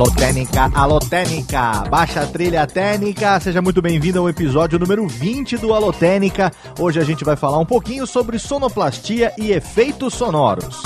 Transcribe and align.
Alô 0.00 0.10
Técnica, 0.12 0.70
alô 0.74 0.98
Técnica, 0.98 1.84
baixa 1.90 2.26
trilha 2.26 2.66
técnica, 2.66 3.38
seja 3.38 3.60
muito 3.60 3.82
bem-vindo 3.82 4.18
ao 4.18 4.30
episódio 4.30 4.78
número 4.78 5.06
20 5.06 5.58
do 5.58 5.74
Alô 5.74 5.92
Técnica. 5.92 6.50
Hoje 6.78 6.98
a 6.98 7.04
gente 7.04 7.22
vai 7.22 7.36
falar 7.36 7.58
um 7.58 7.66
pouquinho 7.66 8.06
sobre 8.06 8.38
sonoplastia 8.38 9.30
e 9.36 9.52
efeitos 9.52 10.14
sonoros. 10.14 10.80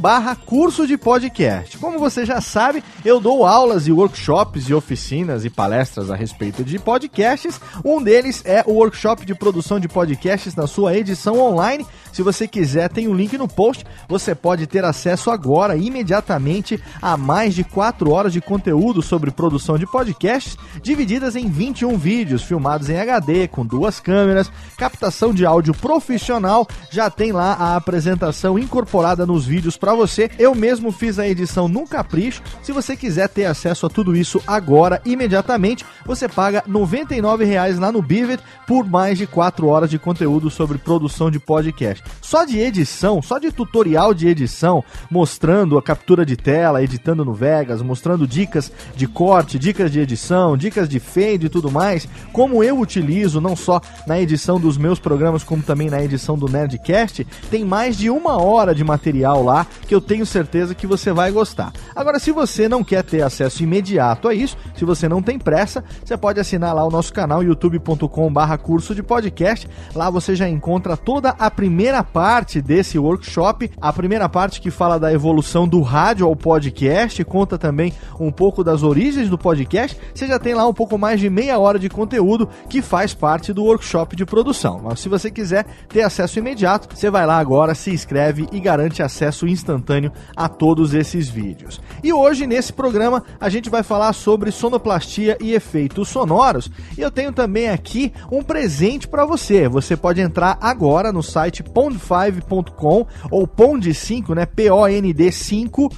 Curso 0.47 0.87
de 0.87 0.97
Podcast. 0.97 1.77
Como 1.79 1.99
você 1.99 2.25
já 2.25 2.41
sabe, 2.41 2.85
eu 3.05 3.19
dou 3.19 3.45
aulas 3.45 3.89
e 3.89 3.93
workshops 3.93 4.69
e 4.69 4.75
oficinas 4.75 5.45
e 5.45 5.51
palestras 5.51 6.09
a 6.09 6.15
respeito 6.15 6.63
de 6.63 6.79
podcasts. 6.79 7.61
Um 7.85 8.01
deles 8.01 8.45
é 8.45 8.63
o 8.65 8.75
workshop 8.75 9.27
de 9.27 9.35
produção 9.35 9.81
de 9.81 9.89
podcasts 9.89 10.55
na 10.55 10.69
sua 10.69 10.97
edição 10.97 11.41
online. 11.41 11.85
Se 12.13 12.23
você 12.23 12.47
quiser, 12.47 12.89
tem 12.89 13.09
um 13.09 13.15
link 13.15 13.37
no 13.37 13.49
post. 13.49 13.72
Você 14.09 14.35
pode 14.35 14.67
ter 14.67 14.85
acesso 14.85 15.31
agora, 15.31 15.77
imediatamente, 15.77 16.83
a 17.01 17.17
mais 17.17 17.55
de 17.55 17.65
4 17.65 18.11
horas 18.11 18.33
de 18.33 18.41
conteúdo 18.41 19.03
sobre 19.03 19.31
produção 19.31 19.79
de 19.79 19.87
podcasts, 19.87 20.57
divididas 20.83 21.37
em 21.37 21.49
21 21.49 21.97
vídeos 21.97 22.43
filmados 22.43 22.89
em 22.89 22.99
HD, 22.99 23.49
com 23.49 23.65
duas 23.65 24.01
câmeras, 24.01 24.51
captação 24.77 25.33
de 25.33 25.47
áudio 25.47 25.75
profissional. 25.75 26.67
Já 26.91 27.09
tem 27.11 27.33
lá 27.33 27.53
a 27.55 27.77
apresentação 27.77 28.59
incorporada 28.59 29.27
nos 29.27 29.45
vídeos 29.47 29.77
para 29.77 29.95
você. 29.95 30.31
Eu 30.39 30.55
mesmo 30.55 30.91
fiz 30.91 31.19
a 31.19 31.29
edição 31.29 31.69
num 31.69 31.87
capricho. 31.87 32.43
Se 32.63 32.73
você 32.73 32.97
quiser 32.97 33.29
ter 33.29 33.45
acesso 33.45 33.87
a 33.87 33.91
tudo 33.91 34.17
isso 34.17 34.43
agora, 34.47 35.01
imediatamente, 35.05 35.85
você 36.05 36.29
paga 36.29 36.63
R$ 36.67 36.73
99,00 36.73 37.79
lá 37.79 37.93
no 37.93 38.03
Bivet 38.03 38.43
por 38.67 38.85
mais 38.85 39.19
de 39.19 39.27
4 39.27 39.67
horas 39.67 39.91
de 39.91 39.99
conteúdo 39.99 40.51
sobre 40.51 40.79
produção 40.79 41.31
de 41.31 41.39
podcast. 41.39 42.03
Só 42.21 42.45
de 42.45 42.59
edição, 42.59 43.21
só 43.23 43.39
de 43.39 43.52
tutorial 43.53 44.13
de 44.15 44.29
edição, 44.29 44.83
mostrando 45.11 45.79
a 45.79 45.83
captura 45.83 46.25
de 46.25 46.37
tela, 46.37 46.83
editando 46.83 47.25
no 47.25 47.35
Vegas, 47.35 47.83
mostrando 47.83 48.27
dicas 48.27 48.73
de 48.97 49.07
corte, 49.07 49.59
dicas 49.59 49.91
de 49.91 50.01
edição, 50.01 50.57
dicas 50.57 50.89
de 50.89 50.99
fade 50.99 51.47
e 51.47 51.49
tudo 51.49 51.71
mais, 51.71 52.09
como 52.33 52.63
eu 52.65 52.79
utilizo 52.79 53.41
não 53.41 53.55
só 53.55 53.81
na 54.07 54.21
edição 54.21 54.59
dos 54.59 54.77
meus 54.77 54.99
programas, 54.99 55.45
como 55.45 55.63
também 55.63 55.91
na 55.91 56.03
edição 56.03 56.37
do 56.37 56.49
Nerdcast, 56.49 57.27
tem 57.51 57.65
mais 57.65 57.97
de 57.97 58.11
uma 58.11 58.43
hora 58.43 58.75
de 58.75 58.83
material 58.83 59.45
lá 59.45 59.67
que 59.87 59.95
eu 59.95 60.01
tenho 60.01 60.25
certeza 60.25 60.75
que 60.75 60.87
você 60.87 61.13
vai 61.13 61.31
gostar. 61.31 61.73
Agora, 61.95 62.19
se 62.19 62.33
você 62.33 62.69
não 62.69 62.83
quer 62.83 63.03
ter 63.03 63.23
acesso 63.23 63.63
imediato 63.63 64.29
a 64.29 64.35
isso, 64.35 64.57
se 64.75 64.85
você 64.85 65.09
não 65.09 65.23
tem 65.23 65.39
pressa, 65.39 65.85
você 66.05 66.17
pode 66.17 66.41
assinar 66.41 66.75
lá 66.75 66.85
o 66.85 66.91
nosso 66.91 67.13
canal 67.13 67.43
youtube.com/barra 67.43 68.59
curso 68.59 68.95
de 68.95 69.03
podcast. 69.03 69.69
Lá 69.95 70.09
você 70.11 70.35
já 70.35 70.49
encontra 70.49 70.97
toda 70.97 71.31
a 71.31 71.51
primeira 71.51 72.03
parte 72.03 72.61
desse 72.61 72.99
workshop, 72.99 73.42
a 73.47 73.93
primeira 73.93 74.29
parte 74.29 74.61
que 74.61 74.71
fala 74.71 74.99
da 74.99 75.13
evolução 75.13 75.67
do 75.67 75.81
rádio 75.81 76.27
ao 76.27 76.37
podcast, 76.37 77.25
conta 77.25 77.59
também 77.59 77.93
um 78.19 78.31
pouco 78.31 78.63
das 78.63 78.83
origens 78.83 79.29
do 79.29 79.39
podcast. 79.39 79.99
Você 80.15 80.27
já 80.27 80.39
tem 80.39 80.55
lá 80.55 80.67
um 80.67 80.75
pouco 80.75 80.97
mais 80.99 81.21
de 81.21 81.29
meia 81.29 81.59
hora 81.59 81.79
de 81.79 81.89
conteúdo 81.89 82.49
que 82.69 82.83
faz 82.83 83.15
parte 83.15 83.53
do 83.53 83.65
workshop 83.65 84.17
de 84.17 84.25
produção. 84.25 84.81
Mas 84.85 85.01
se 85.01 85.09
você 85.09 85.31
quiser 85.31 85.67
ter 85.89 86.03
acesso 86.03 86.39
imediato, 86.39 86.89
você 86.95 87.11
vai 87.11 87.27
lá 87.27 87.39
agora, 87.39 87.75
se 87.75 87.91
inscreve 87.91 88.47
e 88.53 88.61
garante 88.61 89.03
acesso 89.03 89.47
instantâneo 89.47 90.13
a 90.37 90.49
todos 90.49 90.95
esses 90.95 91.29
vídeos. 91.29 91.81
E 92.03 92.13
hoje 92.13 92.47
nesse 92.47 92.73
programa 92.73 93.23
a 93.41 93.49
gente 93.49 93.71
vai 93.71 93.83
falar 93.83 94.13
sobre 94.13 94.51
sonoplastia 94.51 95.37
e 95.41 95.53
efeitos 95.53 96.09
sonoros. 96.09 96.71
E 96.97 97.01
eu 97.01 97.11
tenho 97.11 97.33
também 97.33 97.69
aqui 97.69 98.13
um 98.31 98.43
presente 98.43 99.09
para 99.09 99.25
você. 99.25 99.69
Você 99.69 99.97
pode 99.97 100.21
entrar 100.21 100.59
agora 100.61 101.13
no 101.13 101.23
site 101.23 101.63
pond5.com 101.63 103.07
ou 103.33 103.49
pond5, 103.49 104.35
né? 104.35 104.47
P 104.47 104.71
O 104.71 104.87
N 104.87 105.13
D 105.13 105.33
5 105.33 105.91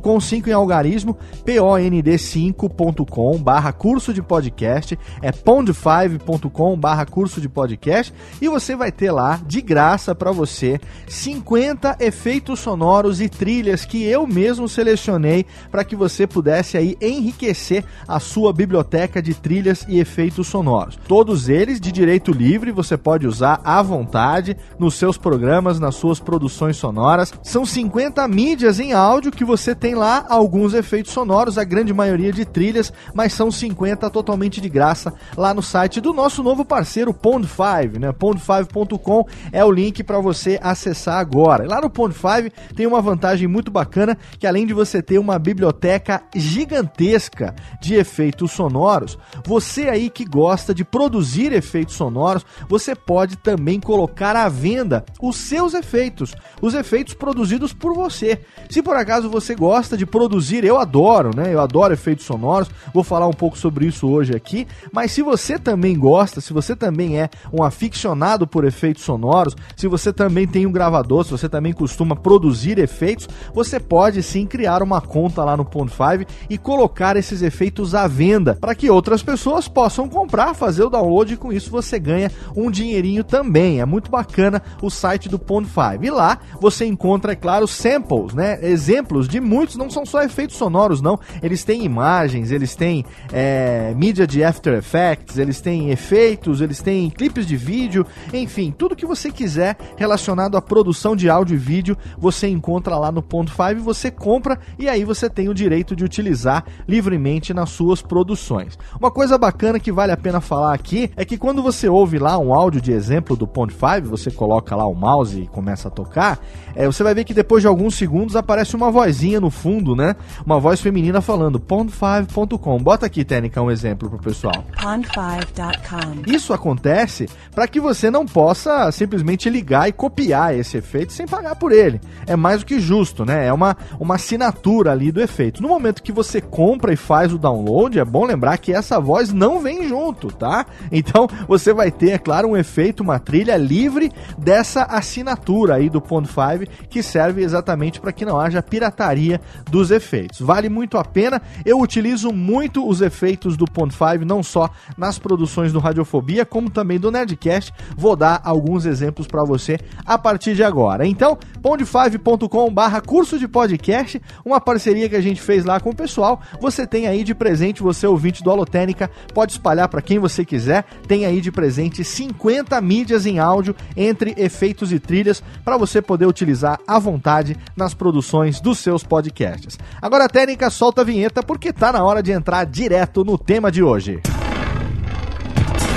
.com 0.00 0.20
5 0.20 0.48
em 0.48 0.52
algarismo, 0.52 1.16
pond5.com 1.44 3.38
barra 3.38 3.72
curso 3.72 4.12
de 4.12 4.22
podcast, 4.22 4.98
é 5.22 5.32
pond5.com 5.32 6.76
barra 6.76 7.06
curso 7.06 7.40
de 7.40 7.48
podcast 7.48 8.12
e 8.40 8.48
você 8.48 8.76
vai 8.76 8.92
ter 8.92 9.10
lá 9.10 9.40
de 9.46 9.60
graça 9.62 10.14
para 10.14 10.30
você 10.30 10.78
50 11.08 11.96
efeitos 12.00 12.60
sonoros 12.60 13.20
e 13.20 13.28
trilhas 13.28 13.84
que 13.84 14.04
eu 14.04 14.26
mesmo 14.26 14.68
selecionei 14.68 15.46
para 15.70 15.84
que 15.84 15.96
você 15.96 16.26
pudesse 16.26 16.76
aí 16.76 16.96
enriquecer 17.00 17.84
a 18.06 18.20
sua 18.20 18.52
biblioteca 18.52 19.22
de 19.22 19.34
trilhas 19.34 19.86
e 19.88 19.98
efeitos 19.98 20.46
sonoros. 20.46 20.98
Todos 21.08 21.48
eles 21.48 21.80
de 21.80 21.90
direito 21.90 22.32
livre, 22.32 22.70
você 22.70 22.96
pode 22.96 23.26
usar 23.26 23.60
à 23.64 23.82
vontade 23.82 24.56
nos 24.78 24.94
seus 24.94 25.16
programas, 25.16 25.80
nas 25.80 25.94
suas 25.94 26.20
produções 26.20 26.63
sonoras. 26.72 27.32
São 27.42 27.66
50 27.66 28.26
mídias 28.28 28.80
em 28.80 28.92
áudio 28.92 29.32
que 29.32 29.44
você 29.44 29.74
tem 29.74 29.94
lá 29.94 30.24
alguns 30.28 30.74
efeitos 30.74 31.12
sonoros, 31.12 31.58
a 31.58 31.64
grande 31.64 31.92
maioria 31.92 32.32
de 32.32 32.44
trilhas, 32.44 32.92
mas 33.12 33.32
são 33.32 33.50
50 33.50 34.08
totalmente 34.10 34.60
de 34.60 34.68
graça 34.68 35.12
lá 35.36 35.52
no 35.52 35.62
site 35.62 36.00
do 36.00 36.12
nosso 36.12 36.42
novo 36.42 36.64
parceiro 36.64 37.12
Pond5, 37.12 37.98
né? 37.98 38.12
Pond5.com 38.12 39.26
é 39.52 39.64
o 39.64 39.70
link 39.70 40.02
para 40.02 40.18
você 40.18 40.58
acessar 40.62 41.18
agora. 41.18 41.66
Lá 41.68 41.80
no 41.80 41.90
Pond5 41.90 42.52
tem 42.74 42.86
uma 42.86 43.02
vantagem 43.02 43.48
muito 43.48 43.70
bacana 43.70 44.16
que 44.38 44.46
além 44.46 44.66
de 44.66 44.72
você 44.72 45.02
ter 45.02 45.18
uma 45.18 45.38
biblioteca 45.38 46.22
gigantesca 46.34 47.54
de 47.80 47.94
efeitos 47.94 48.52
sonoros, 48.52 49.18
você 49.44 49.88
aí 49.88 50.10
que 50.10 50.24
gosta 50.24 50.74
de 50.74 50.84
produzir 50.84 51.52
efeitos 51.52 51.94
sonoros, 51.94 52.44
você 52.68 52.94
pode 52.94 53.36
também 53.36 53.80
colocar 53.80 54.36
à 54.36 54.48
venda 54.48 55.04
os 55.20 55.36
seus 55.36 55.74
efeitos, 55.74 56.34
os 56.60 56.74
efeitos 56.74 57.14
produzidos 57.14 57.72
por 57.72 57.94
você. 57.94 58.40
Se 58.68 58.82
por 58.82 58.96
acaso 58.96 59.28
você 59.28 59.54
gosta 59.54 59.96
de 59.96 60.06
produzir, 60.06 60.64
eu 60.64 60.78
adoro, 60.78 61.30
né? 61.34 61.52
Eu 61.52 61.60
adoro 61.60 61.92
efeitos 61.92 62.24
sonoros. 62.24 62.70
Vou 62.92 63.04
falar 63.04 63.26
um 63.26 63.32
pouco 63.32 63.58
sobre 63.58 63.86
isso 63.86 64.08
hoje 64.08 64.34
aqui, 64.34 64.66
mas 64.92 65.12
se 65.12 65.22
você 65.22 65.58
também 65.58 65.98
gosta, 65.98 66.40
se 66.40 66.52
você 66.52 66.74
também 66.74 67.18
é 67.18 67.28
um 67.52 67.62
aficionado 67.62 68.46
por 68.46 68.64
efeitos 68.64 69.02
sonoros, 69.02 69.56
se 69.76 69.86
você 69.88 70.12
também 70.12 70.46
tem 70.46 70.66
um 70.66 70.72
gravador, 70.72 71.24
se 71.24 71.30
você 71.30 71.48
também 71.48 71.72
costuma 71.72 72.16
produzir 72.16 72.78
efeitos, 72.78 73.28
você 73.52 73.78
pode 73.78 74.22
sim 74.22 74.46
criar 74.46 74.82
uma 74.82 75.00
conta 75.00 75.44
lá 75.44 75.56
no 75.56 75.64
Ponto 75.64 75.90
5 75.90 76.30
e 76.48 76.58
colocar 76.58 77.16
esses 77.16 77.42
efeitos 77.42 77.94
à 77.94 78.06
venda 78.06 78.56
para 78.60 78.74
que 78.74 78.90
outras 78.90 79.22
pessoas 79.22 79.68
possam 79.68 80.08
comprar, 80.08 80.54
fazer 80.54 80.84
o 80.84 80.90
download 80.90 81.34
e 81.34 81.36
com 81.36 81.52
isso 81.52 81.70
você 81.70 81.98
ganha 81.98 82.30
um 82.56 82.70
dinheirinho 82.70 83.24
também. 83.24 83.80
É 83.80 83.84
muito 83.84 84.10
bacana 84.10 84.62
o 84.82 84.90
site 84.90 85.28
do 85.28 85.38
Pond 85.38 85.68
5. 85.68 86.04
E 86.04 86.10
lá 86.10 86.38
você 86.60 86.84
encontra, 86.84 87.32
é 87.32 87.36
claro, 87.36 87.66
samples, 87.66 88.34
né? 88.34 88.58
Exemplos 88.62 89.28
de 89.28 89.40
muitos, 89.40 89.76
não 89.76 89.90
são 89.90 90.04
só 90.04 90.22
efeitos 90.22 90.56
sonoros, 90.56 91.00
não. 91.00 91.18
Eles 91.42 91.64
têm 91.64 91.84
imagens, 91.84 92.50
eles 92.50 92.74
têm 92.74 93.04
é, 93.32 93.92
mídia 93.96 94.26
de 94.26 94.42
After 94.42 94.74
Effects, 94.74 95.38
eles 95.38 95.60
têm 95.60 95.90
efeitos, 95.90 96.60
eles 96.60 96.80
têm 96.80 97.10
clipes 97.10 97.46
de 97.46 97.56
vídeo, 97.56 98.06
enfim, 98.32 98.74
tudo 98.76 98.96
que 98.96 99.06
você 99.06 99.30
quiser 99.30 99.76
relacionado 99.96 100.56
à 100.56 100.62
produção 100.62 101.16
de 101.16 101.28
áudio 101.28 101.54
e 101.54 101.58
vídeo, 101.58 101.96
você 102.18 102.48
encontra 102.48 102.96
lá 102.96 103.10
no 103.10 103.22
Pond 103.22 103.50
5, 103.50 103.82
você 103.82 104.10
compra 104.10 104.58
e 104.78 104.88
aí 104.88 105.04
você 105.04 105.28
tem 105.28 105.48
o 105.48 105.54
direito 105.54 105.94
de 105.94 106.04
utilizar 106.04 106.64
livremente 106.86 107.52
nas 107.52 107.70
suas 107.70 108.02
produções. 108.02 108.78
Uma 108.98 109.10
coisa 109.10 109.36
bacana 109.38 109.80
que 109.80 109.92
vale 109.92 110.12
a 110.12 110.16
pena 110.16 110.40
falar 110.40 110.74
aqui 110.74 111.10
é 111.16 111.24
que 111.24 111.36
quando 111.36 111.62
você 111.62 111.88
ouve 111.88 112.18
lá 112.18 112.38
um 112.38 112.54
áudio 112.54 112.80
de 112.80 112.92
exemplo 112.92 113.36
do 113.36 113.46
Pond 113.46 113.72
5, 113.72 114.08
você 114.08 114.30
coloca 114.30 114.74
lá 114.76 114.86
o 114.86 114.94
mouse 114.94 115.40
e 115.40 115.46
começa 115.46 115.88
a 115.88 115.90
tocar, 115.90 116.33
é, 116.76 116.86
você 116.86 117.02
vai 117.02 117.14
ver 117.14 117.24
que 117.24 117.32
depois 117.32 117.62
de 117.62 117.68
alguns 117.68 117.94
segundos 117.94 118.34
aparece 118.34 118.74
uma 118.74 118.90
vozinha 118.90 119.40
no 119.40 119.50
fundo, 119.50 119.94
né? 119.94 120.16
Uma 120.44 120.58
voz 120.58 120.80
feminina 120.80 121.20
falando 121.20 121.60
pond5.com. 121.60 122.78
Bota 122.78 123.06
aqui, 123.06 123.24
Técnica, 123.24 123.62
um 123.62 123.70
exemplo 123.70 124.10
pro 124.10 124.18
pessoal. 124.18 124.64
Pond5.com. 124.76 126.30
Isso 126.32 126.52
acontece 126.52 127.28
para 127.54 127.68
que 127.68 127.80
você 127.80 128.10
não 128.10 128.26
possa 128.26 128.90
simplesmente 128.90 129.48
ligar 129.48 129.88
e 129.88 129.92
copiar 129.92 130.54
esse 130.54 130.76
efeito 130.76 131.12
sem 131.12 131.26
pagar 131.26 131.54
por 131.56 131.70
ele. 131.70 132.00
É 132.26 132.34
mais 132.34 132.60
do 132.60 132.66
que 132.66 132.80
justo, 132.80 133.24
né? 133.24 133.46
É 133.46 133.52
uma, 133.52 133.76
uma 134.00 134.16
assinatura 134.16 134.90
ali 134.90 135.12
do 135.12 135.20
efeito. 135.20 135.62
No 135.62 135.68
momento 135.68 136.02
que 136.02 136.12
você 136.12 136.40
compra 136.40 136.92
e 136.92 136.96
faz 136.96 137.32
o 137.32 137.38
download, 137.38 137.98
é 137.98 138.04
bom 138.04 138.24
lembrar 138.24 138.58
que 138.58 138.72
essa 138.72 138.98
voz 138.98 139.32
não 139.32 139.60
vem 139.60 139.88
junto, 139.88 140.28
tá? 140.28 140.66
Então 140.90 141.28
você 141.46 141.72
vai 141.72 141.90
ter, 141.90 142.10
é 142.10 142.18
claro, 142.18 142.48
um 142.48 142.56
efeito, 142.56 143.02
uma 143.02 143.18
trilha 143.18 143.56
livre 143.56 144.10
dessa 144.36 144.84
assinatura 144.84 145.74
aí 145.74 145.88
do 145.88 146.00
Pond 146.00 146.23
5 146.28 146.88
que 146.88 147.02
serve 147.02 147.42
exatamente 147.42 148.00
para 148.00 148.12
que 148.12 148.24
não 148.24 148.38
haja 148.38 148.62
pirataria 148.62 149.40
dos 149.70 149.90
efeitos. 149.90 150.40
Vale 150.40 150.68
muito 150.68 150.98
a 150.98 151.04
pena. 151.04 151.40
Eu 151.64 151.80
utilizo 151.80 152.32
muito 152.32 152.86
os 152.86 153.00
efeitos 153.00 153.56
do 153.56 153.64
Pond 153.64 153.92
5, 153.94 154.24
não 154.24 154.42
só 154.42 154.70
nas 154.96 155.18
produções 155.18 155.72
do 155.72 155.78
Radiofobia, 155.78 156.44
como 156.44 156.70
também 156.70 156.98
do 156.98 157.10
Nerdcast. 157.10 157.72
Vou 157.96 158.16
dar 158.16 158.40
alguns 158.44 158.86
exemplos 158.86 159.26
para 159.26 159.44
você 159.44 159.78
a 160.04 160.16
partir 160.16 160.54
de 160.54 160.62
agora. 160.62 161.06
Então, 161.06 161.38
pond5.com/barra 161.62 163.00
curso 163.00 163.38
de 163.38 163.48
podcast, 163.48 164.20
uma 164.44 164.60
parceria 164.60 165.08
que 165.08 165.16
a 165.16 165.20
gente 165.20 165.40
fez 165.40 165.64
lá 165.64 165.80
com 165.80 165.90
o 165.90 165.96
pessoal. 165.96 166.40
Você 166.60 166.86
tem 166.86 167.06
aí 167.06 167.24
de 167.24 167.34
presente, 167.34 167.82
você 167.82 168.06
ouvinte 168.06 168.42
do 168.42 168.50
Alotênica, 168.50 169.10
pode 169.32 169.52
espalhar 169.52 169.88
para 169.88 170.02
quem 170.02 170.18
você 170.18 170.44
quiser. 170.44 170.84
Tem 171.06 171.26
aí 171.26 171.40
de 171.40 171.50
presente 171.50 172.04
50 172.04 172.80
mídias 172.80 173.26
em 173.26 173.38
áudio 173.38 173.74
entre 173.96 174.34
efeitos 174.36 174.92
e 174.92 174.98
trilhas 174.98 175.42
para 175.64 175.76
você 175.76 176.00
poder 176.00 176.13
utilizar 176.22 176.78
à 176.86 176.98
vontade 176.98 177.56
nas 177.76 177.94
produções 177.94 178.60
dos 178.60 178.78
seus 178.78 179.02
podcasts. 179.02 179.78
Agora 180.00 180.26
a 180.26 180.28
técnica 180.28 180.70
solta 180.70 181.00
a 181.00 181.04
vinheta 181.04 181.42
porque 181.42 181.72
tá 181.72 181.92
na 181.92 182.04
hora 182.04 182.22
de 182.22 182.30
entrar 182.30 182.64
direto 182.66 183.24
no 183.24 183.36
tema 183.36 183.72
de 183.72 183.82
hoje. 183.82 184.20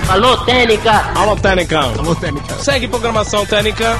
Alô, 0.09 0.37
Técnica! 0.45 1.11
Alô, 1.13 1.35
Técnica! 1.35 1.79
Alô, 1.79 2.15
Técnica! 2.15 2.55
Segue 2.55 2.87
programação 2.87 3.45
Técnica! 3.45 3.97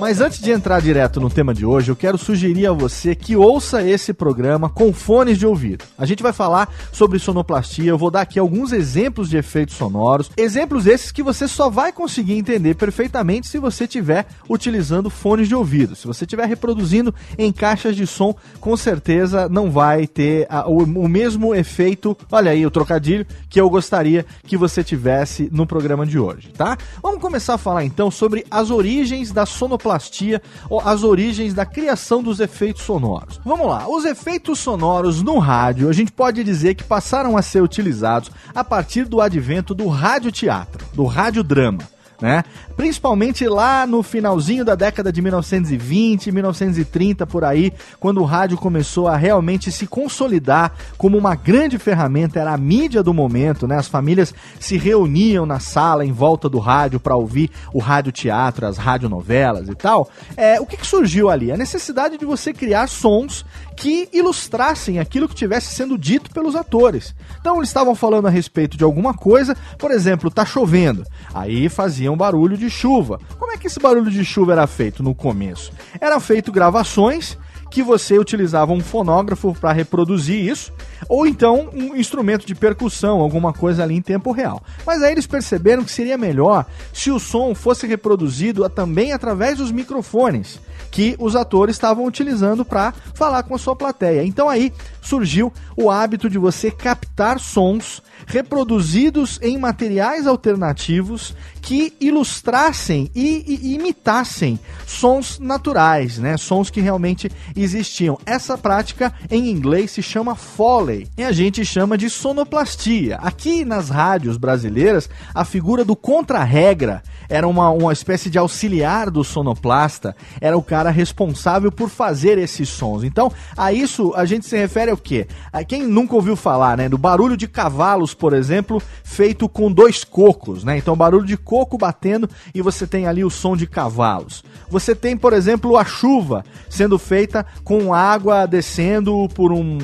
Mas 0.00 0.20
antes 0.20 0.38
de 0.38 0.52
entrar 0.52 0.80
direto 0.80 1.20
no 1.20 1.28
tema 1.28 1.52
de 1.52 1.66
hoje, 1.66 1.90
eu 1.90 1.96
quero 1.96 2.16
sugerir 2.16 2.68
a 2.68 2.72
você 2.72 3.16
que 3.16 3.34
ouça 3.34 3.82
esse 3.82 4.12
programa 4.12 4.70
com 4.70 4.92
fones 4.92 5.36
de 5.36 5.44
ouvido. 5.44 5.84
A 5.98 6.06
gente 6.06 6.22
vai 6.22 6.32
falar 6.32 6.72
sobre 6.92 7.18
sonoplastia, 7.18 7.90
eu 7.90 7.98
vou 7.98 8.08
dar 8.08 8.20
aqui 8.20 8.38
alguns 8.38 8.72
exemplos 8.72 9.28
de 9.28 9.36
efeitos 9.36 9.74
sonoros, 9.74 10.30
exemplos 10.36 10.86
esses 10.86 11.10
que 11.10 11.20
você 11.20 11.48
só 11.48 11.68
vai 11.68 11.90
conseguir 11.90 12.34
entender 12.34 12.74
perfeitamente 12.74 13.48
se 13.48 13.58
você 13.58 13.84
estiver 13.84 14.26
utilizando 14.48 15.10
fones 15.10 15.48
de 15.48 15.56
ouvido. 15.56 15.96
Se 15.96 16.06
você 16.06 16.24
estiver 16.24 16.46
reproduzindo 16.46 17.12
em 17.36 17.50
caixas 17.50 17.96
de 17.96 18.06
som, 18.06 18.36
com 18.60 18.76
certeza 18.76 19.48
não 19.48 19.68
vai 19.68 20.06
ter 20.06 20.46
a, 20.48 20.68
o, 20.68 20.84
o 20.84 21.08
mesmo 21.08 21.52
efeito, 21.56 22.16
olha 22.30 22.52
aí 22.52 22.64
o 22.64 22.70
trocadilho, 22.70 23.26
que 23.50 23.60
eu 23.60 23.68
gostaria 23.68 24.24
que 24.44 24.56
você 24.56 24.84
tivesse 24.84 25.48
no 25.50 25.66
programa 25.66 26.06
de 26.06 26.20
hoje, 26.20 26.52
tá? 26.56 26.78
Vamos 27.02 27.20
começar 27.20 27.54
a 27.54 27.58
falar 27.58 27.84
então 27.84 28.12
sobre 28.12 28.46
as 28.48 28.70
origens 28.70 29.32
da 29.32 29.44
sonoplastia 29.44 29.87
sonoplastia 29.88 30.42
as 30.84 31.02
origens 31.02 31.54
da 31.54 31.64
criação 31.64 32.22
dos 32.22 32.40
efeitos 32.40 32.82
sonoros. 32.82 33.40
Vamos 33.44 33.66
lá, 33.66 33.88
os 33.88 34.04
efeitos 34.04 34.58
sonoros 34.58 35.22
no 35.22 35.38
rádio, 35.38 35.88
a 35.88 35.92
gente 35.92 36.12
pode 36.12 36.44
dizer 36.44 36.74
que 36.74 36.84
passaram 36.84 37.36
a 37.36 37.42
ser 37.42 37.62
utilizados 37.62 38.30
a 38.54 38.62
partir 38.62 39.04
do 39.06 39.20
advento 39.20 39.74
do 39.74 39.88
radioteatro, 39.88 40.86
do 40.94 41.04
radiodrama 41.04 41.97
né? 42.20 42.42
Principalmente 42.76 43.46
lá 43.46 43.86
no 43.86 44.02
finalzinho 44.02 44.64
da 44.64 44.74
década 44.74 45.12
de 45.12 45.22
1920, 45.22 46.32
1930 46.32 47.26
por 47.26 47.44
aí, 47.44 47.72
quando 48.00 48.20
o 48.20 48.24
rádio 48.24 48.56
começou 48.56 49.08
a 49.08 49.16
realmente 49.16 49.70
se 49.70 49.86
consolidar 49.86 50.72
como 50.96 51.16
uma 51.16 51.34
grande 51.34 51.78
ferramenta, 51.78 52.40
era 52.40 52.52
a 52.52 52.56
mídia 52.56 53.02
do 53.02 53.14
momento, 53.14 53.66
né? 53.66 53.76
As 53.76 53.88
famílias 53.88 54.34
se 54.58 54.76
reuniam 54.76 55.46
na 55.46 55.60
sala 55.60 56.04
em 56.04 56.12
volta 56.12 56.48
do 56.48 56.58
rádio 56.58 56.98
para 56.98 57.16
ouvir 57.16 57.50
o 57.72 57.78
rádio 57.78 58.12
teatro, 58.12 58.66
as 58.66 58.76
radionovelas 58.76 59.68
e 59.68 59.74
tal. 59.74 60.08
É, 60.36 60.60
o 60.60 60.66
que, 60.66 60.76
que 60.76 60.86
surgiu 60.86 61.30
ali? 61.30 61.52
A 61.52 61.56
necessidade 61.56 62.18
de 62.18 62.24
você 62.24 62.52
criar 62.52 62.88
sons 62.88 63.44
que 63.76 64.08
ilustrassem 64.12 64.98
aquilo 64.98 65.28
que 65.28 65.34
estivesse 65.34 65.72
sendo 65.72 65.96
dito 65.96 66.30
pelos 66.32 66.56
atores. 66.56 67.14
Então 67.40 67.56
eles 67.56 67.68
estavam 67.68 67.94
falando 67.94 68.26
a 68.26 68.30
respeito 68.30 68.76
de 68.76 68.82
alguma 68.82 69.14
coisa, 69.14 69.56
por 69.78 69.92
exemplo, 69.92 70.30
tá 70.30 70.44
chovendo. 70.44 71.04
Aí 71.32 71.68
faziam 71.68 72.07
barulho 72.16 72.56
de 72.56 72.70
chuva. 72.70 73.20
Como 73.38 73.52
é 73.52 73.56
que 73.56 73.66
esse 73.66 73.80
barulho 73.80 74.10
de 74.10 74.24
chuva 74.24 74.52
era 74.52 74.66
feito 74.66 75.02
no 75.02 75.14
começo? 75.14 75.72
Era 76.00 76.18
feito 76.20 76.52
gravações 76.52 77.36
que 77.70 77.82
você 77.82 78.18
utilizava 78.18 78.72
um 78.72 78.80
fonógrafo 78.80 79.54
para 79.54 79.72
reproduzir 79.72 80.48
isso, 80.48 80.72
ou 81.08 81.26
então 81.26 81.68
um 81.72 81.94
instrumento 81.94 82.46
de 82.46 82.54
percussão, 82.54 83.20
alguma 83.20 83.52
coisa 83.52 83.82
ali 83.82 83.94
em 83.94 84.02
tempo 84.02 84.32
real. 84.32 84.62
Mas 84.86 85.02
aí 85.02 85.12
eles 85.12 85.26
perceberam 85.26 85.84
que 85.84 85.90
seria 85.90 86.16
melhor 86.16 86.64
se 86.92 87.10
o 87.10 87.18
som 87.18 87.54
fosse 87.54 87.86
reproduzido 87.86 88.68
também 88.68 89.12
através 89.12 89.58
dos 89.58 89.70
microfones 89.70 90.60
que 90.90 91.16
os 91.18 91.36
atores 91.36 91.76
estavam 91.76 92.04
utilizando 92.04 92.64
para 92.64 92.92
falar 93.14 93.42
com 93.42 93.54
a 93.54 93.58
sua 93.58 93.76
plateia. 93.76 94.24
Então 94.24 94.48
aí 94.48 94.72
surgiu 95.02 95.52
o 95.76 95.90
hábito 95.90 96.28
de 96.28 96.38
você 96.38 96.70
captar 96.70 97.38
sons 97.38 98.02
reproduzidos 98.26 99.38
em 99.42 99.56
materiais 99.58 100.26
alternativos 100.26 101.34
que 101.60 101.94
ilustrassem 102.00 103.10
e, 103.14 103.44
e, 103.46 103.74
imitassem 103.74 104.58
sons 104.86 105.38
naturais, 105.38 106.18
né? 106.18 106.36
Sons 106.36 106.70
que 106.70 106.80
realmente 106.80 107.30
existiam. 107.54 108.18
Essa 108.24 108.56
prática 108.56 109.12
em 109.30 109.50
inglês 109.50 109.90
se 109.90 110.02
chama 110.02 110.34
Foley 110.34 110.87
e 111.16 111.22
a 111.22 111.32
gente 111.32 111.64
chama 111.64 111.98
de 111.98 112.08
sonoplastia. 112.08 113.16
Aqui 113.16 113.64
nas 113.64 113.90
rádios 113.90 114.36
brasileiras, 114.36 115.08
a 115.34 115.44
figura 115.44 115.84
do 115.84 115.94
contra-regra 115.94 117.02
era 117.28 117.46
uma, 117.46 117.70
uma 117.70 117.92
espécie 117.92 118.30
de 118.30 118.38
auxiliar 118.38 119.10
do 119.10 119.22
sonoplasta, 119.22 120.16
era 120.40 120.56
o 120.56 120.62
cara 120.62 120.90
responsável 120.90 121.70
por 121.70 121.90
fazer 121.90 122.38
esses 122.38 122.68
sons. 122.68 123.04
Então, 123.04 123.30
a 123.56 123.72
isso 123.72 124.12
a 124.16 124.24
gente 124.24 124.46
se 124.46 124.56
refere 124.56 124.90
ao 124.90 124.96
quê? 124.96 125.26
A 125.52 125.62
quem 125.62 125.86
nunca 125.86 126.14
ouviu 126.14 126.36
falar, 126.36 126.76
né, 126.78 126.88
do 126.88 126.96
barulho 126.96 127.36
de 127.36 127.46
cavalos, 127.46 128.14
por 128.14 128.32
exemplo, 128.32 128.82
feito 129.04 129.48
com 129.48 129.70
dois 129.70 130.04
cocos, 130.04 130.64
né? 130.64 130.78
Então, 130.78 130.96
barulho 130.96 131.26
de 131.26 131.36
coco 131.36 131.76
batendo 131.76 132.28
e 132.54 132.62
você 132.62 132.86
tem 132.86 133.06
ali 133.06 133.22
o 133.24 133.30
som 133.30 133.56
de 133.56 133.66
cavalos. 133.66 134.42
Você 134.70 134.94
tem, 134.94 135.16
por 135.16 135.32
exemplo, 135.32 135.76
a 135.76 135.84
chuva 135.84 136.44
sendo 136.68 136.98
feita 136.98 137.44
com 137.64 137.92
água 137.92 138.46
descendo 138.46 139.28
por 139.34 139.52
um, 139.52 139.78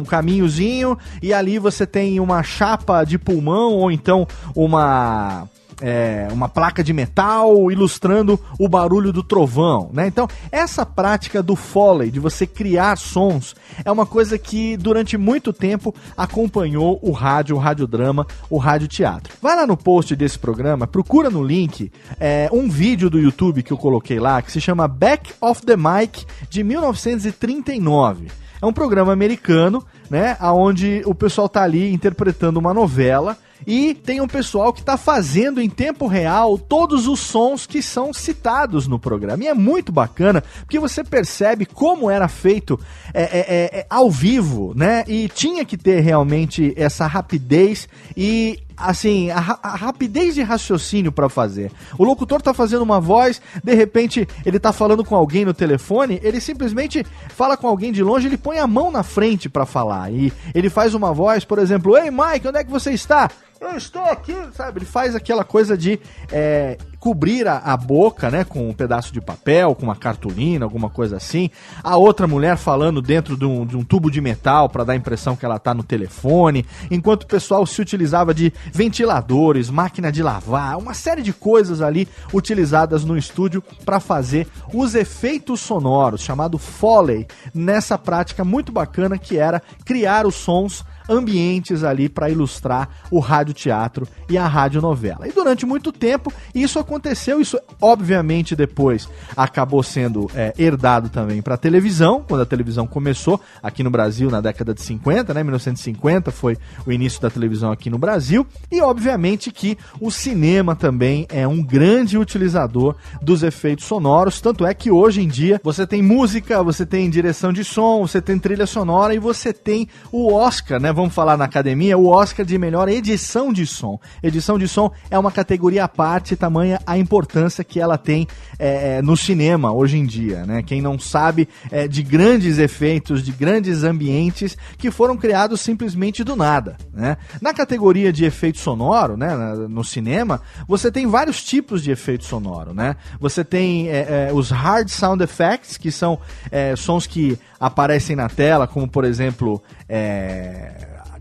um 0.00 0.04
caminhozinho 0.28 0.98
e 1.22 1.32
ali 1.32 1.58
você 1.58 1.86
tem 1.86 2.20
uma 2.20 2.42
chapa 2.42 3.02
de 3.04 3.18
pulmão 3.18 3.72
ou 3.72 3.90
então 3.90 4.26
uma 4.54 5.48
é, 5.80 6.26
uma 6.32 6.48
placa 6.48 6.82
de 6.82 6.92
metal 6.92 7.70
ilustrando 7.70 8.38
o 8.58 8.68
barulho 8.68 9.12
do 9.12 9.22
trovão, 9.22 9.90
né? 9.92 10.08
Então, 10.08 10.26
essa 10.50 10.84
prática 10.84 11.40
do 11.40 11.54
Foley, 11.54 12.10
de 12.10 12.18
você 12.18 12.48
criar 12.48 12.98
sons, 12.98 13.54
é 13.84 13.92
uma 13.92 14.04
coisa 14.04 14.36
que 14.36 14.76
durante 14.76 15.16
muito 15.16 15.52
tempo 15.52 15.94
acompanhou 16.16 16.98
o 17.00 17.12
rádio, 17.12 17.54
o 17.54 17.60
radiodrama, 17.60 18.26
o 18.50 18.58
radioteatro. 18.58 19.32
Vai 19.40 19.54
lá 19.54 19.68
no 19.68 19.76
post 19.76 20.16
desse 20.16 20.36
programa, 20.36 20.84
procura 20.84 21.30
no 21.30 21.44
link 21.44 21.92
é, 22.18 22.48
um 22.52 22.68
vídeo 22.68 23.08
do 23.08 23.20
YouTube 23.20 23.62
que 23.62 23.72
eu 23.72 23.78
coloquei 23.78 24.18
lá, 24.18 24.42
que 24.42 24.50
se 24.50 24.60
chama 24.60 24.88
Back 24.88 25.32
of 25.40 25.64
the 25.64 25.76
Mic, 25.76 26.26
de 26.50 26.64
1939. 26.64 28.26
É 28.60 28.66
um 28.66 28.72
programa 28.72 29.12
americano, 29.12 29.84
né, 30.10 30.36
onde 30.40 31.02
o 31.04 31.14
pessoal 31.14 31.48
tá 31.48 31.62
ali 31.62 31.92
interpretando 31.92 32.58
uma 32.58 32.72
novela 32.72 33.36
e 33.66 33.94
tem 33.94 34.20
um 34.20 34.28
pessoal 34.28 34.72
que 34.72 34.80
está 34.80 34.96
fazendo 34.96 35.60
em 35.60 35.68
tempo 35.68 36.06
real 36.06 36.58
todos 36.58 37.06
os 37.06 37.20
sons 37.20 37.66
que 37.66 37.82
são 37.82 38.12
citados 38.12 38.86
no 38.86 38.98
programa. 38.98 39.44
E 39.44 39.48
é 39.48 39.54
muito 39.54 39.90
bacana, 39.92 40.42
porque 40.60 40.78
você 40.78 41.02
percebe 41.02 41.66
como 41.66 42.10
era 42.10 42.28
feito 42.28 42.78
é, 43.12 43.22
é, 43.22 43.38
é, 43.38 43.78
é 43.80 43.86
ao 43.90 44.10
vivo, 44.10 44.72
né? 44.76 45.04
E 45.06 45.28
tinha 45.28 45.64
que 45.64 45.76
ter 45.76 46.00
realmente 46.00 46.72
essa 46.76 47.06
rapidez 47.06 47.88
e 48.16 48.60
assim, 48.76 49.30
a, 49.30 49.58
a, 49.60 49.76
rapidez 49.76 50.34
de 50.34 50.42
raciocínio 50.42 51.10
para 51.10 51.28
fazer. 51.28 51.72
O 51.98 52.04
locutor 52.04 52.40
tá 52.40 52.54
fazendo 52.54 52.82
uma 52.82 53.00
voz, 53.00 53.42
de 53.62 53.74
repente 53.74 54.26
ele 54.46 54.58
tá 54.58 54.72
falando 54.72 55.04
com 55.04 55.16
alguém 55.16 55.44
no 55.44 55.52
telefone, 55.52 56.20
ele 56.22 56.40
simplesmente 56.40 57.04
fala 57.30 57.56
com 57.56 57.66
alguém 57.66 57.92
de 57.92 58.02
longe, 58.02 58.28
ele 58.28 58.36
põe 58.36 58.58
a 58.58 58.66
mão 58.66 58.90
na 58.90 59.02
frente 59.02 59.48
para 59.48 59.66
falar. 59.66 59.97
E 60.10 60.32
ele 60.54 60.70
faz 60.70 60.94
uma 60.94 61.12
voz, 61.12 61.44
por 61.44 61.58
exemplo, 61.58 61.96
Ei 61.96 62.10
Mike, 62.10 62.48
onde 62.48 62.58
é 62.58 62.64
que 62.64 62.70
você 62.70 62.92
está? 62.92 63.30
Eu 63.60 63.76
estou 63.76 64.04
aqui, 64.04 64.34
sabe? 64.52 64.78
Ele 64.78 64.86
faz 64.86 65.16
aquela 65.16 65.42
coisa 65.44 65.76
de 65.76 65.98
é, 66.30 66.78
cobrir 66.98 67.46
a, 67.46 67.58
a, 67.58 67.76
boca, 67.76 68.30
né, 68.30 68.44
com 68.44 68.68
um 68.68 68.74
pedaço 68.74 69.12
de 69.12 69.20
papel, 69.20 69.74
com 69.74 69.84
uma 69.84 69.96
cartolina, 69.96 70.64
alguma 70.64 70.90
coisa 70.90 71.16
assim. 71.16 71.50
A 71.82 71.96
outra 71.96 72.26
mulher 72.26 72.56
falando 72.56 73.00
dentro 73.00 73.36
de 73.36 73.44
um, 73.44 73.64
de 73.64 73.76
um 73.76 73.84
tubo 73.84 74.10
de 74.10 74.20
metal 74.20 74.68
para 74.68 74.84
dar 74.84 74.92
a 74.94 74.96
impressão 74.96 75.36
que 75.36 75.44
ela 75.44 75.56
está 75.56 75.72
no 75.72 75.82
telefone, 75.82 76.66
enquanto 76.90 77.22
o 77.22 77.26
pessoal 77.26 77.64
se 77.66 77.80
utilizava 77.80 78.34
de 78.34 78.52
ventiladores, 78.72 79.70
máquina 79.70 80.10
de 80.10 80.22
lavar, 80.22 80.76
uma 80.76 80.94
série 80.94 81.22
de 81.22 81.32
coisas 81.32 81.80
ali 81.80 82.08
utilizadas 82.32 83.04
no 83.04 83.16
estúdio 83.16 83.62
para 83.84 84.00
fazer 84.00 84.46
os 84.72 84.94
efeitos 84.94 85.60
sonoros, 85.60 86.20
chamado 86.20 86.58
Foley, 86.58 87.26
nessa 87.54 87.96
prática 87.96 88.44
muito 88.44 88.72
bacana 88.72 89.18
que 89.18 89.38
era 89.38 89.62
criar 89.84 90.26
os 90.26 90.34
sons 90.34 90.84
ambientes 91.08 91.82
ali 91.82 92.08
para 92.08 92.30
ilustrar 92.30 92.88
o 93.10 93.18
radioteatro 93.18 94.06
e 94.28 94.36
a 94.36 94.46
radionovela. 94.46 95.26
E 95.26 95.32
durante 95.32 95.64
muito 95.64 95.92
tempo 95.92 96.32
isso 96.54 96.78
aconteceu, 96.78 97.40
isso 97.40 97.58
obviamente 97.80 98.54
depois 98.54 99.08
acabou 99.36 99.82
sendo 99.82 100.30
é, 100.34 100.52
herdado 100.58 101.08
também 101.08 101.40
para 101.40 101.54
a 101.54 101.58
televisão, 101.58 102.24
quando 102.26 102.42
a 102.42 102.46
televisão 102.46 102.86
começou 102.86 103.40
aqui 103.62 103.82
no 103.82 103.90
Brasil 103.90 104.30
na 104.30 104.40
década 104.40 104.74
de 104.74 104.82
50, 104.82 105.32
né, 105.32 105.42
1950 105.42 106.30
foi 106.30 106.56
o 106.86 106.92
início 106.92 107.20
da 107.20 107.30
televisão 107.30 107.72
aqui 107.72 107.90
no 107.90 107.98
Brasil, 107.98 108.46
e 108.70 108.80
obviamente 108.80 109.50
que 109.50 109.78
o 110.00 110.10
cinema 110.10 110.74
também 110.74 111.26
é 111.28 111.46
um 111.46 111.62
grande 111.62 112.18
utilizador 112.18 112.96
dos 113.22 113.42
efeitos 113.42 113.84
sonoros, 113.84 114.40
tanto 114.40 114.66
é 114.66 114.74
que 114.74 114.90
hoje 114.90 115.22
em 115.22 115.28
dia 115.28 115.60
você 115.62 115.86
tem 115.86 116.02
música, 116.02 116.62
você 116.62 116.84
tem 116.84 117.08
direção 117.08 117.52
de 117.52 117.64
som, 117.64 118.06
você 118.06 118.20
tem 118.20 118.38
trilha 118.38 118.66
sonora 118.66 119.14
e 119.14 119.18
você 119.18 119.52
tem 119.52 119.88
o 120.12 120.32
Oscar, 120.32 120.80
né? 120.80 120.92
Vamos 120.98 121.14
falar 121.14 121.36
na 121.36 121.44
academia, 121.44 121.96
o 121.96 122.08
Oscar 122.08 122.44
de 122.44 122.58
melhor 122.58 122.88
edição 122.88 123.52
de 123.52 123.64
som. 123.64 124.00
Edição 124.20 124.58
de 124.58 124.66
som 124.66 124.90
é 125.08 125.16
uma 125.16 125.30
categoria 125.30 125.84
à 125.84 125.88
parte, 125.88 126.34
tamanha 126.34 126.80
a 126.84 126.98
importância 126.98 127.62
que 127.62 127.78
ela 127.78 127.96
tem 127.96 128.26
é, 128.58 128.96
é, 128.96 129.02
no 129.02 129.16
cinema 129.16 129.72
hoje 129.72 129.96
em 129.96 130.04
dia, 130.04 130.44
né? 130.44 130.62
Quem 130.62 130.82
não 130.82 130.98
sabe 130.98 131.48
é, 131.70 131.86
de 131.86 132.02
grandes 132.02 132.58
efeitos, 132.58 133.22
de 133.22 133.30
grandes 133.30 133.84
ambientes 133.84 134.56
que 134.76 134.90
foram 134.90 135.16
criados 135.16 135.60
simplesmente 135.60 136.24
do 136.24 136.34
nada, 136.34 136.76
né? 136.92 137.16
Na 137.40 137.54
categoria 137.54 138.12
de 138.12 138.24
efeito 138.24 138.58
sonoro, 138.58 139.16
né, 139.16 139.34
no 139.68 139.84
cinema, 139.84 140.42
você 140.66 140.90
tem 140.90 141.06
vários 141.06 141.42
tipos 141.42 141.82
de 141.82 141.90
efeito 141.90 142.24
sonoro, 142.24 142.74
né? 142.74 142.96
Você 143.20 143.44
tem 143.44 143.88
é, 143.88 144.28
é, 144.28 144.32
os 144.32 144.50
hard 144.50 144.88
sound 144.88 145.22
effects, 145.22 145.76
que 145.76 145.92
são 145.92 146.18
é, 146.50 146.74
sons 146.74 147.06
que 147.06 147.38
aparecem 147.60 148.16
na 148.16 148.28
tela, 148.28 148.66
como 148.66 148.88
por 148.88 149.04
exemplo 149.04 149.62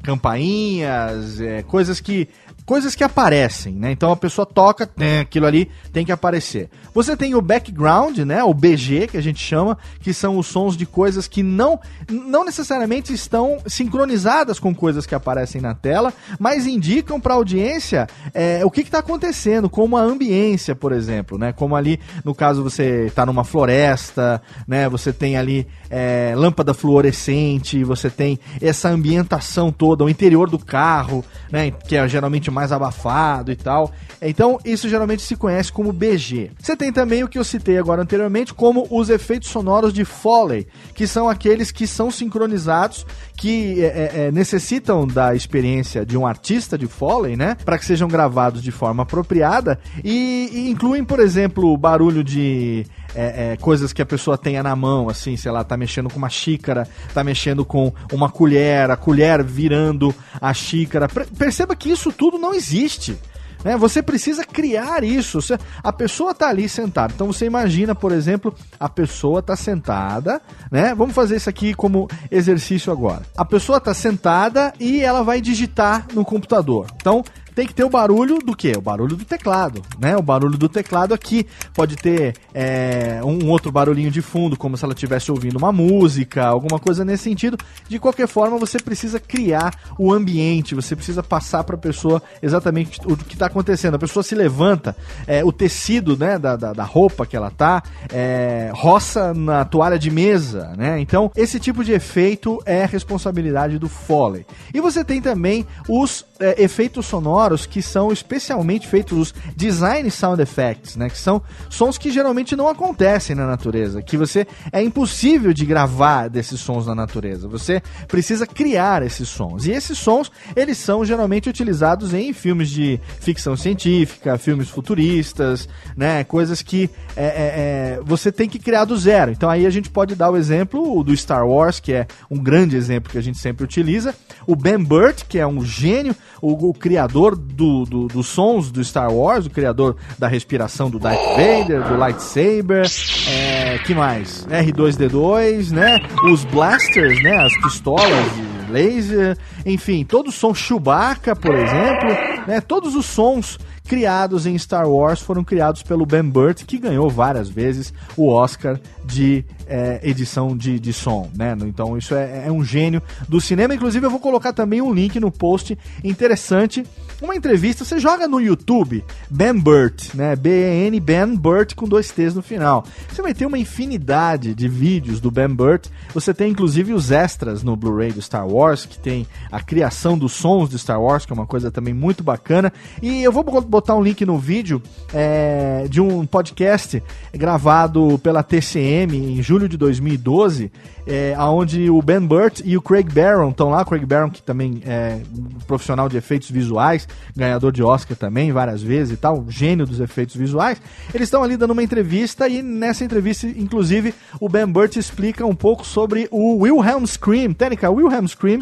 campainhas, 0.07 1.41
é, 1.41 1.61
coisas 1.63 1.99
que 1.99 2.29
coisas 2.67 2.95
que 2.95 3.03
aparecem, 3.03 3.73
né? 3.73 3.91
Então 3.93 4.11
a 4.11 4.17
pessoa 4.17 4.45
toca, 4.45 4.89
né, 4.97 5.21
aquilo 5.21 5.45
ali 5.45 5.71
tem 5.93 6.05
que 6.05 6.11
aparecer. 6.11 6.69
Você 6.93 7.15
tem 7.15 7.33
o 7.33 7.41
background, 7.41 8.17
né, 8.19 8.43
o 8.43 8.53
BG 8.53 9.07
que 9.07 9.15
a 9.15 9.21
gente 9.21 9.39
chama, 9.39 9.77
que 10.01 10.13
são 10.13 10.37
os 10.37 10.47
sons 10.47 10.75
de 10.75 10.85
coisas 10.85 11.29
que 11.29 11.41
não 11.41 11.79
não 12.11 12.43
necessariamente 12.43 13.13
estão 13.13 13.57
sincronizadas 13.65 14.59
com 14.59 14.75
coisas 14.75 15.05
que 15.05 15.15
aparecem 15.15 15.61
na 15.61 15.73
tela, 15.73 16.13
mas 16.37 16.67
indicam 16.67 17.21
para 17.21 17.33
a 17.33 17.37
audiência 17.37 18.05
é, 18.33 18.65
o 18.65 18.69
que 18.69 18.81
está 18.81 18.99
acontecendo, 18.99 19.69
como 19.69 19.95
a 19.95 20.01
ambiência, 20.01 20.75
por 20.75 20.91
exemplo, 20.91 21.37
né? 21.37 21.53
Como 21.53 21.73
ali 21.73 21.97
no 22.25 22.35
caso 22.35 22.61
você 22.61 23.05
está 23.05 23.25
numa 23.25 23.45
floresta, 23.45 24.41
né? 24.67 24.89
Você 24.89 25.13
tem 25.13 25.37
ali 25.37 25.65
é, 25.89 26.33
lâmpada 26.35 26.73
fluorescente, 26.73 27.81
você 27.85 28.09
tem 28.09 28.37
essa 28.59 28.89
ambientação 28.89 29.71
toda, 29.71 30.03
o 30.03 30.09
interior 30.09 30.49
do 30.49 30.59
carro, 30.59 31.23
né? 31.49 31.71
Que 31.71 31.95
é 31.95 32.05
geralmente 32.09 32.51
mais 32.57 32.71
abafado 32.71 33.51
e 33.51 33.55
tal. 33.55 33.91
Então, 34.19 34.59
isso 34.65 34.89
geralmente 34.89 35.21
se 35.21 35.35
conhece 35.35 35.71
como 35.71 35.93
BG. 35.93 36.51
Você 36.59 36.75
tem 36.75 36.91
também 36.91 37.23
o 37.23 37.27
que 37.27 37.37
eu 37.37 37.43
citei 37.43 37.77
agora 37.77 38.01
anteriormente, 38.01 38.51
como 38.53 38.87
os 38.89 39.09
efeitos 39.09 39.49
sonoros 39.49 39.93
de 39.93 40.03
Foley, 40.03 40.67
que 40.95 41.05
são 41.05 41.29
aqueles 41.29 41.71
que 41.71 41.85
são 41.85 42.09
sincronizados, 42.09 43.05
que 43.37 43.83
é, 43.83 43.85
é, 43.85 44.25
é 44.25 44.31
necessitam 44.31 45.05
da 45.05 45.35
experiência 45.35 46.03
de 46.03 46.17
um 46.17 46.25
artista 46.25 46.77
de 46.77 46.87
Foley, 46.87 47.37
né? 47.37 47.55
Para 47.63 47.77
que 47.77 47.85
sejam 47.85 48.07
gravados 48.07 48.63
de 48.63 48.71
forma 48.71 49.03
apropriada 49.03 49.79
e, 50.03 50.49
e 50.51 50.69
incluem, 50.71 51.03
por 51.03 51.19
exemplo, 51.19 51.77
barulho 51.77 52.23
de 52.23 52.87
é, 53.17 53.53
é, 53.53 53.57
coisas 53.57 53.91
que 53.91 54.01
a 54.01 54.05
pessoa 54.05 54.37
tenha 54.37 54.61
na 54.61 54.75
mão, 54.75 55.09
assim, 55.09 55.35
sei 55.35 55.51
lá, 55.51 55.63
tá 55.63 55.75
mexendo 55.75 56.07
com 56.07 56.17
uma 56.19 56.29
xícara, 56.29 56.87
tá 57.15 57.23
mexendo 57.23 57.65
com 57.65 57.91
uma 58.13 58.29
colher, 58.29 58.91
a 58.91 58.95
colher 58.95 59.43
virando 59.43 60.13
a 60.39 60.53
xícara. 60.53 61.07
Perceba 61.37 61.75
que 61.75 61.89
isso 61.89 62.11
tudo 62.11 62.37
não 62.37 62.53
existe. 62.53 63.17
Né? 63.63 63.75
Você 63.75 64.03
precisa 64.03 64.45
criar 64.45 65.03
isso. 65.03 65.39
A 65.83 65.91
pessoa 65.91 66.31
está 66.31 66.49
ali 66.49 66.69
sentada. 66.69 67.11
Então 67.15 67.27
você 67.27 67.45
imagina, 67.45 67.95
por 67.95 68.11
exemplo, 68.11 68.53
a 68.79 68.87
pessoa 68.87 69.39
está 69.39 69.55
sentada, 69.55 70.39
né? 70.71 70.93
Vamos 70.95 71.15
fazer 71.15 71.37
isso 71.37 71.49
aqui 71.49 71.73
como 71.73 72.07
exercício 72.29 72.91
agora. 72.91 73.23
A 73.35 73.43
pessoa 73.43 73.79
está 73.79 73.95
sentada 73.95 74.71
e 74.79 75.01
ela 75.01 75.23
vai 75.23 75.41
digitar 75.41 76.05
no 76.13 76.23
computador. 76.23 76.85
Então 76.95 77.23
tem 77.57 77.65
que 77.65 77.73
ter 77.73 77.83
o 77.83 77.89
barulho 77.89 78.37
do 78.37 78.55
quê? 78.55 78.73
O 78.77 78.81
barulho 78.81 79.15
do 79.15 79.25
teclado, 79.25 79.81
né? 79.97 80.15
O 80.15 80.21
barulho 80.21 80.59
do 80.59 80.69
teclado 80.69 81.11
aqui 81.11 81.47
pode 81.73 81.95
ter 81.95 82.35
é, 82.53 83.19
um 83.23 83.49
outro 83.49 83.71
barulhinho 83.71 84.11
de 84.11 84.21
fundo, 84.21 84.55
como 84.55 84.77
se 84.77 84.85
ela 84.85 84.93
estivesse 84.93 85.31
ouvindo 85.31 85.57
uma 85.57 85.71
música, 85.71 86.45
alguma 86.45 86.77
coisa 86.77 87.03
nesse 87.03 87.23
sentido. 87.23 87.57
De 87.89 87.97
qualquer 87.97 88.27
forma, 88.27 88.59
você 88.59 88.77
precisa 88.77 89.19
criar 89.19 89.73
o 89.97 90.13
ambiente, 90.13 90.75
você 90.75 90.95
precisa 90.95 91.23
passar 91.23 91.63
para 91.63 91.75
a 91.75 91.79
pessoa 91.79 92.21
exatamente 92.43 93.01
o 93.05 93.17
que 93.17 93.33
está 93.33 93.47
acontecendo. 93.47 93.95
A 93.95 93.99
pessoa 93.99 94.21
se 94.21 94.35
levanta, 94.35 94.95
é, 95.25 95.43
o 95.43 95.51
tecido 95.51 96.15
né, 96.15 96.37
da, 96.37 96.55
da, 96.55 96.73
da, 96.73 96.83
roupa 96.83 97.25
que 97.25 97.35
ela 97.35 97.49
tá 97.49 97.81
é, 98.13 98.69
roça 98.75 99.33
na 99.33 99.65
toalha 99.65 99.97
de 99.97 100.11
mesa, 100.11 100.75
né? 100.77 100.99
Então, 100.99 101.31
esse 101.35 101.59
tipo 101.59 101.83
de 101.83 101.91
efeito 101.91 102.61
é 102.67 102.85
responsabilidade 102.85 103.79
do 103.79 103.89
Foley. 103.89 104.45
E 104.71 104.79
você 104.79 105.03
tem 105.03 105.19
também 105.23 105.65
os 105.89 106.23
é, 106.39 106.61
efeitos 106.61 107.07
sonoros 107.07 107.46
que 107.65 107.81
são 107.81 108.11
especialmente 108.11 108.87
feitos, 108.87 109.17
os 109.17 109.33
design 109.55 110.09
sound 110.11 110.41
effects, 110.41 110.95
né? 110.95 111.09
Que 111.09 111.17
são 111.17 111.41
sons 111.69 111.97
que 111.97 112.11
geralmente 112.11 112.55
não 112.55 112.67
acontecem 112.67 113.35
na 113.35 113.45
natureza, 113.45 114.01
que 114.01 114.17
você 114.17 114.45
é 114.71 114.81
impossível 114.81 115.53
de 115.53 115.65
gravar 115.65 116.27
desses 116.27 116.59
sons 116.59 116.85
na 116.85 116.95
natureza. 116.95 117.47
Você 117.47 117.81
precisa 118.07 118.45
criar 118.45 119.03
esses 119.03 119.29
sons. 119.29 119.65
E 119.65 119.71
esses 119.71 119.97
sons, 119.97 120.31
eles 120.55 120.77
são 120.77 121.05
geralmente 121.05 121.49
utilizados 121.49 122.13
em 122.13 122.33
filmes 122.33 122.69
de 122.69 122.99
ficção 123.19 123.55
científica, 123.55 124.37
filmes 124.37 124.69
futuristas, 124.69 125.67
né? 125.95 126.23
Coisas 126.23 126.61
que 126.61 126.89
é, 127.15 127.25
é, 127.25 127.27
é, 127.27 127.99
você 128.03 128.31
tem 128.31 128.49
que 128.49 128.59
criar 128.59 128.85
do 128.85 128.97
zero. 128.97 129.31
Então 129.31 129.49
aí 129.49 129.65
a 129.65 129.69
gente 129.69 129.89
pode 129.89 130.15
dar 130.15 130.29
o 130.29 130.37
exemplo 130.37 131.03
do 131.03 131.15
Star 131.15 131.47
Wars, 131.47 131.79
que 131.79 131.93
é 131.93 132.07
um 132.29 132.37
grande 132.37 132.75
exemplo 132.75 133.11
que 133.11 133.17
a 133.17 133.21
gente 133.21 133.37
sempre 133.37 133.63
utiliza. 133.63 134.13
O 134.45 134.55
Ben 134.55 134.77
Burt, 134.77 135.23
que 135.27 135.39
é 135.39 135.47
um 135.47 135.63
gênio 135.63 136.15
o, 136.41 136.69
o 136.69 136.73
criador 136.73 137.35
do, 137.37 137.85
do, 137.85 138.07
dos 138.07 138.27
sons 138.27 138.71
do 138.71 138.83
Star 138.83 139.11
Wars, 139.13 139.45
o 139.45 139.49
criador 139.49 139.95
da 140.17 140.27
respiração 140.27 140.89
do 140.89 140.99
Darth 140.99 141.19
Vader, 141.35 141.87
do 141.87 141.97
lightsaber, 141.97 142.85
é, 143.29 143.77
que 143.79 143.93
mais? 143.93 144.45
R2D2, 144.49 145.71
né? 145.71 145.99
Os 146.31 146.43
blasters, 146.45 147.21
né? 147.21 147.37
As 147.37 147.55
pistolas 147.61 148.25
laser, 148.69 149.37
enfim, 149.65 150.03
todo 150.03 150.27
o 150.27 150.31
som 150.31 150.53
Chewbacca, 150.53 151.33
por 151.35 151.55
exemplo 151.55 152.09
Né? 152.45 152.61
Todos 152.61 152.95
os 152.95 153.05
sons 153.05 153.57
criados 153.87 154.45
em 154.45 154.57
Star 154.57 154.87
Wars 154.87 155.21
foram 155.21 155.43
criados 155.43 155.81
pelo 155.81 156.05
Ben 156.05 156.23
Burt, 156.23 156.65
que 156.65 156.77
ganhou 156.77 157.09
várias 157.09 157.49
vezes 157.49 157.93
o 158.15 158.27
Oscar 158.29 158.79
de 159.03 159.45
é, 159.65 159.99
edição 160.03 160.55
de, 160.55 160.79
de 160.79 160.91
som, 160.91 161.29
né? 161.35 161.55
Então 161.61 161.97
isso 161.97 162.13
é, 162.13 162.47
é, 162.47 162.51
um 162.51 162.63
gênio 162.63 163.01
do 163.27 163.39
cinema. 163.39 163.73
Inclusive 163.73 164.05
eu 164.05 164.09
vou 164.09 164.19
colocar 164.19 164.51
também 164.51 164.81
um 164.81 164.93
link 164.93 165.19
no 165.19 165.31
post 165.31 165.77
interessante. 166.03 166.85
Uma 167.19 167.35
entrevista, 167.35 167.83
você 167.83 167.97
joga 167.97 168.27
no 168.27 168.39
YouTube 168.39 169.03
Ben 169.27 169.57
Burt, 169.57 170.13
né? 170.13 170.35
B-E-N 170.35 170.99
Ben 170.99 171.35
Burt 171.35 171.73
com 171.73 171.87
dois 171.87 172.11
T's 172.11 172.35
no 172.35 172.43
final. 172.43 172.85
Você 173.09 173.23
vai 173.23 173.33
ter 173.33 173.47
uma 173.47 173.57
infinidade 173.57 174.53
de 174.53 174.67
vídeos 174.67 175.19
do 175.19 175.31
Ben 175.31 175.49
Burt. 175.49 175.87
Você 176.13 176.31
tem 176.31 176.51
inclusive 176.51 176.93
os 176.93 177.09
extras 177.09 177.63
no 177.63 177.75
Blu-ray 177.75 178.11
do 178.11 178.21
Star 178.21 178.47
Wars, 178.47 178.85
que 178.85 178.99
tem 178.99 179.25
a 179.51 179.59
criação 179.59 180.15
dos 180.15 180.33
sons 180.33 180.69
de 180.69 180.77
Star 180.77 181.01
Wars, 181.01 181.25
que 181.25 181.33
é 181.33 181.35
uma 181.35 181.47
coisa 181.47 181.71
também 181.71 181.93
muito 181.93 182.23
bacana. 182.23 182.71
E 183.01 183.23
eu 183.23 183.31
vou 183.31 183.43
botar 183.61 183.95
um 183.95 184.03
link 184.03 184.23
no 184.23 184.37
vídeo 184.37 184.79
é, 185.11 185.87
de 185.89 185.99
um 185.99 186.23
podcast 186.23 187.01
gravado 187.33 188.19
pela 188.21 188.43
TCM 188.43 189.17
em 189.17 189.41
julho 189.41 189.67
de 189.67 189.75
2012, 189.75 190.71
é, 191.07 191.35
onde 191.39 191.89
o 191.89 192.01
Ben 192.01 192.19
Burt 192.19 192.61
e 192.63 192.77
o 192.77 192.81
Craig 192.81 193.09
Barron 193.11 193.49
estão 193.49 193.69
lá. 193.69 193.83
Craig 193.85 194.05
Barron, 194.05 194.29
que 194.29 194.41
também 194.41 194.81
é 194.85 195.19
profissional 195.65 196.09
de 196.09 196.17
efeitos 196.17 196.51
visuais, 196.51 197.07
ganhador 197.35 197.71
de 197.71 197.81
Oscar 197.81 198.17
também 198.17 198.51
várias 198.51 198.81
vezes 198.81 199.13
e 199.13 199.17
tal, 199.17 199.45
gênio 199.47 199.85
dos 199.85 199.99
efeitos 199.99 200.35
visuais. 200.35 200.81
Eles 201.13 201.27
estão 201.27 201.43
ali 201.43 201.55
dando 201.57 201.71
uma 201.71 201.83
entrevista 201.83 202.47
e 202.47 202.61
nessa 202.61 203.03
entrevista, 203.03 203.47
inclusive, 203.47 204.13
o 204.39 204.49
Ben 204.49 204.67
Burt 204.67 204.97
explica 204.97 205.45
um 205.45 205.55
pouco 205.55 205.85
sobre 205.85 206.27
o 206.31 206.57
Wilhelm 206.57 207.05
Scream. 207.05 207.53
Técnica, 207.53 207.89
Wilhelm 207.89 208.27
Scream. 208.27 208.59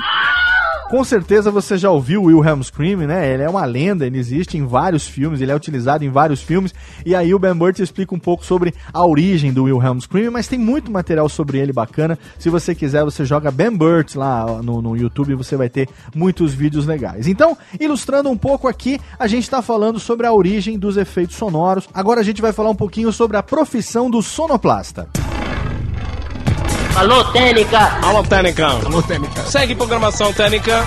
Com 0.89 1.03
certeza 1.03 1.49
você 1.49 1.79
já 1.79 1.89
ouviu 1.89 2.21
o 2.21 2.25
Wilhelm 2.25 2.61
Scream, 2.61 2.99
né? 2.99 3.33
Ele 3.33 3.41
é 3.41 3.49
uma 3.49 3.65
lenda, 3.65 4.05
ele 4.05 4.19
existe 4.19 4.55
em 4.55 4.67
vários 4.67 5.07
filmes, 5.07 5.41
ele 5.41 5.51
é 5.51 5.55
utilizado 5.55 6.05
em 6.05 6.09
vários 6.09 6.43
filmes. 6.43 6.75
E 7.03 7.15
aí 7.15 7.33
o 7.33 7.39
Ben 7.39 7.55
Burt 7.55 7.79
explica 7.79 8.13
um 8.13 8.19
pouco 8.19 8.45
sobre 8.45 8.71
a 8.93 9.03
origem 9.03 9.51
do 9.51 9.63
Wilhelm 9.63 9.99
Scream, 9.99 10.31
mas 10.31 10.47
tem 10.47 10.59
muito 10.59 10.91
material 10.91 11.27
sobre 11.27 11.57
ele 11.57 11.73
bacana. 11.73 12.19
Se 12.37 12.49
você 12.49 12.75
quiser, 12.75 13.03
você 13.03 13.25
joga 13.25 13.51
Ben 13.51 13.71
Burt 13.71 14.15
lá 14.15 14.45
no, 14.61 14.81
no 14.81 14.95
YouTube, 14.95 15.35
você 15.35 15.55
vai 15.55 15.69
ter 15.69 15.89
muitos 16.13 16.53
vídeos 16.53 16.85
legais. 16.85 17.27
Então, 17.27 17.57
ilustrando 17.79 18.29
um 18.29 18.37
pouco 18.37 18.67
aqui, 18.67 18.99
a 19.17 19.27
gente 19.27 19.43
está 19.43 19.61
falando 19.61 19.99
sobre 19.99 20.27
a 20.27 20.33
origem 20.33 20.77
dos 20.77 20.97
efeitos 20.97 21.35
sonoros. 21.35 21.87
Agora 21.93 22.21
a 22.21 22.23
gente 22.23 22.41
vai 22.41 22.51
falar 22.53 22.69
um 22.69 22.75
pouquinho 22.75 23.11
sobre 23.11 23.37
a 23.37 23.43
profissão 23.43 24.09
do 24.09 24.21
sonoplasta. 24.21 25.07
Alô, 26.95 27.23
Técnica! 27.25 27.99
Alô, 28.01 28.23
Técnica! 28.23 28.67
Alô, 28.67 29.01
Técnica! 29.01 29.43
Segue 29.43 29.75
programação 29.75 30.31
Técnica! 30.31 30.85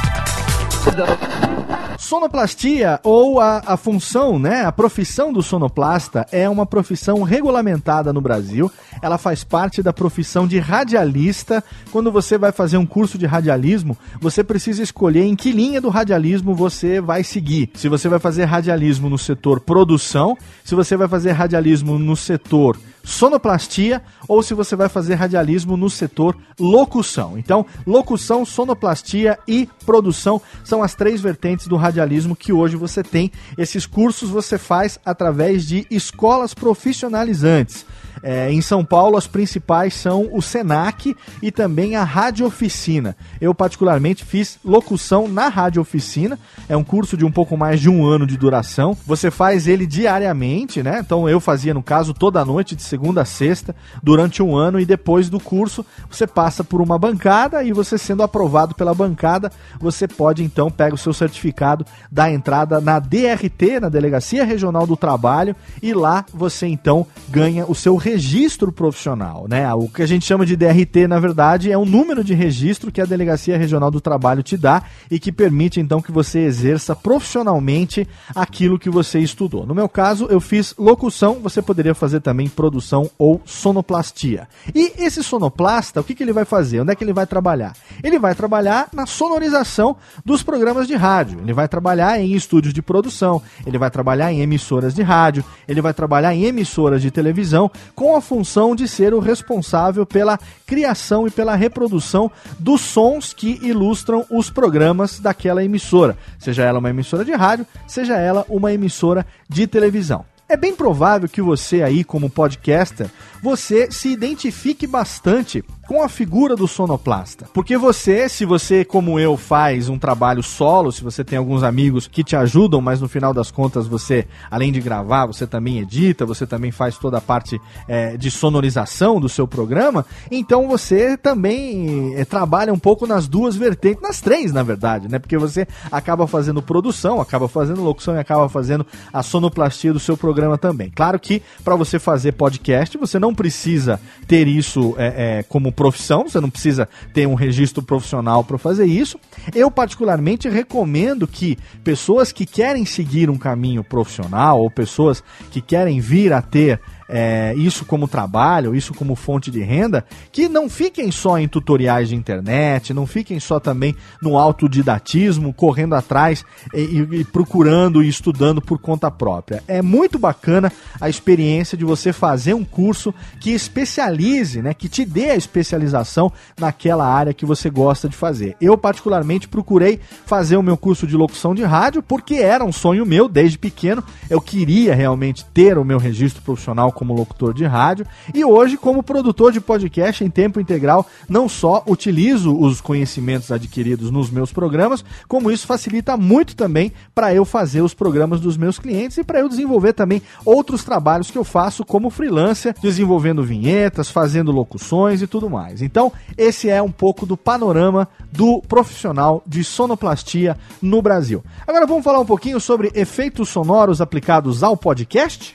Sonoplastia 1.98 3.00
ou 3.02 3.40
a, 3.40 3.60
a 3.66 3.76
função, 3.76 4.38
né, 4.38 4.64
a 4.64 4.70
profissão 4.70 5.32
do 5.32 5.42
sonoplasta 5.42 6.24
é 6.30 6.48
uma 6.48 6.64
profissão 6.64 7.24
regulamentada 7.24 8.12
no 8.12 8.20
Brasil. 8.20 8.70
Ela 9.02 9.18
faz 9.18 9.42
parte 9.42 9.82
da 9.82 9.92
profissão 9.92 10.46
de 10.46 10.60
radialista. 10.60 11.62
Quando 11.90 12.12
você 12.12 12.38
vai 12.38 12.52
fazer 12.52 12.76
um 12.76 12.86
curso 12.86 13.18
de 13.18 13.26
radialismo, 13.26 13.98
você 14.20 14.44
precisa 14.44 14.80
escolher 14.80 15.24
em 15.24 15.34
que 15.34 15.50
linha 15.50 15.80
do 15.80 15.88
radialismo 15.88 16.54
você 16.54 17.00
vai 17.00 17.24
seguir. 17.24 17.68
Se 17.74 17.88
você 17.88 18.08
vai 18.08 18.20
fazer 18.20 18.44
radialismo 18.44 19.10
no 19.10 19.18
setor 19.18 19.58
produção, 19.58 20.38
se 20.62 20.76
você 20.76 20.96
vai 20.96 21.08
fazer 21.08 21.32
radialismo 21.32 21.98
no 21.98 22.14
setor 22.14 22.78
sonoplastia 23.08 24.02
ou 24.28 24.42
se 24.42 24.52
você 24.52 24.76
vai 24.76 24.88
fazer 24.88 25.14
radialismo 25.14 25.78
no 25.78 25.88
setor 25.88 26.36
locução. 26.60 27.38
Então, 27.38 27.64
locução, 27.86 28.44
sonoplastia 28.44 29.38
e 29.48 29.66
produção 29.86 30.40
são 30.62 30.82
as 30.82 30.94
três 30.94 31.18
vertentes 31.18 31.66
do 31.66 31.76
radialismo 31.76 32.36
que 32.36 32.52
hoje 32.52 32.76
você 32.76 33.02
tem. 33.02 33.32
Esses 33.56 33.86
cursos 33.86 34.28
você 34.28 34.58
faz 34.58 35.00
através 35.06 35.66
de 35.66 35.86
escolas 35.90 36.52
profissionalizantes. 36.52 37.86
É, 38.22 38.52
em 38.52 38.60
São 38.60 38.84
Paulo, 38.84 39.16
as 39.16 39.26
principais 39.26 39.94
são 39.94 40.28
o 40.32 40.40
Senac 40.40 41.16
e 41.42 41.50
também 41.50 41.96
a 41.96 42.04
Rádio 42.04 42.46
Oficina. 42.46 43.16
Eu, 43.40 43.54
particularmente, 43.54 44.24
fiz 44.24 44.58
locução 44.64 45.28
na 45.28 45.48
Rádio 45.48 45.82
Oficina. 45.82 46.38
É 46.68 46.76
um 46.76 46.84
curso 46.84 47.16
de 47.16 47.24
um 47.24 47.30
pouco 47.30 47.56
mais 47.56 47.80
de 47.80 47.88
um 47.88 48.06
ano 48.06 48.26
de 48.26 48.36
duração. 48.36 48.96
Você 49.06 49.30
faz 49.30 49.66
ele 49.66 49.86
diariamente, 49.86 50.82
né? 50.82 51.00
Então, 51.00 51.28
eu 51.28 51.40
fazia, 51.40 51.74
no 51.74 51.82
caso, 51.82 52.14
toda 52.14 52.44
noite, 52.44 52.74
de 52.74 52.82
segunda 52.82 53.22
a 53.22 53.24
sexta, 53.24 53.74
durante 54.02 54.42
um 54.42 54.56
ano. 54.56 54.80
E 54.80 54.86
depois 54.86 55.28
do 55.28 55.40
curso, 55.40 55.84
você 56.10 56.26
passa 56.26 56.64
por 56.64 56.80
uma 56.80 56.98
bancada 56.98 57.62
e 57.62 57.72
você, 57.72 57.98
sendo 57.98 58.22
aprovado 58.22 58.74
pela 58.74 58.94
bancada, 58.94 59.50
você 59.80 60.06
pode, 60.08 60.42
então, 60.42 60.70
pega 60.70 60.94
o 60.94 60.98
seu 60.98 61.12
certificado 61.12 61.84
da 62.10 62.30
entrada 62.30 62.80
na 62.80 62.98
DRT, 62.98 63.80
na 63.80 63.88
Delegacia 63.88 64.44
Regional 64.44 64.86
do 64.86 64.96
Trabalho, 64.96 65.54
e 65.82 65.92
lá 65.92 66.24
você, 66.32 66.66
então, 66.66 67.06
ganha 67.28 67.64
o 67.66 67.74
seu 67.74 67.96
registro 68.08 68.72
profissional, 68.72 69.46
né? 69.48 69.72
O 69.74 69.88
que 69.88 70.02
a 70.02 70.06
gente 70.06 70.24
chama 70.24 70.46
de 70.46 70.56
DRT, 70.56 71.06
na 71.06 71.20
verdade, 71.20 71.70
é 71.70 71.76
um 71.76 71.84
número 71.84 72.24
de 72.24 72.32
registro 72.32 72.90
que 72.90 73.00
a 73.00 73.04
Delegacia 73.04 73.58
Regional 73.58 73.90
do 73.90 74.00
Trabalho 74.00 74.42
te 74.42 74.56
dá 74.56 74.82
e 75.10 75.18
que 75.18 75.30
permite 75.30 75.78
então 75.78 76.00
que 76.00 76.10
você 76.10 76.40
exerça 76.40 76.96
profissionalmente 76.96 78.08
aquilo 78.34 78.78
que 78.78 78.88
você 78.88 79.18
estudou. 79.18 79.66
No 79.66 79.74
meu 79.74 79.88
caso, 79.88 80.26
eu 80.30 80.40
fiz 80.40 80.74
locução, 80.78 81.34
você 81.34 81.60
poderia 81.60 81.94
fazer 81.94 82.20
também 82.20 82.48
produção 82.48 83.10
ou 83.18 83.42
sonoplastia. 83.44 84.48
E 84.74 84.92
esse 84.98 85.22
sonoplasta, 85.22 86.00
o 86.00 86.04
que, 86.04 86.14
que 86.14 86.22
ele 86.22 86.32
vai 86.32 86.46
fazer? 86.46 86.80
Onde 86.80 86.92
é 86.92 86.94
que 86.94 87.04
ele 87.04 87.12
vai 87.12 87.26
trabalhar? 87.26 87.74
Ele 88.02 88.18
vai 88.18 88.34
trabalhar 88.34 88.88
na 88.92 89.04
sonorização 89.04 89.96
dos 90.24 90.42
programas 90.42 90.86
de 90.86 90.94
rádio. 90.94 91.40
Ele 91.40 91.52
vai 91.52 91.68
trabalhar 91.68 92.18
em 92.18 92.32
estúdios 92.34 92.72
de 92.72 92.80
produção, 92.80 93.42
ele 93.66 93.76
vai 93.76 93.90
trabalhar 93.90 94.32
em 94.32 94.40
emissoras 94.40 94.94
de 94.94 95.02
rádio, 95.02 95.44
ele 95.66 95.82
vai 95.82 95.92
trabalhar 95.92 96.34
em 96.34 96.44
emissoras 96.44 97.02
de 97.02 97.10
televisão, 97.10 97.70
com 97.98 98.14
a 98.14 98.20
função 98.20 98.76
de 98.76 98.86
ser 98.86 99.12
o 99.12 99.18
responsável 99.18 100.06
pela 100.06 100.38
criação 100.64 101.26
e 101.26 101.32
pela 101.32 101.56
reprodução 101.56 102.30
dos 102.56 102.80
sons 102.80 103.32
que 103.32 103.58
ilustram 103.60 104.24
os 104.30 104.48
programas 104.48 105.18
daquela 105.18 105.64
emissora, 105.64 106.16
seja 106.38 106.62
ela 106.62 106.78
uma 106.78 106.90
emissora 106.90 107.24
de 107.24 107.32
rádio, 107.32 107.66
seja 107.88 108.16
ela 108.16 108.46
uma 108.48 108.72
emissora 108.72 109.26
de 109.48 109.66
televisão. 109.66 110.24
É 110.48 110.56
bem 110.56 110.76
provável 110.76 111.28
que 111.28 111.42
você 111.42 111.82
aí, 111.82 112.04
como 112.04 112.30
podcaster, 112.30 113.10
você 113.42 113.90
se 113.90 114.10
identifique 114.10 114.86
bastante 114.86 115.64
com 115.88 116.02
a 116.02 116.08
figura 116.08 116.54
do 116.54 116.68
sonoplasta. 116.68 117.46
Porque 117.54 117.78
você, 117.78 118.28
se 118.28 118.44
você, 118.44 118.84
como 118.84 119.18
eu, 119.18 119.38
faz 119.38 119.88
um 119.88 119.98
trabalho 119.98 120.42
solo, 120.42 120.92
se 120.92 121.02
você 121.02 121.24
tem 121.24 121.38
alguns 121.38 121.62
amigos 121.62 122.06
que 122.06 122.22
te 122.22 122.36
ajudam, 122.36 122.82
mas 122.82 123.00
no 123.00 123.08
final 123.08 123.32
das 123.32 123.50
contas 123.50 123.86
você, 123.86 124.28
além 124.50 124.70
de 124.70 124.82
gravar, 124.82 125.24
você 125.24 125.46
também 125.46 125.78
edita, 125.78 126.26
você 126.26 126.46
também 126.46 126.70
faz 126.70 126.98
toda 126.98 127.16
a 127.16 127.22
parte 127.22 127.58
é, 127.88 128.18
de 128.18 128.30
sonorização 128.30 129.18
do 129.18 129.30
seu 129.30 129.48
programa, 129.48 130.04
então 130.30 130.68
você 130.68 131.16
também 131.16 132.14
é, 132.16 132.24
trabalha 132.26 132.70
um 132.70 132.78
pouco 132.78 133.06
nas 133.06 133.26
duas 133.26 133.56
vertentes, 133.56 134.02
nas 134.02 134.20
três, 134.20 134.52
na 134.52 134.62
verdade, 134.62 135.08
né? 135.08 135.18
Porque 135.18 135.38
você 135.38 135.66
acaba 135.90 136.26
fazendo 136.26 136.60
produção, 136.60 137.18
acaba 137.18 137.48
fazendo 137.48 137.82
locução 137.82 138.14
e 138.14 138.18
acaba 138.18 138.46
fazendo 138.50 138.86
a 139.10 139.22
sonoplastia 139.22 139.94
do 139.94 139.98
seu 139.98 140.18
programa 140.18 140.58
também. 140.58 140.92
Claro 140.94 141.18
que 141.18 141.42
para 141.64 141.74
você 141.74 141.98
fazer 141.98 142.32
podcast, 142.32 142.98
você 142.98 143.18
não 143.18 143.34
precisa 143.34 143.98
ter 144.26 144.46
isso 144.46 144.94
é, 144.98 145.38
é 145.38 145.42
como 145.44 145.72
profissão, 145.78 146.28
você 146.28 146.40
não 146.40 146.50
precisa 146.50 146.88
ter 147.14 147.24
um 147.28 147.34
registro 147.34 147.80
profissional 147.84 148.42
para 148.42 148.58
fazer 148.58 148.84
isso. 148.84 149.16
Eu, 149.54 149.70
particularmente, 149.70 150.48
recomendo 150.48 151.24
que 151.24 151.56
pessoas 151.84 152.32
que 152.32 152.44
querem 152.44 152.84
seguir 152.84 153.30
um 153.30 153.38
caminho 153.38 153.84
profissional 153.84 154.60
ou 154.60 154.68
pessoas 154.68 155.22
que 155.52 155.60
querem 155.60 156.00
vir 156.00 156.32
a 156.32 156.42
ter 156.42 156.80
é, 157.08 157.54
isso 157.56 157.84
como 157.84 158.06
trabalho, 158.06 158.74
isso 158.74 158.92
como 158.92 159.14
fonte 159.14 159.50
de 159.50 159.60
renda, 159.60 160.04
que 160.30 160.48
não 160.48 160.68
fiquem 160.68 161.10
só 161.10 161.38
em 161.38 161.48
tutoriais 161.48 162.08
de 162.08 162.14
internet, 162.14 162.92
não 162.92 163.06
fiquem 163.06 163.40
só 163.40 163.58
também 163.58 163.96
no 164.20 164.36
autodidatismo, 164.36 165.52
correndo 165.52 165.94
atrás 165.94 166.44
e, 166.74 167.06
e 167.12 167.24
procurando 167.24 168.02
e 168.02 168.08
estudando 168.08 168.60
por 168.60 168.78
conta 168.78 169.10
própria. 169.10 169.62
É 169.66 169.80
muito 169.80 170.18
bacana 170.18 170.70
a 171.00 171.08
experiência 171.08 171.78
de 171.78 171.84
você 171.84 172.12
fazer 172.12 172.54
um 172.54 172.64
curso 172.64 173.14
que 173.40 173.50
especialize, 173.50 174.60
né, 174.60 174.74
que 174.74 174.88
te 174.88 175.04
dê 175.04 175.30
a 175.30 175.36
especialização 175.36 176.30
naquela 176.58 177.06
área 177.06 177.32
que 177.32 177.46
você 177.46 177.70
gosta 177.70 178.08
de 178.08 178.16
fazer. 178.16 178.56
Eu, 178.60 178.76
particularmente, 178.76 179.48
procurei 179.48 180.00
fazer 180.26 180.56
o 180.56 180.62
meu 180.62 180.76
curso 180.76 181.06
de 181.06 181.16
locução 181.16 181.54
de 181.54 181.62
rádio 181.62 182.02
porque 182.02 182.34
era 182.34 182.64
um 182.64 182.72
sonho 182.72 183.06
meu 183.06 183.28
desde 183.28 183.58
pequeno. 183.58 184.02
Eu 184.28 184.40
queria 184.40 184.94
realmente 184.94 185.44
ter 185.46 185.78
o 185.78 185.84
meu 185.84 185.98
registro 185.98 186.42
profissional 186.42 186.92
como 186.98 187.14
locutor 187.14 187.54
de 187.54 187.64
rádio 187.64 188.04
e 188.34 188.44
hoje 188.44 188.76
como 188.76 189.04
produtor 189.04 189.52
de 189.52 189.60
podcast 189.60 190.24
em 190.24 190.28
tempo 190.28 190.60
integral. 190.60 191.06
Não 191.28 191.48
só 191.48 191.84
utilizo 191.86 192.58
os 192.58 192.80
conhecimentos 192.80 193.52
adquiridos 193.52 194.10
nos 194.10 194.30
meus 194.30 194.52
programas, 194.52 195.04
como 195.28 195.48
isso 195.48 195.64
facilita 195.64 196.16
muito 196.16 196.56
também 196.56 196.92
para 197.14 197.32
eu 197.32 197.44
fazer 197.44 197.82
os 197.82 197.94
programas 197.94 198.40
dos 198.40 198.56
meus 198.56 198.80
clientes 198.80 199.16
e 199.16 199.22
para 199.22 199.38
eu 199.38 199.48
desenvolver 199.48 199.92
também 199.92 200.20
outros 200.44 200.82
trabalhos 200.82 201.30
que 201.30 201.38
eu 201.38 201.44
faço 201.44 201.84
como 201.84 202.10
freelancer, 202.10 202.74
desenvolvendo 202.82 203.44
vinhetas, 203.44 204.10
fazendo 204.10 204.50
locuções 204.50 205.22
e 205.22 205.28
tudo 205.28 205.48
mais. 205.48 205.80
Então, 205.80 206.12
esse 206.36 206.68
é 206.68 206.82
um 206.82 206.90
pouco 206.90 207.24
do 207.24 207.36
panorama 207.36 208.08
do 208.32 208.60
profissional 208.62 209.40
de 209.46 209.62
sonoplastia 209.62 210.58
no 210.82 211.00
Brasil. 211.00 211.44
Agora 211.64 211.86
vamos 211.86 212.02
falar 212.02 212.18
um 212.18 212.26
pouquinho 212.26 212.58
sobre 212.58 212.90
efeitos 212.92 213.48
sonoros 213.50 214.00
aplicados 214.00 214.64
ao 214.64 214.76
podcast? 214.76 215.54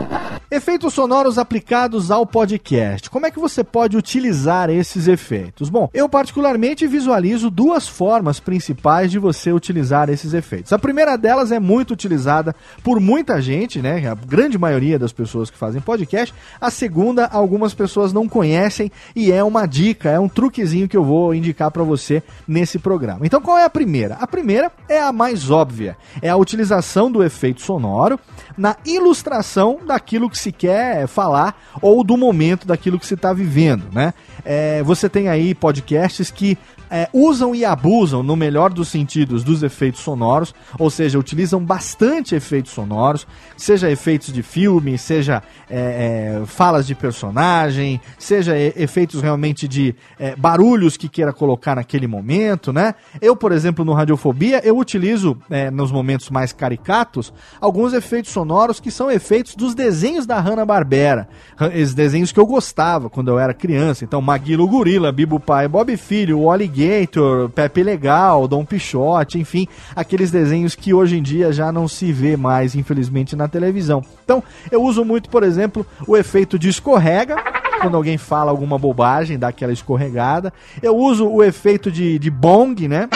Efeitos 0.53 0.93
sonoros 0.93 1.37
aplicados 1.37 2.11
ao 2.11 2.25
podcast. 2.25 3.09
Como 3.09 3.25
é 3.25 3.31
que 3.31 3.39
você 3.39 3.63
pode 3.63 3.95
utilizar 3.95 4.69
esses 4.69 5.07
efeitos? 5.07 5.69
Bom, 5.69 5.89
eu 5.93 6.09
particularmente 6.09 6.85
visualizo 6.85 7.49
duas 7.49 7.87
formas 7.87 8.37
principais 8.37 9.09
de 9.09 9.17
você 9.17 9.53
utilizar 9.53 10.09
esses 10.09 10.33
efeitos. 10.33 10.73
A 10.73 10.77
primeira 10.77 11.17
delas 11.17 11.53
é 11.53 11.59
muito 11.59 11.91
utilizada 11.91 12.53
por 12.83 12.99
muita 12.99 13.41
gente, 13.41 13.81
né? 13.81 14.05
A 14.05 14.13
grande 14.13 14.57
maioria 14.57 14.99
das 14.99 15.13
pessoas 15.13 15.49
que 15.49 15.57
fazem 15.57 15.79
podcast. 15.79 16.35
A 16.59 16.69
segunda, 16.69 17.27
algumas 17.27 17.73
pessoas 17.73 18.11
não 18.11 18.27
conhecem 18.27 18.91
e 19.15 19.31
é 19.31 19.41
uma 19.41 19.65
dica, 19.65 20.09
é 20.09 20.19
um 20.19 20.27
truquezinho 20.27 20.89
que 20.89 20.97
eu 20.97 21.03
vou 21.05 21.33
indicar 21.33 21.71
para 21.71 21.83
você 21.83 22.21
nesse 22.45 22.77
programa. 22.77 23.25
Então, 23.25 23.39
qual 23.39 23.57
é 23.57 23.63
a 23.63 23.69
primeira? 23.69 24.15
A 24.15 24.27
primeira 24.27 24.69
é 24.89 25.01
a 25.01 25.13
mais 25.13 25.49
óbvia, 25.49 25.95
é 26.21 26.27
a 26.27 26.35
utilização 26.35 27.09
do 27.09 27.23
efeito 27.23 27.61
sonoro 27.61 28.19
na 28.61 28.75
ilustração 28.85 29.79
daquilo 29.83 30.29
que 30.29 30.37
se 30.37 30.51
quer 30.51 31.07
falar 31.07 31.59
ou 31.81 32.03
do 32.03 32.15
momento 32.15 32.67
daquilo 32.67 32.99
que 32.99 33.07
se 33.07 33.15
está 33.15 33.33
vivendo, 33.33 33.85
né? 33.91 34.13
É, 34.43 34.81
você 34.83 35.09
tem 35.09 35.27
aí 35.27 35.53
podcasts 35.53 36.31
que 36.31 36.57
é, 36.91 37.07
usam 37.13 37.55
e 37.55 37.63
abusam, 37.63 38.21
no 38.21 38.35
melhor 38.35 38.73
dos 38.73 38.89
sentidos, 38.89 39.45
dos 39.45 39.63
efeitos 39.63 40.01
sonoros, 40.01 40.53
ou 40.77 40.89
seja, 40.89 41.17
utilizam 41.17 41.63
bastante 41.63 42.35
efeitos 42.35 42.73
sonoros, 42.73 43.25
seja 43.55 43.89
efeitos 43.89 44.33
de 44.33 44.43
filme, 44.43 44.97
seja 44.97 45.41
é, 45.69 46.41
é, 46.41 46.45
falas 46.45 46.85
de 46.85 46.93
personagem, 46.93 48.01
seja 48.19 48.57
efeitos 48.57 49.21
realmente 49.21 49.69
de 49.69 49.95
é, 50.19 50.35
barulhos 50.35 50.97
que 50.97 51.07
queira 51.07 51.31
colocar 51.31 51.77
naquele 51.77 52.07
momento, 52.07 52.73
né? 52.73 52.93
Eu, 53.21 53.37
por 53.37 53.53
exemplo, 53.53 53.85
no 53.85 53.93
Radiofobia, 53.93 54.59
eu 54.61 54.77
utilizo, 54.77 55.37
é, 55.49 55.71
nos 55.71 55.93
momentos 55.93 56.29
mais 56.29 56.51
caricatos, 56.51 57.33
alguns 57.61 57.93
efeitos 57.93 58.31
sonoros 58.31 58.81
que 58.81 58.91
são 58.91 59.09
efeitos 59.09 59.55
dos 59.55 59.73
desenhos 59.73 60.25
da 60.25 60.41
Hanna-Barbera, 60.41 61.29
esses 61.73 61.93
desenhos 61.93 62.33
que 62.33 62.39
eu 62.39 62.45
gostava 62.45 63.09
quando 63.09 63.29
eu 63.29 63.39
era 63.39 63.53
criança, 63.53 64.03
então 64.03 64.21
Maguilo 64.31 64.65
Gorila, 64.65 65.11
Bibo 65.11 65.41
Pai, 65.41 65.67
Bob 65.67 65.97
Filho, 65.97 66.43
Wally 66.43 66.63
Alligator, 66.63 67.49
Pepe 67.49 67.83
Legal, 67.83 68.47
Dom 68.47 68.63
Pichote, 68.63 69.37
enfim, 69.37 69.67
aqueles 69.93 70.31
desenhos 70.31 70.73
que 70.73 70.93
hoje 70.93 71.17
em 71.17 71.21
dia 71.21 71.51
já 71.51 71.69
não 71.69 71.85
se 71.85 72.13
vê 72.13 72.37
mais, 72.37 72.73
infelizmente, 72.73 73.35
na 73.35 73.49
televisão. 73.49 74.01
Então, 74.23 74.41
eu 74.71 74.81
uso 74.81 75.03
muito, 75.03 75.29
por 75.29 75.43
exemplo, 75.43 75.85
o 76.07 76.15
efeito 76.15 76.57
de 76.57 76.69
escorrega, 76.69 77.35
quando 77.81 77.97
alguém 77.97 78.17
fala 78.17 78.51
alguma 78.51 78.77
bobagem, 78.77 79.37
dá 79.37 79.49
aquela 79.49 79.73
escorregada. 79.73 80.53
Eu 80.81 80.95
uso 80.95 81.27
o 81.27 81.43
efeito 81.43 81.91
de, 81.91 82.17
de 82.17 82.29
bong, 82.29 82.87
né? 82.87 83.09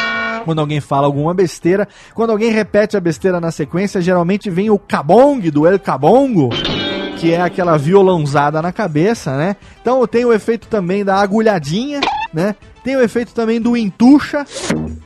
quando 0.44 0.60
alguém 0.60 0.82
fala 0.82 1.08
alguma 1.08 1.34
besteira. 1.34 1.88
Quando 2.14 2.32
alguém 2.32 2.52
repete 2.52 2.98
a 2.98 3.00
besteira 3.00 3.40
na 3.40 3.52
sequência, 3.52 4.02
geralmente 4.02 4.50
vem 4.50 4.70
o 4.70 4.78
cabong 4.78 5.50
do 5.50 5.66
El 5.66 5.80
Cabongo, 5.80 6.50
que 7.18 7.34
é 7.34 7.42
aquela 7.42 7.78
violãozada 7.78 8.62
na 8.62 8.72
cabeça, 8.72 9.36
né? 9.38 9.56
Então 9.82 10.06
tem 10.06 10.26
o 10.26 10.34
efeito 10.34 10.68
também 10.68 11.04
da 11.04 11.16
agulhadinha, 11.16 12.02
né? 12.34 12.56
Tem 12.84 12.96
o 12.96 13.02
efeito 13.02 13.34
também 13.34 13.60
do 13.60 13.76
entuxa, 13.76 14.46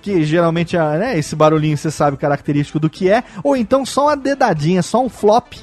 que 0.02 0.24
geralmente 0.26 0.76
é 0.76 0.98
né, 0.98 1.17
esse 1.17 1.36
barulhinho 1.36 1.78
você 1.78 1.89
sabe 1.89 2.17
característico 2.17 2.80
do 2.80 2.89
que 2.89 3.10
é, 3.10 3.24
ou 3.41 3.56
então 3.56 3.86
só 3.86 4.08
uma 4.08 4.17
dedadinha, 4.17 4.84
só 4.84 5.02
um 5.02 5.08
flop. 5.08 5.54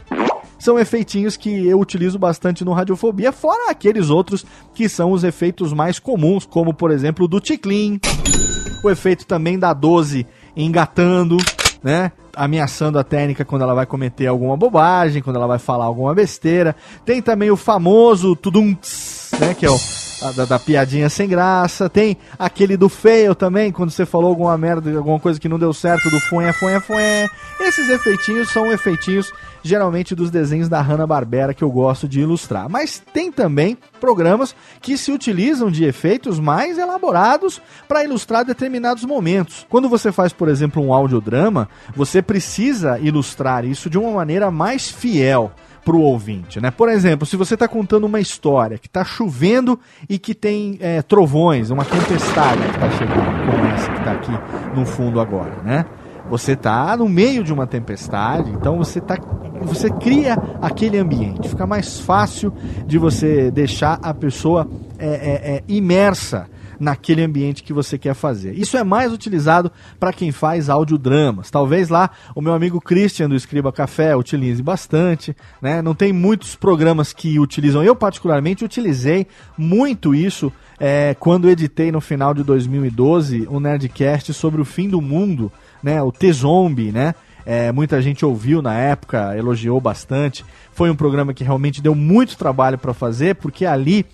São 0.58 0.78
efeitinhos 0.78 1.36
que 1.36 1.66
eu 1.66 1.78
utilizo 1.78 2.18
bastante 2.18 2.64
no 2.64 2.72
Radiofobia, 2.72 3.30
fora 3.32 3.70
aqueles 3.70 4.08
outros 4.08 4.46
que 4.74 4.88
são 4.88 5.12
os 5.12 5.24
efeitos 5.24 5.74
mais 5.74 5.98
comuns, 5.98 6.46
como 6.46 6.72
por 6.72 6.90
exemplo 6.90 7.28
do 7.28 7.38
Ticlin, 7.38 8.00
o 8.82 8.88
efeito 8.88 9.26
também 9.26 9.58
da 9.58 9.74
12 9.74 10.26
engatando, 10.56 11.36
né? 11.86 12.10
Ameaçando 12.34 12.98
a 12.98 13.04
técnica 13.04 13.44
quando 13.44 13.62
ela 13.62 13.72
vai 13.72 13.86
cometer 13.86 14.26
alguma 14.26 14.56
bobagem, 14.56 15.22
quando 15.22 15.36
ela 15.36 15.46
vai 15.46 15.60
falar 15.60 15.84
alguma 15.84 16.12
besteira. 16.12 16.74
Tem 17.04 17.22
também 17.22 17.48
o 17.48 17.56
famoso 17.56 18.34
tudum, 18.34 18.76
né? 19.38 19.54
Que 19.54 19.66
é 19.66 19.70
o 19.70 19.78
da, 20.34 20.44
da, 20.46 20.58
piadinha 20.58 21.08
sem 21.08 21.28
graça. 21.28 21.88
Tem 21.88 22.16
aquele 22.36 22.76
do 22.76 22.88
fail 22.88 23.36
também, 23.36 23.70
quando 23.70 23.90
você 23.90 24.04
falou 24.04 24.30
alguma 24.30 24.58
merda, 24.58 24.96
alguma 24.98 25.20
coisa 25.20 25.38
que 25.38 25.48
não 25.48 25.60
deu 25.60 25.72
certo, 25.72 26.10
do 26.10 26.18
fué, 26.18 26.52
fué, 26.52 26.80
fué. 26.80 27.28
Esses 27.66 27.88
efeitinhos 27.88 28.50
são 28.50 28.70
efeitinhos 28.70 29.32
geralmente 29.60 30.14
dos 30.14 30.30
desenhos 30.30 30.68
da 30.68 30.80
Hanna-Barbera 30.80 31.52
que 31.52 31.64
eu 31.64 31.70
gosto 31.70 32.06
de 32.06 32.20
ilustrar. 32.20 32.68
Mas 32.68 33.02
tem 33.12 33.32
também 33.32 33.76
programas 34.00 34.54
que 34.80 34.96
se 34.96 35.10
utilizam 35.10 35.68
de 35.68 35.84
efeitos 35.84 36.38
mais 36.38 36.78
elaborados 36.78 37.60
para 37.88 38.04
ilustrar 38.04 38.44
determinados 38.44 39.04
momentos. 39.04 39.66
Quando 39.68 39.88
você 39.88 40.12
faz, 40.12 40.32
por 40.32 40.48
exemplo, 40.48 40.80
um 40.80 40.94
audiodrama, 40.94 41.68
você 41.92 42.22
precisa 42.22 43.00
ilustrar 43.00 43.64
isso 43.64 43.90
de 43.90 43.98
uma 43.98 44.12
maneira 44.12 44.48
mais 44.48 44.88
fiel 44.88 45.50
pro 45.84 45.98
ouvinte, 45.98 46.60
né? 46.60 46.70
Por 46.70 46.88
exemplo, 46.88 47.26
se 47.26 47.36
você 47.36 47.54
está 47.54 47.66
contando 47.66 48.04
uma 48.04 48.20
história 48.20 48.78
que 48.78 48.86
está 48.86 49.04
chovendo 49.04 49.78
e 50.08 50.20
que 50.20 50.34
tem 50.34 50.78
é, 50.80 51.02
trovões, 51.02 51.70
uma 51.70 51.84
tempestade 51.84 52.60
que 52.60 52.74
está 52.74 52.90
chegando, 52.90 53.50
como 53.50 53.66
essa 53.66 53.90
que 53.90 53.98
está 53.98 54.12
aqui 54.12 54.32
no 54.74 54.86
fundo 54.86 55.20
agora, 55.20 55.56
né? 55.64 55.84
Você 56.28 56.52
está 56.52 56.96
no 56.96 57.08
meio 57.08 57.44
de 57.44 57.52
uma 57.52 57.66
tempestade, 57.66 58.50
então 58.50 58.78
você 58.78 59.00
tá, 59.00 59.16
você 59.62 59.90
cria 59.90 60.34
aquele 60.60 60.98
ambiente. 60.98 61.48
Fica 61.48 61.66
mais 61.66 62.00
fácil 62.00 62.52
de 62.86 62.98
você 62.98 63.50
deixar 63.50 63.98
a 64.02 64.12
pessoa 64.12 64.68
é, 64.98 65.06
é, 65.06 65.56
é 65.56 65.64
imersa 65.68 66.48
naquele 66.78 67.22
ambiente 67.22 67.62
que 67.62 67.72
você 67.72 67.98
quer 67.98 68.14
fazer. 68.14 68.52
Isso 68.54 68.76
é 68.76 68.84
mais 68.84 69.12
utilizado 69.12 69.70
para 69.98 70.12
quem 70.12 70.30
faz 70.30 70.68
audiodramas. 70.68 71.50
Talvez 71.50 71.88
lá 71.88 72.10
o 72.34 72.40
meu 72.40 72.52
amigo 72.52 72.80
Christian 72.80 73.28
do 73.28 73.34
Escriba 73.34 73.72
Café 73.72 74.14
utilize 74.14 74.62
bastante, 74.62 75.34
né? 75.60 75.80
Não 75.82 75.94
tem 75.94 76.12
muitos 76.12 76.54
programas 76.54 77.12
que 77.12 77.38
utilizam. 77.38 77.82
Eu 77.82 77.96
particularmente 77.96 78.64
utilizei 78.64 79.26
muito 79.56 80.14
isso 80.14 80.52
é, 80.78 81.16
quando 81.18 81.48
editei 81.48 81.90
no 81.90 82.00
final 82.00 82.34
de 82.34 82.42
2012 82.42 83.48
um 83.50 83.58
Nerdcast 83.58 84.32
sobre 84.34 84.60
o 84.60 84.64
fim 84.64 84.88
do 84.88 85.00
mundo, 85.00 85.50
né? 85.82 86.02
O 86.02 86.12
T-Zombie, 86.12 86.92
né? 86.92 87.14
É, 87.44 87.70
muita 87.70 88.02
gente 88.02 88.26
ouviu 88.26 88.60
na 88.60 88.74
época, 88.74 89.36
elogiou 89.36 89.80
bastante. 89.80 90.44
Foi 90.72 90.90
um 90.90 90.96
programa 90.96 91.32
que 91.32 91.44
realmente 91.44 91.80
deu 91.80 91.94
muito 91.94 92.36
trabalho 92.36 92.76
para 92.76 92.92
fazer, 92.92 93.36
porque 93.36 93.64
ali, 93.64 94.04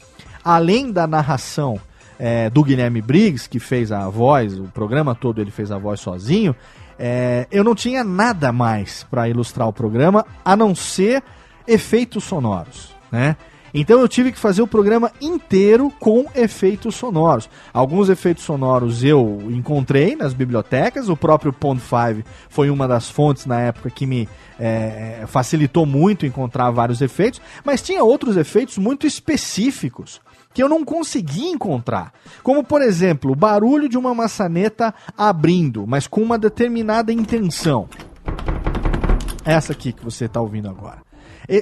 além 0.44 0.92
da 0.92 1.06
narração 1.06 1.80
é, 2.18 2.50
do 2.50 2.62
Guilherme 2.62 3.00
Briggs, 3.00 3.48
que 3.48 3.58
fez 3.58 3.90
a 3.90 4.08
voz, 4.08 4.58
o 4.58 4.64
programa 4.64 5.14
todo 5.14 5.40
ele 5.40 5.50
fez 5.50 5.72
a 5.72 5.78
voz 5.78 5.98
sozinho, 5.98 6.54
é, 6.98 7.46
eu 7.50 7.64
não 7.64 7.74
tinha 7.74 8.04
nada 8.04 8.52
mais 8.52 9.04
para 9.10 9.28
ilustrar 9.28 9.66
o 9.66 9.72
programa 9.72 10.26
a 10.44 10.54
não 10.54 10.74
ser 10.74 11.22
efeitos 11.66 12.24
sonoros, 12.24 12.94
né? 13.10 13.36
Então 13.74 14.00
eu 14.00 14.08
tive 14.08 14.32
que 14.32 14.38
fazer 14.38 14.62
o 14.62 14.66
programa 14.66 15.10
inteiro 15.20 15.90
com 15.98 16.26
efeitos 16.34 16.94
sonoros. 16.94 17.48
Alguns 17.72 18.08
efeitos 18.08 18.44
sonoros 18.44 19.02
eu 19.02 19.42
encontrei 19.50 20.14
nas 20.14 20.34
bibliotecas, 20.34 21.08
o 21.08 21.16
próprio 21.16 21.52
Pond 21.52 21.80
5 21.80 22.28
foi 22.48 22.68
uma 22.70 22.86
das 22.86 23.08
fontes 23.08 23.46
na 23.46 23.60
época 23.60 23.90
que 23.90 24.06
me 24.06 24.28
é, 24.58 25.24
facilitou 25.26 25.86
muito 25.86 26.26
encontrar 26.26 26.70
vários 26.70 27.00
efeitos, 27.00 27.40
mas 27.64 27.82
tinha 27.82 28.04
outros 28.04 28.36
efeitos 28.36 28.78
muito 28.78 29.06
específicos 29.06 30.20
que 30.52 30.62
eu 30.62 30.68
não 30.68 30.84
consegui 30.84 31.46
encontrar. 31.46 32.12
Como, 32.42 32.62
por 32.62 32.82
exemplo, 32.82 33.32
o 33.32 33.36
barulho 33.36 33.88
de 33.88 33.96
uma 33.96 34.14
maçaneta 34.14 34.94
abrindo, 35.16 35.86
mas 35.86 36.06
com 36.06 36.20
uma 36.20 36.38
determinada 36.38 37.12
intenção. 37.12 37.88
Essa 39.44 39.72
aqui 39.72 39.92
que 39.92 40.04
você 40.04 40.26
está 40.26 40.40
ouvindo 40.40 40.68
agora. 40.68 41.11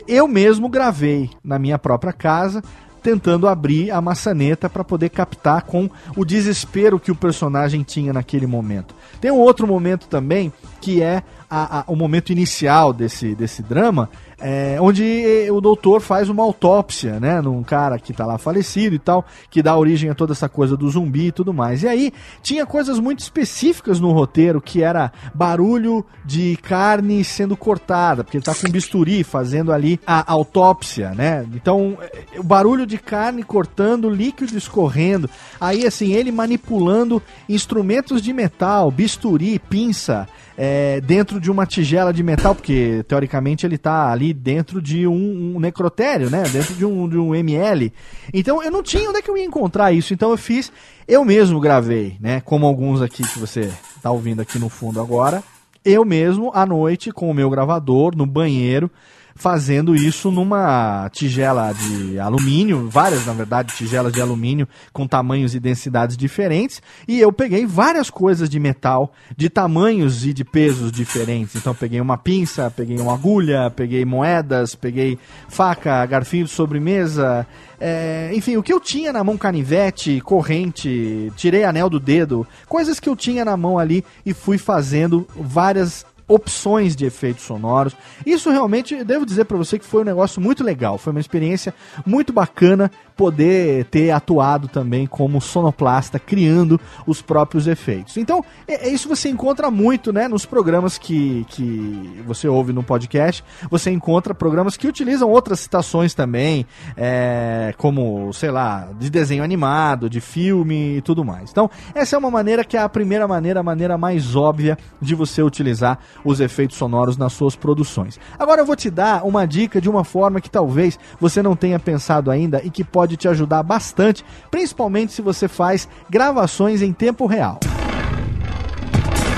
Eu 0.07 0.29
mesmo 0.29 0.69
gravei 0.69 1.31
na 1.43 1.59
minha 1.59 1.79
própria 1.79 2.13
casa, 2.13 2.63
tentando 3.03 3.49
abrir 3.49 3.91
a 3.91 4.01
maçaneta 4.01 4.69
para 4.69 4.85
poder 4.85 5.09
captar 5.09 5.63
com 5.63 5.91
o 6.17 6.25
desespero 6.25 7.01
que 7.01 7.11
o 7.11 7.17
personagem 7.17 7.83
tinha 7.83 8.13
naquele 8.13 8.47
momento. 8.47 8.95
Tem 9.21 9.31
um 9.31 9.39
outro 9.39 9.67
momento 9.67 10.07
também 10.07 10.53
que 10.81 11.03
é 11.03 11.23
a, 11.51 11.81
a, 11.81 11.85
o 11.89 11.97
momento 11.97 12.31
inicial 12.31 12.93
desse, 12.93 13.35
desse 13.35 13.61
drama, 13.63 14.09
é, 14.41 14.79
onde 14.81 15.49
o 15.53 15.61
doutor 15.61 16.01
faz 16.01 16.31
uma 16.31 16.43
autópsia, 16.43 17.21
né, 17.21 17.41
num 17.41 17.63
cara 17.63 17.99
que 17.99 18.13
tá 18.13 18.25
lá 18.25 18.39
falecido 18.39 18.95
e 18.95 18.99
tal, 18.99 19.27
que 19.51 19.63
dá 19.63 19.77
origem 19.77 20.09
a 20.09 20.15
toda 20.15 20.33
essa 20.33 20.49
coisa 20.49 20.77
do 20.77 20.89
zumbi 20.89 21.27
e 21.27 21.33
tudo 21.33 21.53
mais. 21.53 21.83
E 21.83 21.89
aí 21.89 22.13
tinha 22.43 22.65
coisas 22.65 22.99
muito 22.99 23.19
específicas 23.19 24.01
no 24.01 24.13
roteiro, 24.13 24.61
que 24.61 24.83
era 24.83 25.13
barulho 25.35 26.05
de 26.25 26.57
carne 26.63 27.23
sendo 27.23 27.57
cortada, 27.57 28.25
porque 28.25 28.39
ele 28.39 28.45
tá 28.45 28.55
com 28.55 28.71
bisturi 28.71 29.23
fazendo 29.25 29.73
ali 29.73 30.01
a 30.07 30.33
autópsia, 30.33 31.11
né? 31.11 31.45
Então, 31.55 31.99
o 32.39 32.43
barulho 32.43 32.87
de 32.87 32.97
carne 32.97 33.43
cortando, 33.43 34.09
líquido 34.09 34.57
escorrendo. 34.57 35.29
Aí 35.61 35.87
assim, 35.87 36.13
ele 36.13 36.33
manipulando 36.33 37.23
instrumentos 37.49 38.23
de 38.23 38.33
metal, 38.33 38.91
bisturi, 38.91 39.59
pinça, 39.59 40.27
é, 40.63 41.01
dentro 41.01 41.41
de 41.41 41.51
uma 41.51 41.65
tigela 41.65 42.13
de 42.13 42.23
metal, 42.23 42.55
porque 42.55 43.03
teoricamente 43.09 43.65
ele 43.65 43.77
está 43.77 44.13
ali 44.13 44.35
dentro 44.35 44.83
de 44.83 45.07
um, 45.07 45.55
um, 45.55 45.59
necrotério, 45.59 46.29
né? 46.29 46.43
Dentro 46.53 46.75
de 46.75 46.85
um, 46.85 47.09
de 47.09 47.17
um 47.17 47.35
ML. 47.35 47.91
Então 48.35 48.63
eu 48.63 48.71
não 48.71 48.83
tinha 48.83 49.09
onde 49.09 49.21
é 49.21 49.23
que 49.23 49.31
eu 49.31 49.39
ia 49.39 49.45
encontrar 49.47 49.91
isso. 49.91 50.13
Então 50.13 50.31
eu 50.31 50.37
fiz, 50.37 50.71
eu 51.09 51.25
mesmo 51.25 51.59
gravei, 51.61 52.19
né? 52.21 52.43
Como 52.43 52.67
alguns 52.67 53.01
aqui 53.01 53.23
que 53.23 53.39
você 53.39 53.73
está 53.97 54.11
ouvindo 54.11 54.43
aqui 54.43 54.59
no 54.59 54.69
fundo 54.69 55.01
agora. 55.01 55.43
Eu 55.83 56.05
mesmo, 56.05 56.51
à 56.53 56.67
noite, 56.67 57.11
com 57.11 57.31
o 57.31 57.35
meu 57.35 57.49
gravador, 57.49 58.15
no 58.15 58.27
banheiro, 58.27 58.91
fazendo 59.35 59.95
isso 59.95 60.31
numa 60.31 61.09
tigela 61.11 61.73
de 61.73 62.19
alumínio, 62.19 62.89
várias, 62.89 63.27
na 63.27 63.33
verdade, 63.33 63.75
tigelas 63.75 64.13
de 64.13 64.21
alumínio 64.21 64.69
com 64.93 65.07
tamanhos 65.07 65.55
e 65.55 65.61
densidades 65.61 66.17
diferentes, 66.17 66.83
e 67.07 67.21
eu 67.21 67.33
peguei 67.33 67.67
várias 67.67 68.11
coisas 68.11 68.49
de 68.49 68.59
metal 68.59 69.13
de 69.37 69.49
tamanhos 69.49 70.25
e 70.27 70.33
de 70.33 70.45
pesos 70.45 70.93
diferentes. 70.93 71.57
Então 71.57 71.75
peguei 71.75 72.01
uma 72.01 72.17
pinça, 72.17 72.71
peguei 72.71 72.99
uma 72.99 73.15
agulha, 73.15 73.71
peguei 73.71 74.05
moedas, 74.05 74.75
peguei 74.75 75.19
faca, 75.49 76.05
garfinho 76.07 76.45
de 76.45 76.51
sobremesa, 76.51 77.47
é, 77.81 78.31
enfim, 78.35 78.59
o 78.59 78.63
que 78.63 78.73
eu 78.73 78.79
tinha 78.79 79.11
na 79.11 79.25
mão 79.25 79.39
canivete, 79.39 80.21
corrente, 80.21 81.33
tirei 81.35 81.65
anel 81.65 81.89
do 81.89 81.99
dedo, 81.99 82.47
coisas 82.69 83.01
que 83.01 83.09
eu 83.09 83.17
tinha 83.17 83.43
na 83.43 83.57
mão 83.57 83.79
ali 83.79 84.05
e 84.25 84.35
fui 84.35 84.59
fazendo 84.59 85.27
várias 85.35 86.05
opções 86.31 86.95
de 86.95 87.05
efeitos 87.05 87.45
sonoros. 87.45 87.97
Isso 88.25 88.51
realmente, 88.51 89.03
devo 89.03 89.27
dizer 89.27 89.45
para 89.45 89.57
você 89.57 89.79
que 89.79 89.85
foi 89.85 90.03
um 90.03 90.05
negócio 90.05 90.41
muito 90.41 90.63
legal, 90.63 90.97
foi 90.97 91.11
uma 91.11 91.21
experiência 91.21 91.75
muito 92.07 92.33
bacana 92.33 92.91
poder 93.21 93.85
ter 93.85 94.13
atuado 94.13 94.67
também 94.67 95.07
como 95.07 95.43
sonoplasta, 95.43 96.19
criando 96.19 96.81
os 97.07 97.21
próprios 97.21 97.67
efeitos. 97.67 98.17
Então, 98.17 98.43
é, 98.67 98.89
é, 98.89 98.91
isso 98.91 99.11
você 99.11 99.29
encontra 99.29 99.71
muito, 99.71 100.11
né, 100.11 100.27
nos 100.27 100.47
programas 100.47 100.97
que, 100.97 101.45
que 101.51 102.23
você 102.27 102.49
ouve 102.49 102.73
no 102.73 102.83
podcast. 102.83 103.45
Você 103.71 103.91
encontra 103.91 104.35
programas 104.35 104.75
que 104.75 104.89
utilizam 104.89 105.29
outras 105.29 105.61
citações 105.61 106.15
também, 106.15 106.65
é, 106.97 107.75
como, 107.77 108.33
sei 108.33 108.51
lá, 108.51 108.89
de 108.99 109.11
desenho 109.11 109.45
animado, 109.45 110.09
de 110.09 110.23
filme 110.23 110.97
e 110.97 111.03
tudo 111.03 111.23
mais. 111.23 111.51
Então, 111.51 111.69
essa 111.95 112.17
é 112.17 112.19
uma 112.19 112.31
maneira 112.31 112.65
que 112.65 112.75
é 112.75 112.81
a 112.81 112.89
primeira 112.89 113.29
maneira, 113.29 113.61
a 113.61 113.63
maneira 113.63 113.99
mais 113.99 114.35
óbvia 114.35 114.79
de 114.99 115.15
você 115.15 115.43
utilizar 115.43 115.99
os 116.25 116.41
efeitos 116.41 116.79
sonoros 116.79 117.19
nas 117.19 117.35
suas 117.35 117.55
produções. 117.55 118.19
Agora 118.39 118.63
eu 118.63 118.67
vou 118.67 118.77
te 118.77 118.89
dar 118.89 119.27
uma 119.27 119.47
dica 119.47 119.79
de 119.79 119.91
uma 119.91 120.05
forma 120.05 120.41
que 120.41 120.49
talvez 120.49 120.99
você 121.21 121.43
não 121.43 121.55
tenha 121.55 121.79
pensado 121.79 122.31
ainda 122.31 122.63
e 122.65 122.71
que 122.71 122.83
pode 122.83 123.10
pode 123.11 123.17
te 123.17 123.29
ajudar 123.29 123.63
bastante, 123.63 124.25
principalmente 124.51 125.13
se 125.13 125.23
você 125.23 125.49
faz 125.49 125.89
gravações 126.09 126.81
em 126.83 126.93
tempo 126.93 127.27
real. 127.27 127.59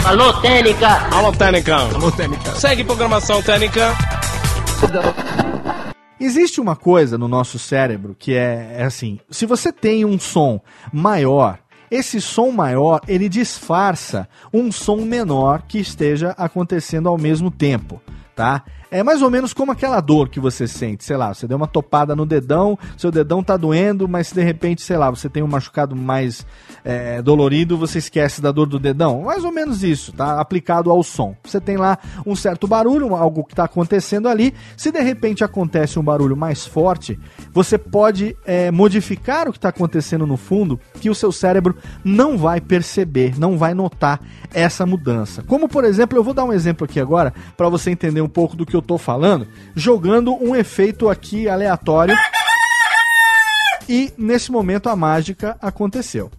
Alô, 0.04 0.32
Técnica! 0.40 0.88
Alô, 1.14 1.32
Técnica! 1.32 1.76
Alô, 1.76 2.12
Técnica! 2.12 2.50
Segue 2.52 2.84
programação 2.84 3.42
Técnica! 3.42 3.94
Existe 6.20 6.60
uma 6.60 6.76
coisa 6.76 7.16
no 7.16 7.28
nosso 7.28 7.58
cérebro 7.58 8.14
que 8.18 8.34
é, 8.34 8.76
é 8.78 8.84
assim: 8.84 9.18
se 9.30 9.46
você 9.46 9.72
tem 9.72 10.04
um 10.04 10.18
som 10.18 10.60
maior, 10.92 11.58
esse 11.90 12.20
som 12.20 12.50
maior 12.50 13.00
ele 13.08 13.28
disfarça 13.28 14.28
um 14.52 14.70
som 14.70 14.98
menor 14.98 15.62
que 15.66 15.78
esteja 15.78 16.34
acontecendo 16.36 17.08
ao 17.08 17.16
mesmo 17.16 17.50
tempo, 17.50 18.02
tá? 18.36 18.64
É 18.92 19.02
mais 19.02 19.22
ou 19.22 19.30
menos 19.30 19.54
como 19.54 19.72
aquela 19.72 19.98
dor 20.02 20.28
que 20.28 20.38
você 20.38 20.68
sente, 20.68 21.02
sei 21.02 21.16
lá, 21.16 21.32
você 21.32 21.48
deu 21.48 21.56
uma 21.56 21.66
topada 21.66 22.14
no 22.14 22.26
dedão, 22.26 22.78
seu 22.94 23.10
dedão 23.10 23.42
tá 23.42 23.56
doendo, 23.56 24.06
mas 24.06 24.30
de 24.32 24.42
repente, 24.42 24.82
sei 24.82 24.98
lá, 24.98 25.08
você 25.08 25.30
tem 25.30 25.42
um 25.42 25.46
machucado 25.46 25.96
mais 25.96 26.44
é, 26.84 27.22
dolorido, 27.22 27.78
você 27.78 27.96
esquece 27.96 28.42
da 28.42 28.52
dor 28.52 28.66
do 28.66 28.78
dedão. 28.78 29.22
Mais 29.22 29.44
ou 29.44 29.50
menos 29.50 29.82
isso, 29.82 30.12
tá? 30.12 30.38
Aplicado 30.38 30.90
ao 30.90 31.02
som. 31.02 31.34
Você 31.42 31.58
tem 31.58 31.78
lá 31.78 31.98
um 32.26 32.36
certo 32.36 32.68
barulho, 32.68 33.14
algo 33.14 33.44
que 33.44 33.54
está 33.54 33.64
acontecendo 33.64 34.28
ali. 34.28 34.52
Se 34.76 34.92
de 34.92 35.00
repente 35.00 35.42
acontece 35.42 35.98
um 35.98 36.02
barulho 36.02 36.36
mais 36.36 36.66
forte, 36.66 37.18
você 37.50 37.78
pode 37.78 38.36
é, 38.44 38.70
modificar 38.70 39.48
o 39.48 39.52
que 39.52 39.58
está 39.58 39.70
acontecendo 39.70 40.26
no 40.26 40.36
fundo, 40.36 40.78
que 41.00 41.08
o 41.08 41.14
seu 41.14 41.32
cérebro 41.32 41.76
não 42.04 42.36
vai 42.36 42.60
perceber, 42.60 43.38
não 43.38 43.56
vai 43.56 43.72
notar 43.72 44.20
essa 44.52 44.84
mudança. 44.84 45.42
Como 45.42 45.66
por 45.66 45.82
exemplo, 45.82 46.18
eu 46.18 46.22
vou 46.22 46.34
dar 46.34 46.44
um 46.44 46.52
exemplo 46.52 46.84
aqui 46.84 47.00
agora 47.00 47.32
para 47.56 47.70
você 47.70 47.90
entender 47.90 48.20
um 48.20 48.28
pouco 48.28 48.54
do 48.54 48.66
que 48.66 48.76
eu 48.76 48.81
eu 48.82 48.86
tô 48.86 48.98
falando, 48.98 49.46
jogando 49.74 50.34
um 50.34 50.54
efeito 50.54 51.08
aqui 51.08 51.48
aleatório. 51.48 52.16
E 53.88 54.12
nesse 54.18 54.50
momento 54.50 54.88
a 54.88 54.96
mágica 54.96 55.56
aconteceu 55.60 56.30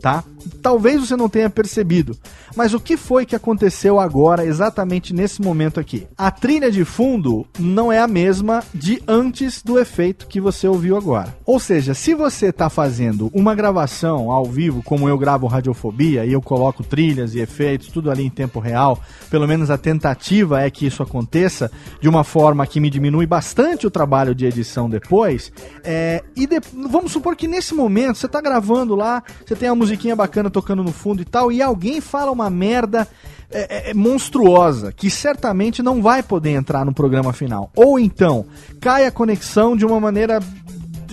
tá? 0.00 0.22
Talvez 0.62 1.00
você 1.00 1.16
não 1.16 1.28
tenha 1.28 1.50
percebido, 1.50 2.16
mas 2.54 2.74
o 2.74 2.80
que 2.80 2.96
foi 2.96 3.26
que 3.26 3.34
aconteceu 3.34 3.98
agora, 3.98 4.44
exatamente 4.44 5.14
nesse 5.14 5.42
momento 5.42 5.80
aqui? 5.80 6.06
A 6.16 6.30
trilha 6.30 6.70
de 6.70 6.84
fundo 6.84 7.46
não 7.58 7.90
é 7.92 7.98
a 7.98 8.06
mesma 8.06 8.62
de 8.74 9.02
antes 9.08 9.62
do 9.62 9.78
efeito 9.78 10.26
que 10.26 10.40
você 10.40 10.68
ouviu 10.68 10.96
agora. 10.96 11.36
Ou 11.44 11.58
seja, 11.58 11.94
se 11.94 12.14
você 12.14 12.46
está 12.46 12.68
fazendo 12.68 13.30
uma 13.34 13.54
gravação 13.54 14.30
ao 14.30 14.44
vivo, 14.44 14.82
como 14.82 15.08
eu 15.08 15.18
gravo 15.18 15.46
Radiofobia, 15.46 16.24
e 16.24 16.32
eu 16.32 16.42
coloco 16.42 16.84
trilhas 16.84 17.34
e 17.34 17.40
efeitos, 17.40 17.88
tudo 17.88 18.10
ali 18.10 18.24
em 18.24 18.30
tempo 18.30 18.60
real, 18.60 19.00
pelo 19.30 19.46
menos 19.48 19.70
a 19.70 19.78
tentativa 19.78 20.60
é 20.60 20.70
que 20.70 20.86
isso 20.86 21.02
aconteça 21.02 21.70
de 22.00 22.08
uma 22.08 22.22
forma 22.22 22.66
que 22.66 22.80
me 22.80 22.90
diminui 22.90 23.26
bastante 23.26 23.86
o 23.86 23.90
trabalho 23.90 24.34
de 24.34 24.46
edição 24.46 24.88
depois. 24.88 25.50
É, 25.82 26.22
e 26.36 26.46
de, 26.46 26.60
vamos 26.88 27.12
supor 27.12 27.34
que 27.34 27.48
nesse 27.48 27.74
momento 27.74 28.18
você 28.18 28.26
está 28.26 28.40
gravando 28.40 28.94
lá, 28.94 29.22
você 29.44 29.56
tem 29.56 29.68
a 29.68 29.74
música 29.74 29.96
musiquinha 29.96 30.16
bacana 30.16 30.35
tocando 30.50 30.82
no 30.82 30.92
fundo 30.92 31.22
e 31.22 31.24
tal, 31.24 31.50
e 31.50 31.62
alguém 31.62 32.00
fala 32.00 32.30
uma 32.30 32.50
merda 32.50 33.06
é, 33.50 33.88
é, 33.88 33.90
é, 33.90 33.94
monstruosa 33.94 34.92
que 34.92 35.08
certamente 35.08 35.82
não 35.82 36.02
vai 36.02 36.22
poder 36.22 36.50
entrar 36.50 36.84
no 36.84 36.92
programa 36.92 37.32
final. 37.32 37.70
Ou 37.76 37.98
então, 37.98 38.46
cai 38.80 39.06
a 39.06 39.10
conexão 39.10 39.76
de 39.76 39.86
uma 39.86 40.00
maneira 40.00 40.40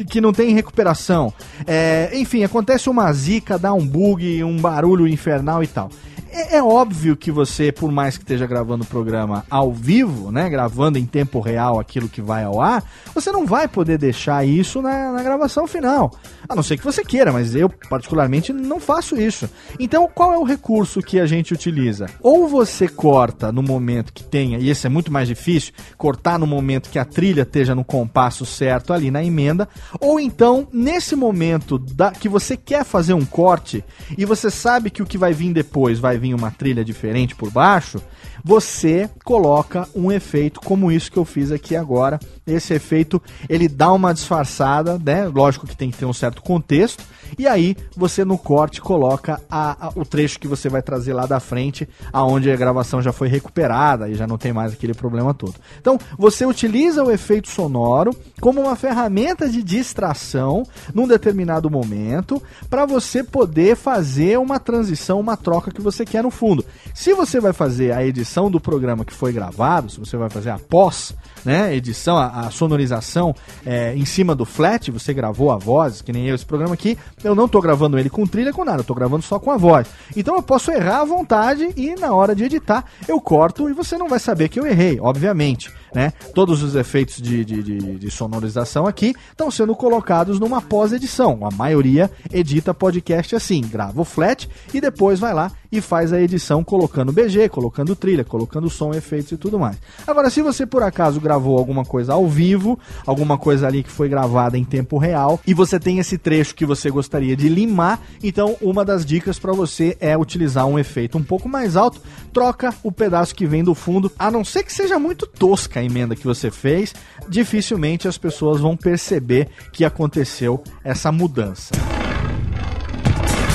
que 0.10 0.20
não 0.20 0.34
tem 0.34 0.54
recuperação. 0.54 1.32
É, 1.68 2.10
enfim, 2.14 2.44
acontece 2.44 2.90
uma 2.90 3.12
zica, 3.14 3.60
dá 3.60 3.74
um 3.74 3.86
bug, 3.86 4.44
um 4.44 4.58
barulho 4.58 5.08
infernal 5.08 5.64
e 5.64 5.68
tal. 5.68 5.92
É, 6.36 6.56
é, 6.56 6.64
óbvio 6.64 7.16
que 7.16 7.32
você, 7.32 7.72
por 7.72 7.92
mais 7.92 8.18
que 8.18 8.24
esteja 8.24 8.48
gravando 8.48 8.84
o 8.84 8.88
programa 8.88 9.46
ao 9.52 9.72
vivo, 9.72 10.32
né, 10.32 10.50
gravando 10.50 10.98
em 10.98 11.06
tempo 11.06 11.40
real 11.40 11.80
aquilo 11.80 12.10
que 12.10 12.24
vai 12.24 12.44
ao 12.44 12.60
ar, 12.60 12.84
você 13.14 13.32
não 13.32 13.46
vai 13.46 13.68
poder 13.68 14.00
deixar 14.00 14.44
isso 14.44 14.82
na, 14.82 15.12
na 15.12 15.22
gravação 15.22 15.68
final. 15.68 16.12
A 16.50 16.56
não 16.56 16.64
ser 16.64 16.78
que 16.78 16.84
você 16.84 17.06
queira, 17.06 17.32
mas 17.32 17.54
eu, 17.54 17.70
particularmente, 17.70 18.52
não 18.52 18.80
faço 18.80 19.16
isso. 19.16 19.48
Então, 19.80 20.10
qual 20.12 20.34
é 20.34 20.38
o 20.40 20.44
recurso 20.44 21.04
que 21.04 21.20
a 21.20 21.28
gente 21.28 21.54
utiliza? 21.54 22.08
Ou 22.20 22.48
você 22.48 22.88
corta 22.88 23.52
no 23.52 23.62
momento 23.62 24.12
que 24.12 24.24
tenha, 24.24 24.58
e 24.58 24.72
esse 24.72 24.88
é 24.88 24.90
muito 24.90 25.12
mais 25.12 25.28
difícil, 25.28 25.72
cortar 26.00 26.40
no 26.40 26.48
momento 26.48 26.90
que 26.90 26.98
a 26.98 27.06
trilha 27.06 27.44
esteja 27.44 27.76
no 27.76 27.86
compasso 27.86 28.44
certo 28.44 28.92
ali 28.92 29.12
na 29.12 29.24
emenda, 29.24 29.70
ou 30.00 30.20
então, 30.20 30.68
nesse 30.74 31.16
momento 31.16 31.78
da, 31.78 32.10
que 32.10 32.28
você 32.28 32.58
quer 32.58 32.84
fazer 32.84 33.14
um 33.14 33.24
corte 33.24 33.84
e 34.18 34.26
você 34.26 34.50
sabe 34.50 34.90
que 34.90 35.04
o 35.04 35.06
que 35.06 35.18
vai 35.18 35.32
vir 35.32 35.54
depois 35.54 36.00
vai 36.00 36.23
vir 36.24 36.34
uma 36.34 36.50
trilha 36.52 36.84
diferente 36.86 37.36
por 37.36 37.52
baixo, 37.52 38.02
você 38.44 39.10
coloca 39.24 39.88
um 39.96 40.12
efeito 40.12 40.60
como 40.60 40.92
isso 40.92 41.12
que 41.12 41.18
eu 41.18 41.24
fiz 41.24 41.52
aqui 41.52 41.76
agora. 41.76 42.20
Esse 42.46 42.74
efeito 42.74 43.22
ele 43.48 43.70
dá 43.70 43.92
uma 43.94 44.14
disfarçada, 44.14 45.00
né? 45.04 45.28
Lógico 45.28 45.66
que 45.66 45.78
tem 45.78 45.90
que 45.90 45.98
ter 45.98 46.06
um 46.06 46.14
certo 46.14 46.42
contexto. 46.42 47.06
E 47.38 47.48
aí 47.48 47.76
você 47.96 48.26
no 48.26 48.38
corte 48.38 48.82
coloca 48.82 49.42
a, 49.50 49.88
a, 49.88 49.92
o 49.96 50.06
trecho 50.06 50.40
que 50.40 50.48
você 50.48 50.70
vai 50.70 50.82
trazer 50.82 51.14
lá 51.14 51.26
da 51.26 51.40
frente, 51.40 51.88
aonde 52.12 52.52
a 52.52 52.56
gravação 52.56 53.02
já 53.02 53.12
foi 53.12 53.28
recuperada 53.28 54.10
e 54.10 54.16
já 54.16 54.28
não 54.28 54.38
tem 54.38 54.52
mais 54.52 54.74
aquele 54.74 54.94
problema 54.94 55.34
todo. 55.34 55.56
Então 55.80 55.98
você 56.18 56.46
utiliza 56.46 57.04
o 57.04 57.10
efeito 57.10 57.48
sonoro 57.48 58.16
como 58.42 58.62
uma 58.62 58.76
ferramenta 58.76 59.50
de 59.50 59.64
distração 59.64 60.64
num 60.94 61.08
determinado 61.08 61.70
momento 61.70 62.42
para 62.70 62.86
você 62.86 63.24
poder 63.24 63.76
fazer 63.76 64.38
uma 64.38 64.60
transição, 64.60 65.20
uma 65.20 65.38
troca 65.38 65.72
que 65.72 65.82
você 65.82 66.06
quer 66.06 66.24
no 66.24 66.30
fundo. 66.30 66.66
Se 66.94 67.14
você 67.14 67.40
vai 67.40 67.54
fazer 67.54 67.94
a 67.94 68.06
edição 68.06 68.33
do 68.50 68.60
programa 68.60 69.06
que 69.06 69.14
foi 69.14 69.32
gravado, 69.32 69.92
se 69.92 70.00
você 70.00 70.18
vai 70.18 70.30
fazer 70.30 70.50
a 70.50 70.58
pós, 70.58 71.14
né, 71.46 71.76
edição, 71.76 72.18
a, 72.18 72.48
a, 72.48 72.52
sonorização 72.52 73.36
é, 73.66 73.96
em 73.96 74.06
cima 74.06 74.34
do 74.34 74.46
flat, 74.46 74.90
você 74.92 75.14
gravou 75.14 75.52
a 75.52 75.58
voz, 75.58 76.02
que 76.02 76.12
nem 76.12 76.28
eu, 76.28 76.36
esse 76.36 76.46
programa 76.46 76.74
aqui, 76.74 76.98
eu 77.24 77.36
não 77.36 77.48
tô 77.48 77.62
gravando 77.62 77.98
ele 78.00 78.10
com 78.10 78.26
trilha, 78.26 78.52
com 78.52 78.66
nada, 78.66 78.80
eu 78.80 78.84
tô 78.84 78.94
gravando 78.94 79.24
só 79.24 79.40
com 79.40 79.52
a 79.52 79.58
voz. 79.58 79.88
Então 80.16 80.36
eu 80.36 80.42
posso 80.42 80.72
errar 80.72 81.02
à 81.02 81.06
vontade 81.06 81.74
e 81.76 81.96
na 81.96 82.14
hora 82.14 82.36
de 82.36 82.44
editar 82.44 82.86
eu 83.08 83.20
corto 83.22 83.70
e 83.70 83.74
você 83.74 83.98
não 83.98 84.08
vai 84.08 84.20
saber 84.20 84.50
que 84.50 84.60
eu 84.60 84.66
errei, 84.66 85.00
obviamente 85.00 85.72
né? 85.94 86.14
Todos 86.34 86.64
os 86.64 86.76
efeitos 86.76 87.22
de, 87.22 87.46
de, 87.46 87.64
de, 87.64 87.80
de 87.98 88.12
sonorização 88.12 88.88
aqui 88.88 89.14
estão 89.32 89.52
sendo 89.52 89.76
colocados 89.76 90.40
numa 90.40 90.62
pós-edição. 90.62 91.40
A 91.46 91.52
maioria 91.52 92.10
edita 92.32 92.74
podcast 92.74 93.36
assim, 93.36 93.62
grava 93.62 94.02
o 94.02 94.06
flat 94.06 94.50
e 94.74 94.82
depois 94.82 95.20
vai 95.20 95.34
lá 95.34 95.52
e 95.72 95.82
faz 95.82 96.14
a 96.14 96.22
edição 96.22 96.64
colocando 96.64 97.12
BG, 97.12 97.50
colocando 97.50 97.96
trilha, 97.96 98.24
colocando 98.24 98.70
som, 98.70 98.94
efeitos 98.94 99.32
e 99.32 99.38
tudo 99.38 99.58
mais. 99.58 99.78
Agora, 100.06 100.30
se 100.30 100.42
você 100.42 100.68
por 100.68 100.84
acaso 100.84 101.20
gravou 101.20 101.58
alguma 101.58 101.84
coisa 101.84 102.14
ao 102.14 102.28
vivo, 102.28 102.80
alguma 103.08 103.40
coisa 103.40 103.68
ali 103.68 103.82
que 103.82 103.90
foi 103.90 104.08
gravada 104.08 104.56
em 104.56 104.64
tempo 104.64 105.00
real 105.00 105.40
e 105.48 105.54
você 105.54 105.80
tem 105.80 105.98
esse 105.98 106.18
trecho 106.18 106.54
que 106.54 106.66
você 106.66 106.92
gostaria 106.92 107.36
de 107.36 107.50
limar, 107.50 108.00
então 108.22 108.56
uma 108.62 108.86
das 108.86 109.04
dicas 109.04 109.40
para 109.40 109.52
você 109.52 109.98
é 110.00 110.16
utilizar 110.16 110.68
um 110.68 110.78
efeito 110.78 111.18
um 111.18 111.24
pouco 111.24 111.50
mais 111.50 111.76
alto, 111.76 112.00
troca 112.32 112.74
o 112.84 112.92
pedaço 112.92 113.34
que 113.34 113.48
vem 113.48 113.64
do 113.64 113.74
fundo, 113.74 114.12
a 114.18 114.30
não 114.30 114.46
ser 114.46 114.64
que 114.64 114.72
seja 114.72 115.00
muito 115.00 115.26
tosca 115.26 115.82
emenda 115.84 116.16
que 116.16 116.26
você 116.26 116.50
fez, 116.50 116.94
dificilmente 117.28 118.08
as 118.08 118.18
pessoas 118.18 118.62
vão 118.62 118.76
perceber 118.76 119.50
que 119.72 119.86
aconteceu 119.86 120.64
essa 120.84 121.12
mudança. 121.12 121.74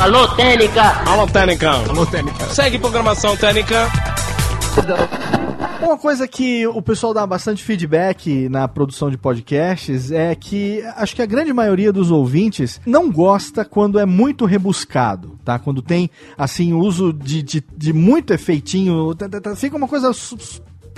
Alô, 0.01 0.29
Técnica! 0.29 0.83
Alô, 1.09 1.27
Técnica! 1.27 1.71
Alô, 1.71 2.07
Técnica! 2.07 2.47
Segue 2.51 2.79
programação 2.79 3.37
Técnica! 3.37 3.89
Uma 5.83 5.97
coisa 5.97 6.29
que 6.29 6.67
o 6.67 6.83
pessoal 6.83 7.15
dá 7.15 7.27
bastante 7.27 7.65
feedback 7.65 8.49
na 8.49 8.69
produção 8.69 9.11
de 9.11 9.17
podcasts 9.17 10.11
é 10.11 10.35
que 10.35 10.83
acho 10.97 11.17
que 11.17 11.23
a 11.23 11.27
grande 11.27 11.53
maioria 11.53 11.93
dos 11.93 12.11
ouvintes 12.11 12.81
não 12.87 13.11
gosta 13.11 13.65
quando 13.65 13.99
é 13.99 14.05
muito 14.05 14.45
rebuscado, 14.45 15.39
tá? 15.45 15.59
Quando 15.59 15.81
tem, 15.81 16.11
assim, 16.37 16.73
o 16.73 16.79
uso 16.79 17.13
de, 17.13 17.43
de, 17.43 17.65
de 17.77 17.93
muito 17.93 18.33
efeitinho, 18.33 19.17
fica 19.57 19.77
uma 19.77 19.89
coisa 19.89 20.13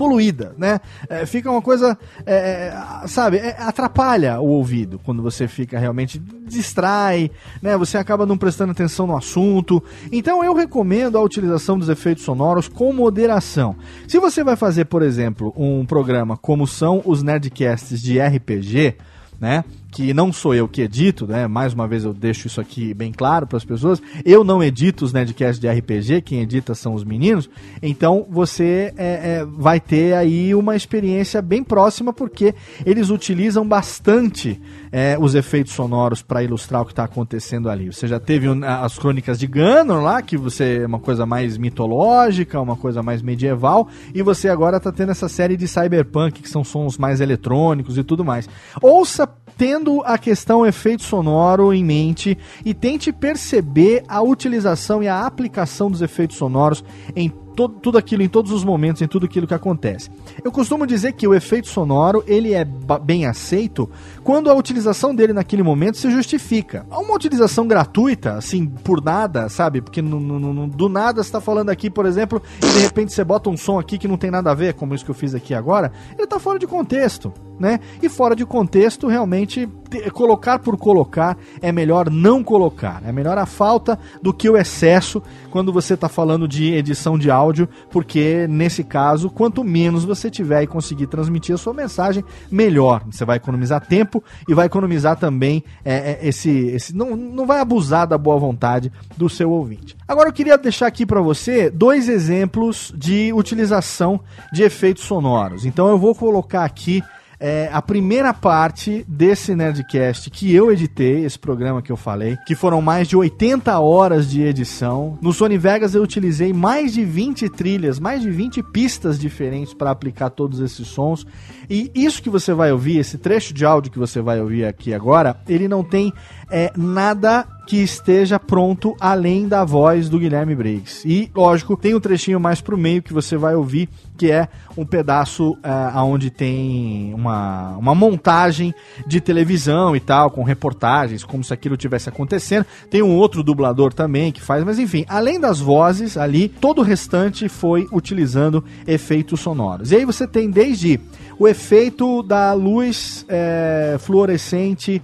poluída, 0.01 0.55
né? 0.57 0.81
É, 1.11 1.27
fica 1.27 1.51
uma 1.51 1.61
coisa, 1.61 1.99
é, 2.25 2.73
é, 3.05 3.07
sabe, 3.07 3.37
é, 3.37 3.55
atrapalha 3.59 4.41
o 4.41 4.47
ouvido 4.47 4.99
quando 5.05 5.23
você 5.23 5.47
fica 5.47 5.79
realmente 5.79 6.19
distrai, 6.47 7.31
né? 7.61 7.77
Você 7.77 7.99
acaba 7.99 8.25
não 8.25 8.39
prestando 8.39 8.73
atenção 8.73 9.07
no 9.07 9.15
assunto. 9.15 9.85
Então 10.11 10.43
eu 10.43 10.55
recomendo 10.55 11.19
a 11.19 11.21
utilização 11.21 11.79
dos 11.79 11.91
efeitos 11.91 12.25
sonoros 12.25 12.67
com 12.67 12.91
moderação. 12.95 13.77
Se 14.09 14.19
você 14.19 14.43
vai 14.43 14.57
fazer, 14.57 14.87
por 14.87 15.03
exemplo, 15.03 15.53
um 15.55 15.85
programa 15.85 16.35
como 16.35 16.67
são 16.67 17.03
os 17.05 17.23
Nerdcasts 17.23 18.01
de 18.01 18.19
RPG, 18.19 18.97
né? 19.39 19.65
Que 19.91 20.15
não 20.15 20.33
sou 20.33 20.55
eu 20.55 20.69
que 20.69 20.83
edito, 20.83 21.27
né? 21.27 21.47
Mais 21.47 21.73
uma 21.73 21.89
vez 21.89 22.05
eu 22.05 22.15
deixo 22.15 22.47
isso 22.47 22.61
aqui 22.61 22.95
bem 22.95 23.13
claro 23.13 23.47
para 23.47 23.57
as 23.57 23.65
pessoas. 23.65 24.01
Eu 24.25 24.45
não 24.45 24.63
edito 24.63 25.05
os 25.05 25.13
Nerdcasts 25.13 25.59
de 25.59 25.69
RPG, 25.69 26.23
quem 26.23 26.41
edita 26.41 26.75
são 26.75 26.95
os 26.95 27.05
meninos. 27.05 27.51
Então 27.83 28.27
você 28.29 28.93
é, 28.97 29.39
é, 29.39 29.45
vai 29.45 29.81
ter 29.81 30.15
aí 30.15 30.55
uma 30.55 30.77
experiência 30.77 31.43
bem 31.43 31.65
próxima, 31.65 32.13
porque 32.13 32.55
eles 32.87 33.11
utilizam 33.11 33.67
bastante 33.67 34.61
é, 34.93 35.17
os 35.19 35.35
efeitos 35.35 35.73
sonoros 35.73 36.23
para 36.23 36.43
ilustrar 36.43 36.83
o 36.83 36.85
que 36.85 36.93
está 36.93 37.05
acontecendo 37.05 37.69
ali. 37.69 37.93
Você 37.93 38.07
já 38.07 38.21
teve 38.21 38.47
as 38.65 38.99
crônicas 38.99 39.39
de 39.39 39.47
Ganon 39.47 40.03
lá, 40.03 40.23
que 40.23 40.37
você 40.37 40.81
é 40.83 40.87
uma 40.87 40.99
coisa 40.99 41.27
mais 41.27 41.57
mitológica, 41.57 42.61
uma 42.61 42.77
coisa 42.77 43.03
mais 43.03 43.23
medieval, 43.23 43.89
e 44.15 44.23
você 44.23 44.49
agora 44.49 44.77
está 44.77 44.93
tendo 44.93 45.11
essa 45.11 45.29
série 45.29 45.57
de 45.57 45.67
cyberpunk, 45.67 46.43
que 46.43 46.49
são 46.49 46.63
sons 46.63 46.97
mais 46.97 47.21
eletrônicos 47.21 47.99
e 47.99 48.05
tudo 48.05 48.25
mais. 48.25 48.49
Ouça 48.81 49.29
tendo 49.61 50.01
a 50.07 50.17
questão 50.17 50.65
efeito 50.65 51.03
sonoro 51.03 51.71
em 51.71 51.85
mente 51.85 52.39
e 52.65 52.73
tente 52.73 53.13
perceber 53.13 54.03
a 54.09 54.23
utilização 54.23 55.03
e 55.03 55.07
a 55.07 55.27
aplicação 55.27 55.91
dos 55.91 56.01
efeitos 56.01 56.39
sonoros 56.39 56.83
em 57.15 57.29
todo, 57.55 57.75
tudo 57.75 57.99
aquilo, 57.99 58.23
em 58.23 58.29
todos 58.29 58.53
os 58.53 58.65
momentos, 58.65 59.03
em 59.03 59.07
tudo 59.07 59.27
aquilo 59.27 59.47
que 59.47 59.53
acontece. 59.53 60.11
Eu 60.43 60.51
costumo 60.51 60.87
dizer 60.87 61.13
que 61.13 61.29
o 61.29 61.35
efeito 61.35 61.69
sonoro 61.69 62.25
ele 62.27 62.55
é 62.55 62.65
bem 62.65 63.27
aceito 63.27 63.87
quando 64.23 64.51
a 64.51 64.55
utilização 64.55 65.15
dele 65.15 65.33
naquele 65.33 65.63
momento 65.63 65.97
se 65.97 66.11
justifica. 66.11 66.87
Uma 66.91 67.15
utilização 67.15 67.67
gratuita, 67.67 68.35
assim, 68.35 68.67
por 68.67 69.03
nada, 69.03 69.49
sabe? 69.49 69.81
Porque 69.81 70.03
no, 70.03 70.21
no, 70.21 70.39
no, 70.39 70.67
do 70.67 70.89
nada 70.89 71.23
você 71.23 71.29
está 71.29 71.41
falando 71.41 71.71
aqui, 71.71 71.91
por 71.91 72.07
exemplo, 72.07 72.43
e 72.63 72.67
de 72.67 72.79
repente 72.81 73.13
você 73.13 73.25
bota 73.25 73.51
um 73.51 73.57
som 73.57 73.79
aqui 73.79 73.99
que 73.99 74.09
não 74.09 74.17
tem 74.17 74.31
nada 74.31 74.51
a 74.51 74.55
ver, 74.55 74.75
como 74.75 74.95
isso 74.95 75.05
que 75.05 75.11
eu 75.11 75.15
fiz 75.15 75.35
aqui 75.35 75.55
agora, 75.55 75.93
ele 76.15 76.25
está 76.25 76.39
fora 76.39 76.59
de 76.59 76.67
contexto, 76.67 77.33
né? 77.59 77.81
E 78.03 78.09
fora 78.09 78.37
de 78.37 78.45
contexto, 78.47 79.07
realmente, 79.07 79.69
colocar 80.13 80.59
por 80.59 80.77
colocar 80.77 81.37
é 81.61 81.73
melhor 81.73 82.11
não 82.11 82.43
colocar. 82.43 83.03
É 83.05 83.13
melhor 83.13 83.37
a 83.39 83.47
falta 83.47 83.99
do 84.23 84.33
que 84.33 84.49
o 84.49 84.57
excesso 84.57 85.23
quando 85.51 85.73
você 85.73 85.95
está 85.95 86.09
falando 86.09 86.47
de 86.47 86.73
edição 86.73 87.19
de 87.19 87.31
áudio, 87.31 87.69
porque 87.91 88.47
nesse 88.49 88.85
caso, 88.85 89.29
quanto 89.31 89.65
menos 89.65 90.05
você 90.05 90.31
tiver 90.31 90.63
e 90.63 90.67
conseguir 90.67 91.07
transmitir 91.07 91.55
a 91.55 91.59
sua 91.59 91.75
mensagem, 91.75 92.25
melhor. 92.51 93.03
Você 93.11 93.25
vai 93.25 93.37
economizar 93.37 93.87
tempo 93.87 94.20
e 94.49 94.55
vai 94.55 94.67
economizar 94.67 95.17
também 95.17 95.65
é, 95.85 96.19
é, 96.23 96.29
esse, 96.29 96.51
esse 96.51 96.95
não, 96.95 97.17
não 97.17 97.47
vai 97.47 97.61
abusar 97.61 98.07
da 98.07 98.19
boa 98.19 98.39
vontade 98.39 98.93
do 99.17 99.29
seu 99.29 99.51
ouvinte. 99.51 99.97
Agora 100.07 100.29
eu 100.29 100.33
queria 100.33 100.57
deixar 100.57 100.87
aqui 100.87 101.07
para 101.07 101.21
você 101.21 101.71
dois 101.71 102.09
exemplos 102.09 102.93
de 102.97 103.33
utilização 103.33 104.21
de 104.53 104.63
efeitos 104.63 105.05
sonoros. 105.05 105.65
Então 105.65 105.89
eu 105.89 105.99
vou 105.99 106.15
colocar 106.15 106.65
aqui 106.65 107.03
é, 107.41 107.71
a 107.73 107.81
primeira 107.81 108.35
parte 108.35 109.03
desse 109.09 109.55
Nerdcast 109.55 110.29
que 110.29 110.55
eu 110.55 110.71
editei, 110.71 111.25
esse 111.25 111.39
programa 111.39 111.81
que 111.81 111.91
eu 111.91 111.97
falei, 111.97 112.37
que 112.47 112.55
foram 112.55 112.83
mais 112.83 113.09
de 113.09 113.17
80 113.17 113.81
horas 113.81 114.29
de 114.31 114.43
edição. 114.43 115.19
No 115.23 115.33
Sony 115.33 115.57
Vegas 115.57 115.95
eu 115.95 116.03
utilizei 116.03 116.53
mais 116.53 116.93
de 116.93 117.03
20 117.03 117.49
trilhas, 117.49 117.99
mais 117.99 118.21
de 118.21 118.31
20 118.31 118.63
pistas 118.65 119.19
diferentes 119.19 119.73
para 119.73 119.91
aplicar 119.91 120.29
todos 120.29 120.61
esses 120.61 120.87
sons. 120.87 121.27
E 121.69 121.91
isso 121.95 122.23
que 122.23 122.29
você 122.29 122.53
vai 122.53 122.73
ouvir, 122.73 122.99
esse 122.99 123.17
trecho 123.17 123.55
de 123.55 123.65
áudio 123.65 123.91
que 123.91 123.99
você 123.99 124.21
vai 124.21 124.39
ouvir 124.39 124.67
aqui 124.67 124.93
agora, 124.93 125.41
ele 125.49 125.67
não 125.67 125.83
tem 125.83 126.13
é, 126.51 126.71
nada 126.77 127.47
que 127.71 127.77
esteja 127.77 128.37
pronto 128.37 128.97
além 128.99 129.47
da 129.47 129.65
voz 129.65 130.09
do 130.09 130.19
Guilherme 130.19 130.57
Briggs. 130.57 131.09
E, 131.09 131.31
lógico, 131.33 131.77
tem 131.77 131.95
um 131.95 132.01
trechinho 132.01 132.41
mais 132.41 132.61
pro 132.61 132.77
meio 132.77 133.01
que 133.01 133.13
você 133.13 133.37
vai 133.37 133.55
ouvir, 133.55 133.89
que 134.19 134.29
é 134.29 134.49
um 134.77 134.85
pedaço 134.85 135.57
é, 135.63 135.97
onde 136.01 136.31
tem 136.31 137.15
uma, 137.15 137.77
uma 137.77 137.95
montagem 137.95 138.75
de 139.07 139.21
televisão 139.21 139.95
e 139.95 140.01
tal, 140.01 140.33
com 140.33 140.43
reportagens, 140.43 141.23
como 141.23 141.45
se 141.45 141.55
aquilo 141.55 141.77
tivesse 141.77 142.09
acontecendo. 142.09 142.67
Tem 142.91 143.03
um 143.03 143.15
outro 143.15 143.41
dublador 143.41 143.95
também 143.95 144.33
que 144.33 144.43
faz, 144.43 144.65
mas 144.65 144.81
enfim, 144.81 145.05
além 145.09 145.39
das 145.39 145.61
vozes 145.61 146.17
ali, 146.17 146.49
todo 146.49 146.81
o 146.81 146.85
restante 146.85 147.49
foi 147.49 147.87
utilizando 147.93 148.65
efeitos 148.85 149.39
sonoros. 149.39 149.93
E 149.93 149.95
aí 149.95 150.05
você 150.05 150.27
tem 150.27 150.51
desde 150.51 150.99
o 151.39 151.47
efeito 151.47 152.21
da 152.25 152.53
luz 152.53 153.25
é, 153.29 153.97
fluorescente 154.01 155.01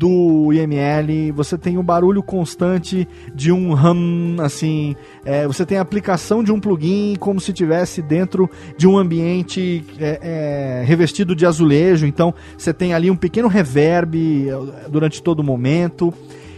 do 0.00 0.50
IML, 0.50 1.30
você 1.34 1.58
tem 1.58 1.76
o 1.76 1.80
um 1.80 1.82
barulho 1.82 2.22
constante 2.22 3.06
de 3.34 3.52
um 3.52 3.74
hum, 3.74 4.36
assim, 4.38 4.96
é, 5.26 5.46
você 5.46 5.66
tem 5.66 5.76
a 5.76 5.82
aplicação 5.82 6.42
de 6.42 6.50
um 6.50 6.58
plugin 6.58 7.16
como 7.20 7.38
se 7.38 7.52
tivesse 7.52 8.00
dentro 8.00 8.48
de 8.78 8.88
um 8.88 8.96
ambiente 8.96 9.84
é, 9.98 10.80
é, 10.80 10.84
revestido 10.86 11.36
de 11.36 11.44
azulejo, 11.44 12.06
então 12.06 12.32
você 12.56 12.72
tem 12.72 12.94
ali 12.94 13.10
um 13.10 13.16
pequeno 13.16 13.46
reverb 13.46 14.48
é, 14.48 14.88
durante 14.88 15.22
todo 15.22 15.40
o 15.40 15.44
momento 15.44 16.14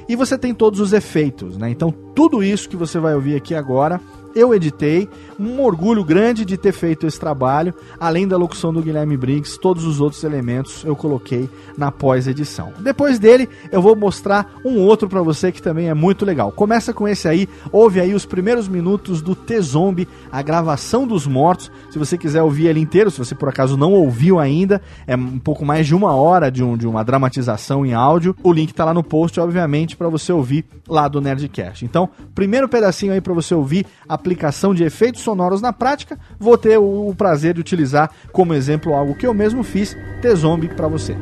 e 0.08 0.14
você 0.14 0.38
tem 0.38 0.54
todos 0.54 0.78
os 0.78 0.92
efeitos, 0.92 1.56
né? 1.56 1.68
Então 1.68 1.90
tudo 1.90 2.44
isso 2.44 2.68
que 2.68 2.76
você 2.76 3.00
vai 3.00 3.12
ouvir 3.12 3.34
aqui 3.34 3.56
agora 3.56 4.00
eu 4.34 4.54
editei. 4.54 5.08
Um 5.38 5.60
orgulho 5.60 6.04
grande 6.04 6.44
de 6.44 6.56
ter 6.56 6.72
feito 6.72 7.06
esse 7.06 7.18
trabalho. 7.18 7.74
Além 7.98 8.28
da 8.28 8.36
locução 8.36 8.72
do 8.72 8.82
Guilherme 8.82 9.16
Briggs, 9.16 9.58
todos 9.58 9.84
os 9.84 10.00
outros 10.00 10.22
elementos 10.24 10.84
eu 10.84 10.94
coloquei 10.94 11.48
na 11.76 11.90
pós-edição. 11.90 12.72
Depois 12.80 13.18
dele, 13.18 13.48
eu 13.70 13.82
vou 13.82 13.96
mostrar 13.96 14.52
um 14.64 14.78
outro 14.78 15.08
para 15.08 15.22
você 15.22 15.50
que 15.50 15.62
também 15.62 15.88
é 15.88 15.94
muito 15.94 16.24
legal. 16.24 16.52
Começa 16.52 16.92
com 16.92 17.08
esse 17.08 17.26
aí, 17.28 17.48
ouve 17.70 18.00
aí 18.00 18.14
os 18.14 18.26
primeiros 18.26 18.68
minutos 18.68 19.20
do 19.22 19.34
T-Zombie, 19.34 20.08
a 20.30 20.42
gravação 20.42 21.06
dos 21.06 21.26
mortos. 21.26 21.70
Se 21.90 21.98
você 21.98 22.16
quiser 22.16 22.42
ouvir 22.42 22.66
ele 22.66 22.80
inteiro, 22.80 23.10
se 23.10 23.18
você 23.18 23.34
por 23.34 23.48
acaso 23.48 23.76
não 23.76 23.92
ouviu 23.92 24.38
ainda, 24.38 24.80
é 25.06 25.16
um 25.16 25.38
pouco 25.38 25.64
mais 25.64 25.86
de 25.86 25.94
uma 25.94 26.14
hora 26.14 26.50
de, 26.50 26.62
um, 26.62 26.76
de 26.76 26.86
uma 26.86 27.02
dramatização 27.02 27.84
em 27.84 27.94
áudio. 27.94 28.36
O 28.42 28.52
link 28.52 28.72
tá 28.72 28.84
lá 28.84 28.94
no 28.94 29.02
post, 29.02 29.38
obviamente, 29.40 29.96
para 29.96 30.08
você 30.08 30.32
ouvir 30.32 30.64
lá 30.88 31.08
do 31.08 31.20
Nerdcast. 31.20 31.84
Então, 31.84 32.08
primeiro 32.34 32.68
pedacinho 32.68 33.12
aí 33.12 33.20
para 33.20 33.32
você 33.32 33.54
ouvir 33.54 33.86
a 34.08 34.18
aplicação 34.22 34.72
de 34.72 34.84
efeitos 34.84 35.20
sonoros 35.20 35.60
na 35.60 35.72
prática, 35.72 36.18
vou 36.38 36.56
ter 36.56 36.78
o, 36.78 37.12
prazer 37.16 37.54
de 37.54 37.60
utilizar 37.60 38.10
como 38.32 38.54
exemplo 38.54 38.94
algo 38.94 39.16
que 39.16 39.26
eu 39.26 39.34
mesmo 39.34 39.64
fiz, 39.64 39.96
T-Zombie, 40.22 40.68
para 40.68 40.86
você. 40.86 41.16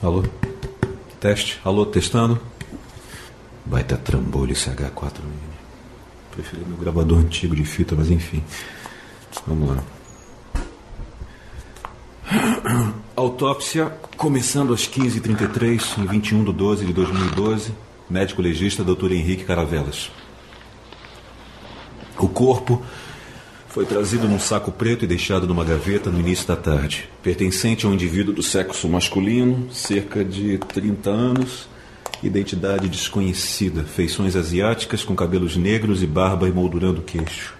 Alô? 0.00 0.22
Teste? 1.18 1.60
Alô, 1.64 1.84
testando? 1.84 2.40
Vai 3.66 3.82
ter 3.82 3.98
trambolho 3.98 4.52
esse 4.52 4.70
H4. 4.70 5.12
Preferi 6.30 6.64
meu 6.64 6.78
gravador 6.78 7.18
antigo 7.18 7.56
de 7.56 7.64
fita, 7.64 7.96
mas 7.96 8.10
enfim. 8.10 8.42
Vamos 9.44 9.70
lá. 9.70 9.82
Autópsia 13.16 13.92
começando 14.16 14.72
às 14.72 14.88
15h33, 14.88 15.98
em 15.98 16.06
21 16.06 16.44
de 16.44 16.52
12 16.52 16.86
de 16.86 16.92
2012. 16.92 17.87
Médico 18.10 18.40
legista 18.40 18.82
Dr. 18.82 19.12
Henrique 19.12 19.44
Caravelas. 19.44 20.10
O 22.18 22.26
corpo 22.26 22.82
foi 23.68 23.84
trazido 23.84 24.26
num 24.26 24.40
saco 24.40 24.72
preto 24.72 25.04
e 25.04 25.08
deixado 25.08 25.46
numa 25.46 25.64
gaveta 25.64 26.10
no 26.10 26.18
início 26.18 26.48
da 26.48 26.56
tarde. 26.56 27.08
Pertencente 27.22 27.84
a 27.84 27.88
um 27.88 27.94
indivíduo 27.94 28.34
do 28.34 28.42
sexo 28.42 28.88
masculino, 28.88 29.70
cerca 29.70 30.24
de 30.24 30.58
30 30.58 31.10
anos, 31.10 31.68
identidade 32.22 32.88
desconhecida, 32.88 33.84
feições 33.84 34.34
asiáticas 34.34 35.04
com 35.04 35.14
cabelos 35.14 35.56
negros 35.56 36.02
e 36.02 36.06
barba 36.06 36.48
emoldurando 36.48 37.00
o 37.00 37.04
queixo. 37.04 37.54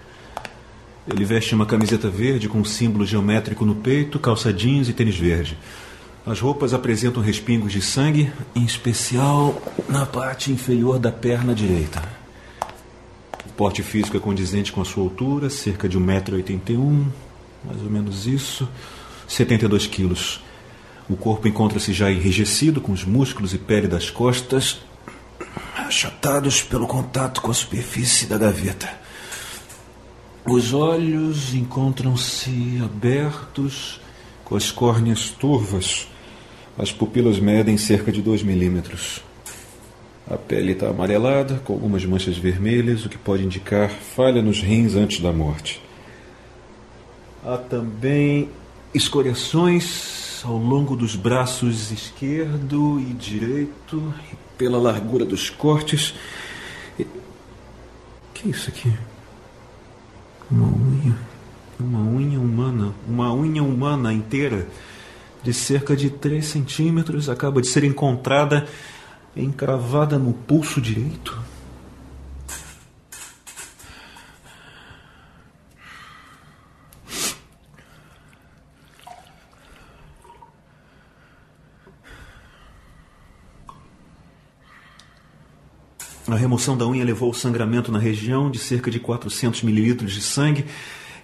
Ele 1.07 1.23
veste 1.23 1.55
uma 1.55 1.65
camiseta 1.65 2.09
verde 2.09 2.49
com 2.49 2.59
um 2.59 2.65
símbolo 2.65 3.05
geométrico 3.05 3.65
no 3.65 3.75
peito, 3.75 4.19
calça 4.19 4.51
jeans 4.51 4.89
e 4.89 4.93
tênis 4.93 5.17
verde. 5.17 5.57
As 6.25 6.39
roupas 6.39 6.73
apresentam 6.73 7.23
respingos 7.23 7.71
de 7.71 7.81
sangue, 7.81 8.31
em 8.55 8.63
especial 8.63 9.59
na 9.87 10.05
parte 10.05 10.51
inferior 10.51 10.99
da 10.99 11.11
perna 11.11 11.55
direita. 11.55 12.01
O 13.45 13.49
porte 13.53 13.81
físico 13.81 14.17
é 14.17 14.19
condizente 14.19 14.71
com 14.71 14.81
a 14.81 14.85
sua 14.85 15.03
altura, 15.03 15.49
cerca 15.49 15.87
de 15.87 15.97
1,81m, 15.97 17.05
mais 17.63 17.81
ou 17.81 17.89
menos 17.89 18.27
isso, 18.27 18.67
72 19.27 19.87
quilos. 19.87 20.41
O 21.09 21.15
corpo 21.15 21.47
encontra-se 21.47 21.91
já 21.93 22.11
enrijecido, 22.11 22.79
com 22.79 22.91
os 22.91 23.03
músculos 23.03 23.53
e 23.53 23.57
pele 23.57 23.87
das 23.87 24.09
costas 24.09 24.79
achatados 25.75 26.61
pelo 26.61 26.85
contato 26.85 27.41
com 27.41 27.49
a 27.49 27.53
superfície 27.53 28.27
da 28.27 28.37
gaveta. 28.37 28.87
Os 30.45 30.73
olhos 30.73 31.53
encontram-se 31.53 32.79
abertos, 32.83 33.99
com 34.49 34.55
as 34.55 34.71
córneas 34.71 35.29
turvas. 35.29 36.07
As 36.77 36.91
pupilas 36.91 37.39
medem 37.39 37.77
cerca 37.77 38.11
de 38.11 38.21
2 38.21 38.41
milímetros. 38.41 39.21
A 40.27 40.37
pele 40.37 40.71
está 40.71 40.89
amarelada, 40.89 41.59
com 41.63 41.73
algumas 41.73 42.03
manchas 42.03 42.37
vermelhas, 42.37 43.05
o 43.05 43.09
que 43.09 43.17
pode 43.17 43.43
indicar 43.43 43.89
falha 43.89 44.41
nos 44.41 44.61
rins 44.61 44.95
antes 44.95 45.21
da 45.21 45.31
morte. 45.31 45.81
Há 47.45 47.57
também 47.57 48.49
escoriações 48.93 50.41
ao 50.43 50.57
longo 50.57 50.95
dos 50.95 51.15
braços 51.15 51.91
esquerdo 51.91 52.99
e 52.99 53.13
direito, 53.13 54.13
e 54.31 54.35
pela 54.57 54.79
largura 54.79 55.25
dos 55.25 55.49
cortes. 55.49 56.13
E... 56.97 57.05
que 58.33 58.47
é 58.47 58.51
isso 58.51 58.69
aqui? 58.69 58.91
Uma 60.49 60.67
unha. 60.67 61.28
Uma 61.79 62.01
unha 62.01 62.37
humana. 62.37 62.93
Uma 63.07 63.33
unha 63.33 63.63
humana 63.63 64.11
inteira, 64.11 64.67
de 65.41 65.53
cerca 65.53 65.95
de 65.95 66.09
3 66.09 66.45
centímetros, 66.45 67.29
acaba 67.29 67.61
de 67.61 67.67
ser 67.67 67.85
encontrada 67.85 68.67
encravada 69.35 70.19
no 70.19 70.33
pulso 70.33 70.81
direito. 70.81 71.39
A 86.27 86.35
remoção 86.35 86.77
da 86.77 86.85
unha 86.85 87.03
levou 87.03 87.29
ao 87.29 87.33
sangramento 87.33 87.91
na 87.91 87.97
região 87.97 88.51
de 88.51 88.59
cerca 88.59 88.91
de 88.91 88.99
400 88.99 89.63
mililitros 89.63 90.13
de 90.13 90.21
sangue, 90.21 90.65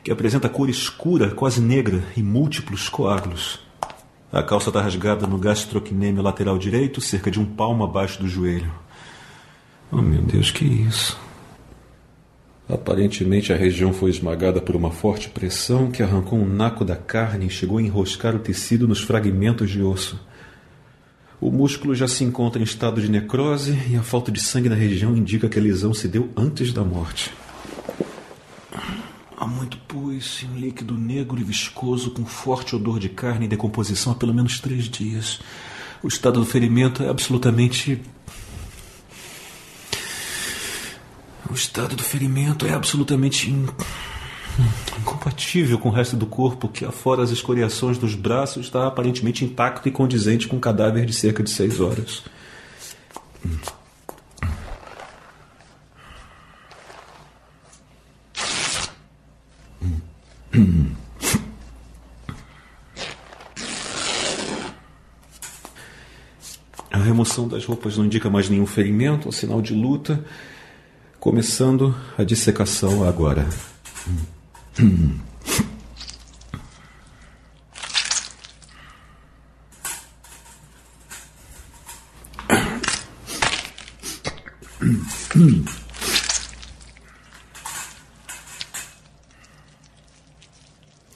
que 0.05 0.11
apresenta 0.11 0.47
cor 0.47 0.69
escura, 0.69 1.31
quase 1.31 1.59
negra, 1.59 2.03
e 2.15 2.21
múltiplos 2.21 2.87
coágulos. 2.87 3.59
A 4.31 4.43
calça 4.43 4.69
está 4.69 4.79
rasgada 4.79 5.25
no 5.25 5.39
gastrocnêmio 5.39 6.21
lateral 6.21 6.59
direito, 6.59 7.01
cerca 7.01 7.31
de 7.31 7.39
um 7.39 7.45
palmo 7.45 7.83
abaixo 7.83 8.21
do 8.21 8.27
joelho. 8.27 8.71
Oh, 9.91 10.03
meu 10.03 10.21
Deus, 10.21 10.51
que 10.51 10.63
isso? 10.63 11.19
Aparentemente 12.69 13.51
a 13.51 13.55
região 13.55 13.91
foi 13.91 14.11
esmagada 14.11 14.61
por 14.61 14.75
uma 14.75 14.91
forte 14.91 15.27
pressão 15.27 15.89
que 15.89 16.03
arrancou 16.03 16.37
um 16.37 16.47
naco 16.47 16.85
da 16.85 16.95
carne 16.95 17.47
e 17.47 17.49
chegou 17.49 17.79
a 17.79 17.81
enroscar 17.81 18.35
o 18.35 18.39
tecido 18.39 18.87
nos 18.87 19.01
fragmentos 19.01 19.71
de 19.71 19.81
osso. 19.81 20.23
O 21.41 21.49
músculo 21.49 21.95
já 21.95 22.07
se 22.07 22.23
encontra 22.23 22.61
em 22.61 22.63
estado 22.63 23.01
de 23.01 23.09
necrose 23.09 23.75
e 23.89 23.95
a 23.95 24.03
falta 24.03 24.31
de 24.31 24.39
sangue 24.39 24.69
na 24.69 24.75
região 24.75 25.17
indica 25.17 25.49
que 25.49 25.57
a 25.57 25.61
lesão 25.63 25.95
se 25.95 26.07
deu 26.07 26.29
antes 26.37 26.71
da 26.71 26.83
morte. 26.83 27.31
Há 29.38 29.45
muito 29.45 29.77
pus 29.79 30.43
e 30.43 30.45
um 30.45 30.57
líquido 30.57 30.97
negro 30.97 31.39
e 31.39 31.43
viscoso 31.43 32.11
com 32.11 32.25
forte 32.25 32.75
odor 32.75 32.99
de 32.99 33.09
carne 33.09 33.45
e 33.45 33.49
decomposição 33.49 34.13
há 34.13 34.15
pelo 34.15 34.33
menos 34.33 34.59
três 34.59 34.86
dias. 34.86 35.41
O 36.01 36.07
estado 36.07 36.39
do 36.39 36.45
ferimento 36.45 37.03
é 37.03 37.09
absolutamente. 37.09 38.01
O 41.49 41.53
estado 41.53 41.95
do 41.95 42.03
ferimento 42.03 42.65
é 42.65 42.73
absolutamente 42.73 43.51
in... 43.51 43.67
incompatível 44.99 45.77
com 45.79 45.89
o 45.89 45.91
resto 45.91 46.15
do 46.15 46.25
corpo, 46.25 46.69
que, 46.69 46.86
afora 46.86 47.21
as 47.21 47.29
escoriações 47.29 47.97
dos 47.97 48.15
braços, 48.15 48.67
está 48.67 48.88
aparentemente 48.88 49.43
intacto 49.43 49.88
e 49.89 49.91
condizente 49.91 50.47
com 50.47 50.55
um 50.55 50.61
cadáver 50.61 51.05
de 51.05 51.13
cerca 51.13 51.43
de 51.43 51.49
seis 51.49 51.81
horas. 51.81 52.23
A 66.91 66.97
remoção 66.97 67.47
das 67.47 67.65
roupas 67.65 67.97
não 67.97 68.05
indica 68.05 68.29
mais 68.29 68.49
nenhum 68.49 68.65
ferimento, 68.65 69.27
ou 69.27 69.31
sinal 69.31 69.61
de 69.61 69.73
luta. 69.73 70.23
Começando 71.19 71.93
a 72.17 72.23
dissecação 72.23 73.07
agora. 73.07 73.47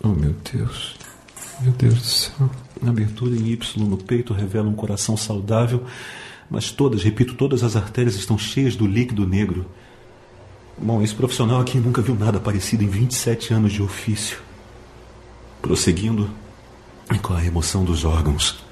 Oh 0.01 0.09
meu 0.09 0.33
Deus, 0.53 0.95
meu 1.61 1.71
Deus 1.73 1.93
do 1.95 2.05
céu. 2.05 2.49
A 2.85 2.89
abertura 2.89 3.35
em 3.35 3.47
Y 3.47 3.77
no 3.77 3.97
peito 3.97 4.33
revela 4.33 4.69
um 4.69 4.73
coração 4.73 5.17
saudável, 5.17 5.83
mas 6.49 6.71
todas, 6.71 7.03
repito, 7.03 7.35
todas 7.35 7.63
as 7.63 7.75
artérias 7.75 8.15
estão 8.15 8.37
cheias 8.37 8.75
do 8.75 8.87
líquido 8.87 9.27
negro. 9.27 9.65
Bom, 10.77 11.01
esse 11.01 11.13
profissional 11.13 11.59
aqui 11.59 11.77
nunca 11.77 12.01
viu 12.01 12.15
nada 12.15 12.39
parecido 12.39 12.83
em 12.83 12.87
27 12.87 13.53
anos 13.53 13.73
de 13.73 13.81
ofício. 13.83 14.39
Prosseguindo 15.61 16.29
com 17.17 17.33
a 17.33 17.39
remoção 17.39 17.83
dos 17.83 18.05
órgãos. 18.05 18.63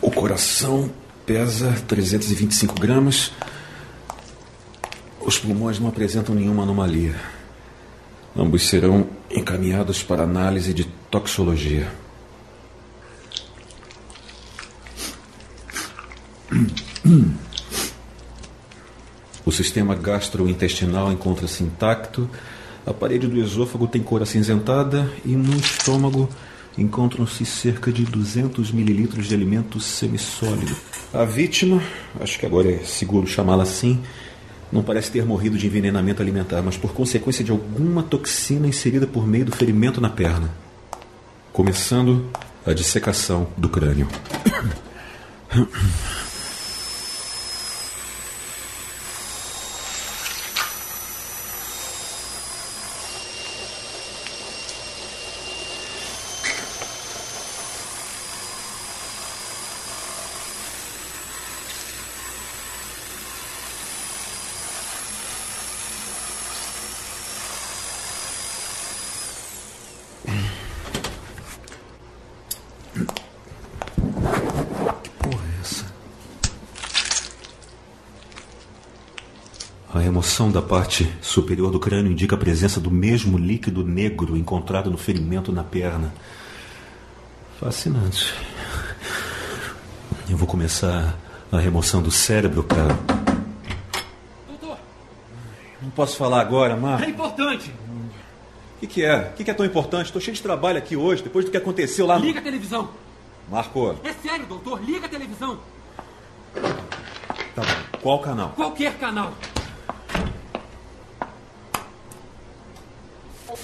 O 0.00 0.10
coração 0.10 0.90
pesa 1.28 1.70
325 1.86 2.80
gramas. 2.80 3.30
Os 5.20 5.36
pulmões 5.36 5.78
não 5.78 5.88
apresentam 5.88 6.34
nenhuma 6.34 6.62
anomalia. 6.62 7.14
Ambos 8.34 8.66
serão 8.66 9.06
encaminhados 9.30 10.02
para 10.02 10.22
análise 10.22 10.72
de 10.72 10.84
toxologia. 11.10 11.92
O 19.44 19.52
sistema 19.52 19.94
gastrointestinal 19.94 21.12
encontra-se 21.12 21.62
intacto. 21.62 22.28
A 22.86 22.94
parede 22.94 23.26
do 23.26 23.38
esôfago 23.38 23.86
tem 23.86 24.02
cor 24.02 24.22
acinzentada 24.22 25.12
e 25.26 25.36
no 25.36 25.54
estômago 25.56 26.26
encontram-se 26.78 27.44
cerca 27.44 27.92
de 27.92 28.04
200 28.04 28.70
mililitros 28.70 29.26
de 29.26 29.34
alimento 29.34 29.80
semissólido. 29.80 30.74
A 31.12 31.24
vítima, 31.24 31.82
acho 32.20 32.38
que 32.38 32.46
agora 32.46 32.70
é 32.70 32.78
seguro 32.78 33.26
chamá-la 33.26 33.64
assim, 33.64 34.00
não 34.70 34.82
parece 34.82 35.10
ter 35.10 35.24
morrido 35.24 35.58
de 35.58 35.66
envenenamento 35.66 36.22
alimentar, 36.22 36.62
mas 36.62 36.76
por 36.76 36.92
consequência 36.92 37.44
de 37.44 37.50
alguma 37.50 38.02
toxina 38.02 38.66
inserida 38.66 39.06
por 39.06 39.26
meio 39.26 39.46
do 39.46 39.52
ferimento 39.52 40.00
na 40.00 40.10
perna. 40.10 40.50
Começando 41.52 42.30
a 42.64 42.72
dissecação 42.72 43.48
do 43.56 43.68
crânio. 43.68 44.06
A 80.38 80.40
remoção 80.40 80.52
da 80.52 80.64
parte 80.64 81.12
superior 81.20 81.68
do 81.68 81.80
crânio 81.80 82.12
indica 82.12 82.36
a 82.36 82.38
presença 82.38 82.78
do 82.78 82.92
mesmo 82.92 83.36
líquido 83.36 83.84
negro 83.84 84.36
encontrado 84.36 84.88
no 84.88 84.96
ferimento 84.96 85.50
na 85.50 85.64
perna. 85.64 86.14
Fascinante. 87.58 88.32
Eu 90.30 90.36
vou 90.36 90.46
começar 90.46 91.18
a 91.50 91.58
remoção 91.58 92.00
do 92.00 92.12
cérebro 92.12 92.62
para. 92.62 92.86
Doutor! 94.46 94.78
Não 95.82 95.90
posso 95.90 96.16
falar 96.16 96.40
agora, 96.40 96.76
Marco. 96.76 97.04
É 97.04 97.08
importante! 97.08 97.74
O 98.76 98.78
que, 98.78 98.86
que, 98.86 99.04
é? 99.04 99.32
O 99.32 99.32
que, 99.32 99.42
que, 99.42 99.50
é 99.50 99.54
tão 99.54 99.66
importante? 99.66 100.06
Estou 100.06 100.22
cheio 100.22 100.36
de 100.36 100.42
trabalho 100.42 100.78
aqui 100.78 100.96
hoje, 100.96 101.20
depois 101.20 101.46
do 101.46 101.50
que 101.50 101.56
aconteceu 101.56 102.06
lá. 102.06 102.16
Liga 102.16 102.38
a 102.38 102.42
televisão! 102.44 102.90
Marco! 103.50 103.96
É 104.04 104.12
sério, 104.12 104.46
doutor, 104.46 104.80
liga 104.84 105.06
a 105.06 105.08
televisão! 105.08 105.58
Tá 107.56 107.62
bom. 107.62 107.98
Qual 108.00 108.20
canal? 108.20 108.50
Qualquer 108.50 108.96
canal! 108.98 109.34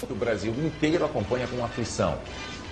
O 0.02 0.14
Brasil 0.14 0.52
inteiro 0.64 1.04
acompanha 1.04 1.46
com 1.46 1.64
aflição. 1.64 2.18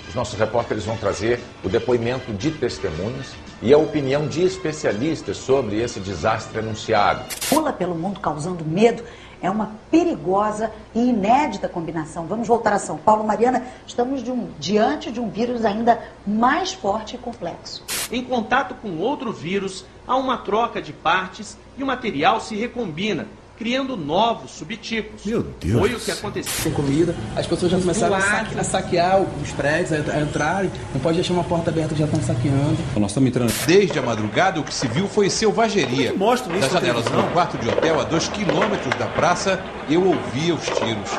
Os 0.09 0.15
nossos 0.15 0.39
repórteres 0.39 0.85
vão 0.85 0.97
trazer 0.97 1.41
o 1.65 1.69
depoimento 1.69 2.33
de 2.33 2.51
testemunhas 2.51 3.35
e 3.63 3.73
a 3.73 3.79
opinião 3.79 4.27
de 4.27 4.45
especialistas 4.45 5.37
sobre 5.37 5.81
esse 5.81 6.01
desastre 6.01 6.59
anunciado. 6.59 7.25
Pula 7.49 7.73
pelo 7.73 7.95
mundo 7.95 8.21
causando 8.21 8.65
medo 8.65 9.03
é 9.43 9.51
uma 9.51 9.73
perigosa 9.91 10.73
e 10.95 11.01
inédita 11.09 11.69
combinação. 11.69 12.27
Vamos 12.27 12.47
voltar 12.47 12.73
a 12.73 12.79
São 12.79 12.97
Paulo. 12.97 13.25
Mariana, 13.25 13.67
estamos 13.87 14.23
de 14.23 14.31
um, 14.31 14.51
diante 14.59 15.11
de 15.11 15.19
um 15.19 15.29
vírus 15.29 15.65
ainda 15.65 16.01
mais 16.25 16.73
forte 16.73 17.17
e 17.17 17.19
complexo. 17.19 17.85
Em 18.11 18.23
contato 18.23 18.75
com 18.77 18.99
outro 18.99 19.33
vírus, 19.33 19.85
há 20.07 20.17
uma 20.17 20.39
troca 20.39 20.81
de 20.81 20.93
partes 20.93 21.59
e 21.77 21.83
o 21.83 21.87
material 21.87 22.41
se 22.41 22.55
recombina, 22.55 23.27
criando 23.63 23.97
novos 23.97 24.51
subtipos. 24.51 25.25
Meu 25.25 25.41
Deus. 25.41 25.79
Foi 25.79 25.95
o 25.95 26.01
que 26.01 26.11
aconteceu. 26.11 26.65
Tem 26.65 26.73
comida, 26.73 27.15
as 27.37 27.47
pessoas 27.47 27.71
já 27.71 27.79
começaram 27.79 28.17
a, 28.17 28.21
saque, 28.21 28.59
a, 28.59 28.65
saquear 28.65 29.21
os 29.21 29.53
prédios, 29.53 29.93
a, 29.93 30.17
a 30.17 30.21
entrarem. 30.21 30.69
Não 30.93 31.01
pode 31.01 31.15
deixar 31.15 31.33
uma 31.33 31.45
porta 31.45 31.71
aberta 31.71 31.95
que 31.95 32.01
já 32.01 32.07
estão 32.07 32.21
saqueando. 32.21 32.77
Nós 32.97 33.13
estamos 33.13 33.29
entrando. 33.29 33.53
Desde 33.65 33.97
a 34.01 34.03
madrugada, 34.03 34.59
o 34.59 34.65
que 34.65 34.75
se 34.75 34.89
viu 34.89 35.07
foi 35.07 35.31
selvageria. 35.31 36.13
Mostra 36.13 36.53
isso 36.53 36.63
Das 36.63 36.73
janelas 36.73 37.05
do 37.05 37.13
meu 37.13 37.23
quarto 37.29 37.57
de 37.57 37.69
hotel, 37.69 38.01
a 38.01 38.05
dois 38.05 38.27
quilômetros 38.27 38.93
da 38.97 39.07
praça, 39.07 39.63
eu 39.89 40.05
ouvia 40.05 40.57
os 40.57 40.65
tiros. 40.65 41.11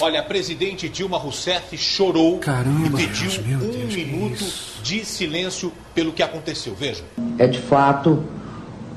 Olha, 0.00 0.20
a 0.20 0.22
presidente 0.22 0.88
Dilma 0.88 1.18
Rousseff 1.18 1.76
chorou 1.76 2.38
Caramba, 2.38 3.00
e 3.00 3.06
pediu 3.06 3.42
Deus, 3.42 3.62
um 3.62 3.70
Deus, 3.70 3.94
minuto 3.94 4.44
de 4.84 5.04
silêncio 5.04 5.72
pelo 5.94 6.12
que 6.12 6.22
aconteceu. 6.22 6.76
Vejam. 6.76 7.04
É 7.38 7.46
de 7.48 7.60
fato 7.60 8.24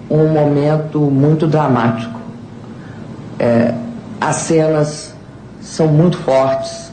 um 0.09 0.27
momento 0.27 0.99
muito 0.99 1.47
dramático. 1.47 2.19
É, 3.39 3.73
as 4.19 4.37
cenas 4.37 5.15
são 5.61 5.87
muito 5.87 6.17
fortes, 6.19 6.91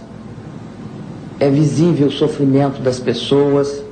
é 1.39 1.49
visível 1.49 2.09
o 2.09 2.11
sofrimento 2.11 2.81
das 2.81 2.99
pessoas, 2.99 3.83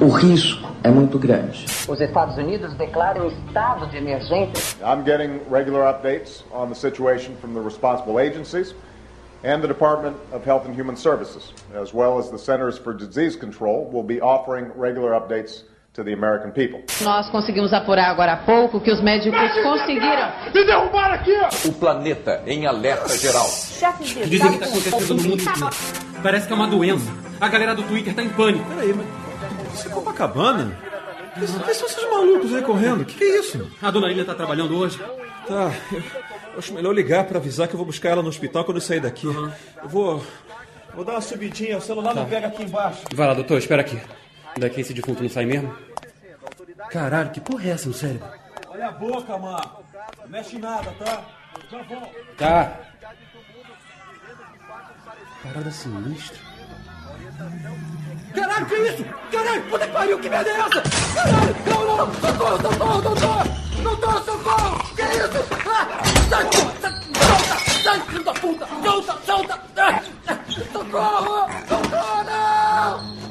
o 0.00 0.08
risco 0.08 0.68
é 0.82 0.90
muito 0.90 1.18
grande. 1.18 1.64
Os 1.88 2.00
Estados 2.00 2.36
Unidos 2.36 2.74
declaram 2.74 3.28
estado 3.28 3.86
de 3.88 3.96
emergência. 3.96 4.76
I'm 4.82 5.04
getting 5.04 5.40
regular 5.50 5.92
updates 5.92 6.44
on 6.52 6.68
the 6.68 6.74
situation 6.74 7.34
from 7.40 7.54
the 7.54 7.60
responsible 7.60 8.18
agencies 8.18 8.74
and 9.44 9.60
the 9.60 9.68
Department 9.68 10.16
of 10.32 10.44
Health 10.44 10.66
and 10.66 10.74
Human 10.74 10.96
Services, 10.96 11.52
as 11.74 11.92
well 11.92 12.18
as 12.18 12.30
the 12.30 12.38
Centers 12.38 12.78
for 12.78 12.94
Disease 12.94 13.36
Control, 13.36 13.88
will 13.92 14.04
be 14.04 14.20
offering 14.20 14.70
regular 14.76 15.12
updates 15.12 15.64
to 15.94 16.02
the 16.02 16.12
American 16.12 16.50
people. 16.52 16.82
Nós 17.02 17.28
conseguimos 17.28 17.72
apurar 17.72 18.10
agora 18.10 18.32
há 18.32 18.36
pouco 18.36 18.80
que 18.80 18.90
os 18.90 19.00
médicos 19.02 19.52
conseguiram. 19.62 20.32
Me 20.54 20.64
derrubaram 20.64 21.14
aqui! 21.14 21.34
O 21.66 21.72
planeta 21.72 22.42
em 22.46 22.66
alerta 22.66 23.16
geral. 23.16 23.46
Chefes 23.46 24.08
de 24.08 24.24
Dizem 24.24 24.58
que 24.58 24.64
está 24.64 24.66
acontecendo 24.66 25.22
no 25.22 25.28
mundo 25.28 25.42
inteiro. 25.42 25.70
Parece 26.22 26.46
que 26.46 26.52
é 26.52 26.56
uma 26.56 26.66
doença. 26.66 27.10
A 27.40 27.48
galera 27.48 27.74
do 27.74 27.82
Twitter 27.82 28.10
está 28.10 28.22
em 28.22 28.30
pânico. 28.30 28.64
Peraí, 28.70 28.94
mas. 28.94 29.74
Isso 29.74 29.88
é 29.88 29.90
Copacabana? 29.90 30.76
Quem 31.34 31.46
são 31.46 31.86
esses 31.86 32.10
malucos 32.10 32.54
aí 32.54 32.62
correndo? 32.62 33.02
O 33.02 33.04
que, 33.04 33.16
que 33.16 33.24
é 33.24 33.38
isso? 33.40 33.70
A 33.80 33.90
dona 33.90 34.10
Ilha 34.10 34.20
está 34.20 34.34
trabalhando 34.34 34.76
hoje. 34.76 34.98
Tá, 35.46 35.72
eu 36.52 36.58
acho 36.58 36.72
melhor 36.74 36.94
ligar 36.94 37.24
para 37.24 37.38
avisar 37.38 37.66
que 37.66 37.74
eu 37.74 37.78
vou 37.78 37.86
buscar 37.86 38.10
ela 38.10 38.22
no 38.22 38.28
hospital 38.28 38.64
quando 38.64 38.76
eu 38.76 38.82
sair 38.82 39.00
daqui. 39.00 39.26
Eu 39.26 39.88
vou. 39.88 40.22
Vou 40.94 41.04
dar 41.04 41.12
uma 41.12 41.20
subidinha, 41.22 41.78
o 41.78 41.80
celular 41.80 42.14
não 42.14 42.26
pega 42.26 42.48
aqui 42.48 42.62
embaixo. 42.62 43.00
Vai 43.14 43.26
lá, 43.26 43.32
doutor, 43.32 43.56
espera 43.56 43.80
aqui. 43.80 43.98
Daqui 44.58 44.80
esse 44.80 44.94
defunto 44.94 45.22
não 45.22 45.30
sai 45.30 45.46
mesmo? 45.46 45.74
Caralho, 46.90 47.30
que 47.30 47.40
porra 47.40 47.64
é 47.64 47.70
essa 47.70 47.88
no 47.88 47.94
cérebro? 47.94 48.28
Olha 48.68 48.88
a 48.88 48.92
boca, 48.92 49.38
Marco. 49.38 49.82
Não 50.20 50.28
mexe 50.28 50.58
nada, 50.58 50.92
tá? 50.98 51.24
Já 51.70 51.82
volto. 51.82 52.10
Tá. 52.36 52.80
Parada 55.42 55.70
sinistra. 55.70 56.38
Caralho, 58.34 58.66
que 58.66 58.74
isso? 58.74 59.04
Caralho, 59.30 59.62
puta 59.64 59.86
que 59.86 59.92
pariu, 59.92 60.18
que 60.18 60.28
merda 60.30 60.50
é 60.50 60.52
essa? 60.52 60.82
Caralho, 61.14 61.56
não, 61.66 61.96
não, 61.96 62.14
socorro, 62.14 62.62
socorro, 62.62 63.02
doutor! 63.02 63.44
Doutor, 63.82 64.24
socorro! 64.24 64.94
Que 64.94 65.02
isso? 65.02 65.40
Ah, 65.66 65.88
sai, 66.30 66.44
sai, 66.80 66.92
solta, 67.14 67.82
sai, 67.82 68.00
filho 68.00 68.24
da 68.24 68.32
puta! 68.34 68.66
Solta, 68.84 69.18
solta! 69.26 69.60
Socorro! 70.72 71.48
Socorro, 71.68 72.24
não! 72.24 73.21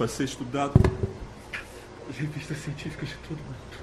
Vai 0.00 0.08
ser 0.08 0.24
estudado 0.24 0.72
revistas 2.16 2.56
científicas 2.56 3.10
de 3.10 3.16
todo 3.16 3.36
mundo. 3.36 3.80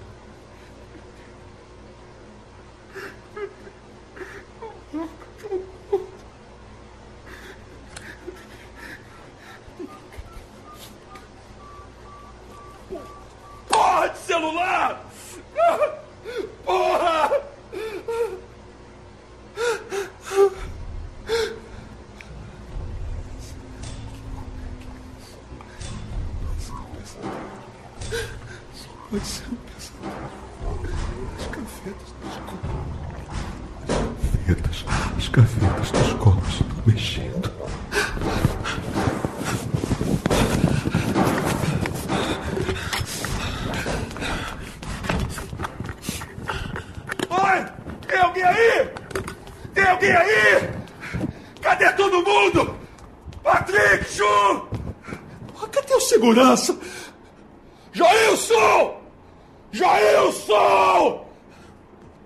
Porra 13.69 14.07
de 14.09 14.17
celular! 14.19 15.05
Porra! 16.65 17.31
Pode 29.09 29.25
ser 29.25 29.45
um 29.49 29.55
pesadelo. 29.55 30.81
As 31.39 31.47
gavetas 31.47 32.11
dos 32.21 32.35
copos. 32.45 32.81
As 33.87 34.47
gavetas, 34.47 34.85
as 35.17 35.27
gavetas 35.29 35.91
dos 35.91 36.13
copos 36.13 36.53
estão 36.53 36.83
mexendo. 36.85 37.51
Oi! 47.29 47.65
Tem 48.07 48.19
alguém 48.19 48.43
aí? 48.43 48.89
Tem 49.73 49.83
alguém 49.85 50.11
aí? 50.11 50.69
Cadê 51.61 51.91
todo 51.93 52.23
mundo? 52.23 52.75
Patrick, 53.43 54.05
Chu! 54.09 54.23
Ah, 55.61 55.67
Cadê 55.71 55.93
o 55.93 56.01
segurança? 56.01 56.77
Jailson! 57.93 58.97
Jailson! 59.71 61.25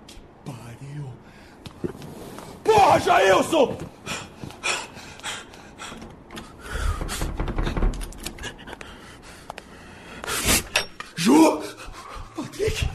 Que 0.08 0.18
pariu! 0.46 1.14
Porra, 2.64 3.00
Jailson! 3.00 3.78
Ju! 11.16 11.62
Patrick! 12.36 12.89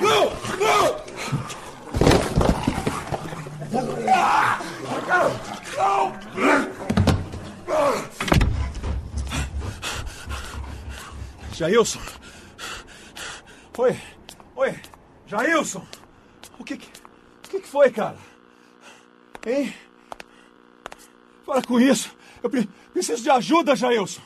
Não! 0.00 0.24
Não! 0.58 0.96
Ah! 4.12 4.58
Não! 4.82 4.83
Jailson! 11.52 12.00
Oi! 13.78 13.96
Oi! 14.56 14.80
Jailson! 15.26 15.86
O 16.58 16.64
que 16.64 16.76
que, 16.76 16.86
o 16.86 17.48
que 17.48 17.60
que 17.60 17.68
foi, 17.68 17.90
cara? 17.90 18.16
Hein? 19.46 19.74
Para 21.46 21.62
com 21.62 21.78
isso! 21.78 22.10
Eu 22.42 22.50
pre- 22.50 22.68
preciso 22.92 23.22
de 23.22 23.30
ajuda, 23.30 23.76
Jailson! 23.76 24.20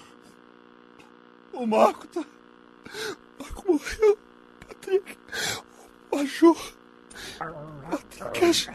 O 1.53 1.67
Marco 1.67 2.07
tá... 2.07 2.21
O 2.21 3.43
Marco 3.43 3.73
morreu! 3.73 4.19
Patrick! 4.67 5.19
O 6.11 6.25
Ju... 6.25 6.57
Patrick... 7.91 8.71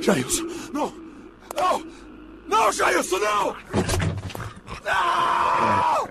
Jailson! 0.00 0.46
Não! 0.72 0.92
Não! 1.56 1.86
Não, 2.48 2.72
Jailson, 2.72 3.18
não! 3.18 3.56
Não! 4.84 6.10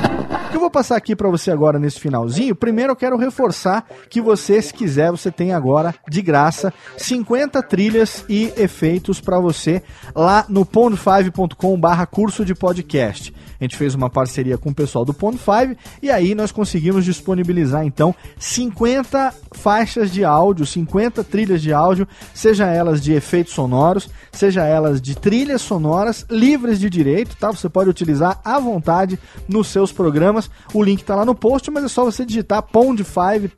Que 0.51 0.57
eu 0.57 0.59
vou 0.59 0.69
passar 0.69 0.97
aqui 0.97 1.15
pra 1.15 1.29
você 1.29 1.49
agora 1.49 1.79
nesse 1.79 1.97
finalzinho, 1.97 2.53
primeiro 2.53 2.91
eu 2.91 2.95
quero 2.95 3.15
reforçar 3.15 3.85
que 4.09 4.19
você, 4.19 4.61
se 4.61 4.73
quiser, 4.73 5.09
você 5.09 5.31
tem 5.31 5.53
agora 5.53 5.95
de 6.09 6.21
graça 6.21 6.73
50 6.97 7.63
trilhas 7.63 8.25
e 8.27 8.51
efeitos 8.57 9.21
pra 9.21 9.39
você 9.39 9.81
lá 10.13 10.45
no 10.49 10.65
pond5.com/barra 10.65 12.05
curso 12.05 12.43
de 12.43 12.53
podcast. 12.53 13.33
A 13.61 13.63
gente 13.63 13.77
fez 13.77 13.93
uma 13.93 14.09
parceria 14.09 14.57
com 14.57 14.71
o 14.71 14.75
pessoal 14.75 15.05
do 15.05 15.13
Pond 15.13 15.37
5 15.37 15.79
e 16.01 16.09
aí 16.09 16.33
nós 16.33 16.51
conseguimos 16.51 17.05
disponibilizar 17.05 17.85
então 17.85 18.13
50 18.39 19.31
faixas 19.51 20.11
de 20.11 20.25
áudio, 20.25 20.65
50 20.65 21.23
trilhas 21.23 21.61
de 21.61 21.71
áudio, 21.71 22.07
seja 22.33 22.65
elas 22.65 22.99
de 22.99 23.13
efeitos 23.13 23.53
sonoros, 23.53 24.09
seja 24.31 24.65
elas 24.65 24.99
de 24.99 25.15
trilhas 25.15 25.61
sonoras 25.61 26.25
livres 26.27 26.79
de 26.79 26.89
direito, 26.89 27.37
tá? 27.37 27.51
Você 27.51 27.69
pode 27.69 27.87
utilizar 27.87 28.41
à 28.43 28.59
vontade 28.59 29.19
nos 29.47 29.67
seus 29.67 29.91
programas. 29.91 30.40
O 30.73 30.83
link 30.83 31.03
tá 31.03 31.15
lá 31.15 31.25
no 31.25 31.35
post, 31.35 31.69
mas 31.71 31.83
é 31.83 31.87
só 31.87 32.03
você 32.05 32.25
digitar 32.25 32.63
pond5, 32.63 33.49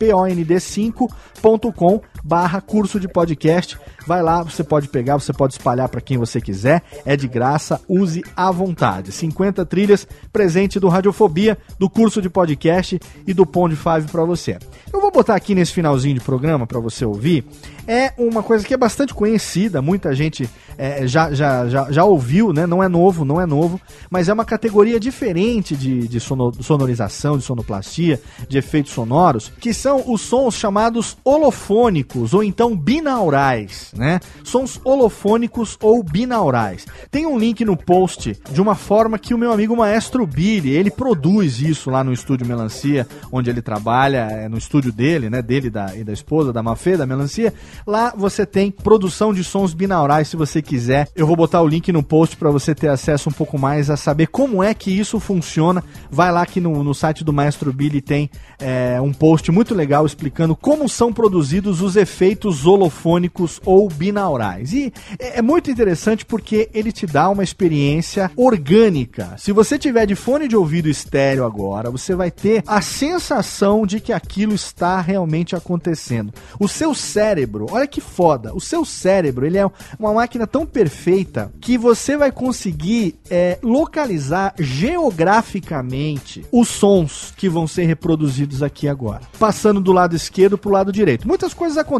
pond5.com 1.41 2.01
barra 2.23 2.61
curso 2.61 2.99
de 2.99 3.07
podcast. 3.07 3.77
Vai 4.07 4.21
lá, 4.21 4.41
você 4.43 4.63
pode 4.63 4.87
pegar, 4.87 5.15
você 5.17 5.33
pode 5.33 5.53
espalhar 5.53 5.89
para 5.89 6.01
quem 6.01 6.17
você 6.17 6.39
quiser. 6.39 6.81
É 7.05 7.15
de 7.17 7.27
graça, 7.27 7.81
use 7.87 8.23
à 8.35 8.49
vontade. 8.51 9.11
50 9.11 9.65
trilhas, 9.65 10.07
presente 10.31 10.79
do 10.79 10.87
Radiofobia, 10.87 11.57
do 11.77 11.89
curso 11.89 12.21
de 12.21 12.29
podcast 12.29 12.99
e 13.27 13.33
do 13.33 13.45
Pond 13.45 13.75
5 13.75 14.11
para 14.11 14.23
você. 14.23 14.57
Eu 14.91 15.01
vou 15.01 15.11
botar 15.11 15.35
aqui 15.35 15.53
nesse 15.55 15.73
finalzinho 15.73 16.15
de 16.15 16.21
programa 16.21 16.65
para 16.67 16.79
você 16.79 17.03
ouvir. 17.03 17.45
É 17.87 18.13
uma 18.17 18.41
coisa 18.41 18.65
que 18.65 18.73
é 18.73 18.77
bastante 18.77 19.13
conhecida, 19.13 19.81
muita 19.81 20.15
gente 20.15 20.49
é, 20.77 21.05
já, 21.05 21.33
já, 21.33 21.67
já, 21.67 21.91
já 21.91 22.03
ouviu, 22.05 22.53
né? 22.53 22.65
Não 22.65 22.81
é 22.81 22.87
novo, 22.87 23.25
não 23.25 23.41
é 23.41 23.45
novo, 23.45 23.79
mas 24.09 24.29
é 24.29 24.33
uma 24.33 24.45
categoria 24.45 24.99
diferente 24.99 25.75
de, 25.75 26.07
de 26.07 26.19
sono- 26.19 26.53
sonorização, 26.61 27.37
de 27.37 27.43
sonoplastia, 27.43 28.21
de 28.47 28.57
efeitos 28.57 28.93
sonoros, 28.93 29.51
que 29.59 29.73
são 29.73 30.03
os 30.07 30.21
sons 30.21 30.55
chamados 30.55 31.17
holofônicos 31.25 32.12
ou 32.15 32.43
então 32.43 32.75
binaurais, 32.75 33.91
né? 33.95 34.19
Sons 34.43 34.79
holofônicos 34.83 35.77
ou 35.81 36.03
binaurais. 36.03 36.85
Tem 37.09 37.25
um 37.25 37.37
link 37.37 37.65
no 37.65 37.75
post 37.75 38.37
de 38.51 38.61
uma 38.61 38.75
forma 38.75 39.17
que 39.17 39.33
o 39.33 39.37
meu 39.37 39.51
amigo 39.51 39.75
Maestro 39.75 40.25
Billy, 40.27 40.71
ele 40.71 40.91
produz 40.91 41.59
isso 41.59 41.89
lá 41.89 42.03
no 42.03 42.13
estúdio 42.13 42.47
Melancia, 42.47 43.07
onde 43.31 43.49
ele 43.49 43.61
trabalha, 43.61 44.27
é, 44.29 44.47
no 44.47 44.57
estúdio 44.57 44.91
dele, 44.91 45.29
né? 45.29 45.41
Dele 45.41 45.69
da, 45.69 45.95
e 45.95 46.03
da 46.03 46.13
esposa, 46.13 46.53
da 46.53 46.61
Mafê, 46.61 46.95
da 46.95 47.05
Melancia. 47.05 47.53
Lá 47.85 48.13
você 48.15 48.45
tem 48.45 48.69
produção 48.69 49.33
de 49.33 49.43
sons 49.43 49.73
binaurais, 49.73 50.27
se 50.27 50.35
você 50.35 50.61
quiser. 50.61 51.07
Eu 51.15 51.25
vou 51.25 51.35
botar 51.35 51.61
o 51.61 51.67
link 51.67 51.91
no 51.91 52.03
post 52.03 52.37
para 52.37 52.51
você 52.51 52.75
ter 52.75 52.89
acesso 52.89 53.29
um 53.29 53.33
pouco 53.33 53.57
mais 53.57 53.89
a 53.89 53.97
saber 53.97 54.27
como 54.27 54.61
é 54.61 54.73
que 54.73 54.91
isso 54.91 55.19
funciona. 55.19 55.83
Vai 56.11 56.31
lá 56.31 56.45
que 56.45 56.61
no, 56.61 56.83
no 56.83 56.93
site 56.93 57.23
do 57.23 57.33
Maestro 57.33 57.73
Billy 57.73 58.01
tem 58.01 58.29
é, 58.59 58.99
um 59.01 59.13
post 59.13 59.51
muito 59.51 59.73
legal 59.73 60.05
explicando 60.05 60.55
como 60.55 60.87
são 60.87 61.11
produzidos 61.11 61.81
os 61.81 61.95
efeitos 62.03 62.65
holofônicos 62.65 63.59
ou 63.65 63.89
binaurais. 63.89 64.71
E 64.73 64.93
é, 65.17 65.39
é 65.39 65.41
muito 65.41 65.71
interessante 65.71 66.25
porque 66.25 66.69
ele 66.73 66.91
te 66.91 67.07
dá 67.07 67.29
uma 67.29 67.43
experiência 67.43 68.29
orgânica. 68.35 69.35
Se 69.37 69.51
você 69.51 69.79
tiver 69.79 70.05
de 70.05 70.15
fone 70.15 70.47
de 70.47 70.55
ouvido 70.55 70.87
estéreo 70.87 71.45
agora, 71.45 71.89
você 71.89 72.13
vai 72.15 72.29
ter 72.29 72.63
a 72.67 72.81
sensação 72.81 73.85
de 73.85 73.99
que 73.99 74.13
aquilo 74.13 74.53
está 74.53 75.01
realmente 75.01 75.55
acontecendo. 75.55 76.33
O 76.59 76.67
seu 76.67 76.93
cérebro, 76.93 77.67
olha 77.71 77.87
que 77.87 78.01
foda, 78.01 78.53
o 78.53 78.61
seu 78.61 78.85
cérebro, 78.85 79.45
ele 79.45 79.57
é 79.57 79.65
uma 79.99 80.13
máquina 80.13 80.45
tão 80.45 80.65
perfeita 80.65 81.51
que 81.59 81.77
você 81.77 82.15
vai 82.17 82.31
conseguir 82.31 83.15
é, 83.29 83.57
localizar 83.63 84.53
geograficamente 84.59 86.45
os 86.51 86.67
sons 86.67 87.33
que 87.35 87.49
vão 87.49 87.67
ser 87.67 87.85
reproduzidos 87.85 88.61
aqui 88.61 88.87
agora, 88.87 89.21
passando 89.39 89.79
do 89.79 89.91
lado 89.91 90.15
esquerdo 90.15 90.57
para 90.57 90.69
o 90.69 90.73
lado 90.73 90.91
direito. 90.91 91.27
Muitas 91.27 91.53
coisas 91.53 91.77
acontecem, 91.77 91.92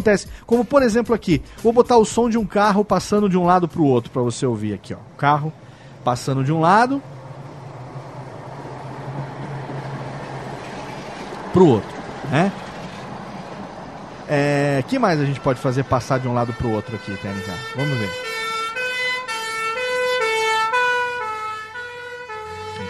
como 0.46 0.64
por 0.64 0.82
exemplo 0.82 1.14
aqui, 1.14 1.42
vou 1.62 1.74
botar 1.74 1.98
o 1.98 2.06
som 2.06 2.30
de 2.30 2.38
um 2.38 2.46
carro 2.46 2.84
passando 2.86 3.28
de 3.30 3.38
um 3.38 3.46
lado 3.46 3.68
para 3.68 3.82
o 3.82 3.86
outro 3.86 4.12
para 4.12 4.22
você 4.22 4.46
ouvir 4.46 4.74
aqui, 4.74 4.94
ó. 4.94 4.98
O 4.98 5.18
carro 5.18 5.54
passando 6.04 6.44
de 6.44 6.52
um 6.52 6.60
lado 6.60 7.02
pro 11.52 11.68
outro, 11.68 11.90
né? 12.30 12.52
É, 14.28 14.84
que 14.88 14.98
mais 14.98 15.20
a 15.20 15.26
gente 15.26 15.40
pode 15.40 15.60
fazer 15.60 15.84
passar 15.84 16.20
de 16.20 16.28
um 16.28 16.34
lado 16.34 16.54
pro 16.54 16.72
outro 16.72 16.96
aqui, 16.96 17.12
TNK? 17.12 17.52
Vamos 17.76 17.98
ver. 17.98 18.33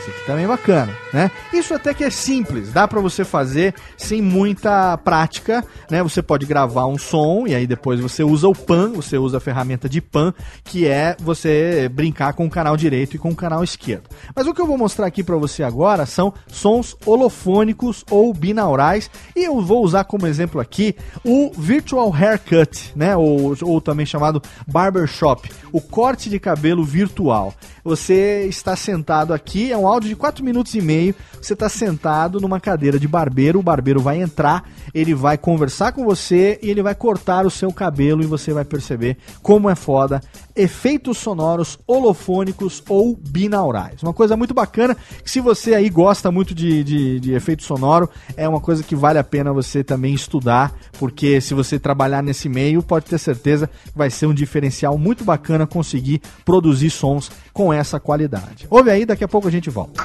Esse 0.03 0.11
aqui 0.11 0.25
também 0.25 0.45
bacana, 0.45 0.93
né? 1.13 1.31
Isso 1.53 1.73
até 1.73 1.93
que 1.93 2.03
é 2.03 2.09
simples, 2.09 2.73
dá 2.73 2.85
para 2.85 2.99
você 2.99 3.23
fazer 3.23 3.73
sem 3.97 4.21
muita 4.21 4.97
prática, 4.97 5.63
né? 5.89 6.03
Você 6.03 6.21
pode 6.21 6.45
gravar 6.45 6.87
um 6.87 6.97
som 6.97 7.47
e 7.47 7.55
aí 7.55 7.65
depois 7.65 8.01
você 8.01 8.21
usa 8.21 8.49
o 8.49 8.53
pan, 8.53 8.91
você 8.91 9.17
usa 9.17 9.37
a 9.37 9.39
ferramenta 9.39 9.87
de 9.87 10.01
pan, 10.01 10.33
que 10.61 10.85
é 10.85 11.15
você 11.21 11.89
brincar 11.89 12.33
com 12.33 12.45
o 12.45 12.49
canal 12.49 12.75
direito 12.75 13.15
e 13.15 13.17
com 13.17 13.29
o 13.29 13.35
canal 13.35 13.63
esquerdo. 13.63 14.09
Mas 14.35 14.45
o 14.45 14.53
que 14.53 14.59
eu 14.59 14.67
vou 14.67 14.77
mostrar 14.77 15.05
aqui 15.05 15.23
para 15.23 15.37
você 15.37 15.63
agora 15.63 16.05
são 16.05 16.33
sons 16.47 16.97
holofônicos 17.05 18.03
ou 18.11 18.33
binaurais 18.33 19.09
e 19.33 19.45
eu 19.45 19.61
vou 19.61 19.85
usar 19.85 20.03
como 20.03 20.27
exemplo 20.27 20.59
aqui 20.59 20.97
o 21.23 21.49
Virtual 21.57 22.13
Haircut, 22.13 22.91
né? 22.93 23.15
Ou, 23.15 23.55
ou 23.61 23.79
também 23.79 24.05
chamado 24.05 24.41
Barbershop, 24.67 25.49
o 25.71 25.79
corte 25.79 26.29
de 26.29 26.41
cabelo 26.41 26.83
virtual. 26.83 27.53
Você 27.85 28.45
está 28.47 28.75
sentado 28.75 29.33
aqui, 29.33 29.71
é 29.71 29.77
um 29.77 29.92
áudio 29.93 30.09
de 30.09 30.15
4 30.15 30.43
minutos 30.43 30.73
e 30.75 30.81
meio. 30.81 31.15
Você 31.41 31.53
está 31.53 31.69
sentado 31.69 32.39
numa 32.39 32.59
cadeira 32.59 32.99
de 32.99 33.07
barbeiro, 33.07 33.59
o 33.59 33.63
barbeiro 33.63 34.01
vai 34.01 34.21
entrar, 34.21 34.69
ele 34.93 35.13
vai 35.13 35.37
conversar 35.37 35.91
com 35.91 36.03
você 36.03 36.59
e 36.61 36.69
ele 36.69 36.81
vai 36.81 36.95
cortar 36.95 37.45
o 37.45 37.51
seu 37.51 37.71
cabelo 37.71 38.23
e 38.23 38.25
você 38.25 38.53
vai 38.53 38.65
perceber 38.65 39.17
como 39.41 39.69
é 39.69 39.75
foda 39.75 40.21
efeitos 40.55 41.17
sonoros 41.17 41.79
holofônicos 41.87 42.83
ou 42.87 43.15
binaurais. 43.15 44.01
Uma 44.03 44.13
coisa 44.13 44.37
muito 44.37 44.53
bacana 44.53 44.95
que 45.23 45.29
se 45.29 45.39
você 45.39 45.73
aí 45.73 45.89
gosta 45.89 46.31
muito 46.31 46.53
de, 46.53 46.83
de, 46.83 47.19
de 47.19 47.33
efeito 47.33 47.63
sonoro, 47.63 48.09
é 48.37 48.47
uma 48.47 48.59
coisa 48.59 48.83
que 48.83 48.95
vale 48.95 49.19
a 49.19 49.23
pena 49.23 49.53
você 49.53 49.83
também 49.83 50.13
estudar, 50.13 50.73
porque 50.99 51.41
se 51.41 51.53
você 51.53 51.79
trabalhar 51.79 52.21
nesse 52.21 52.47
meio, 52.47 52.83
pode 52.83 53.05
ter 53.05 53.17
certeza 53.17 53.67
que 53.67 53.97
vai 53.97 54.09
ser 54.09 54.27
um 54.27 54.33
diferencial 54.33 54.97
muito 54.97 55.23
bacana 55.23 55.65
conseguir 55.65 56.21
produzir 56.45 56.89
sons 56.89 57.31
com 57.51 57.71
essa 57.73 57.99
qualidade. 57.99 58.67
Ouve 58.69 58.89
aí, 58.89 59.05
daqui 59.05 59.23
a 59.23 59.27
pouco 59.27 59.47
a 59.47 59.51
gente 59.51 59.69
volta. 59.69 60.03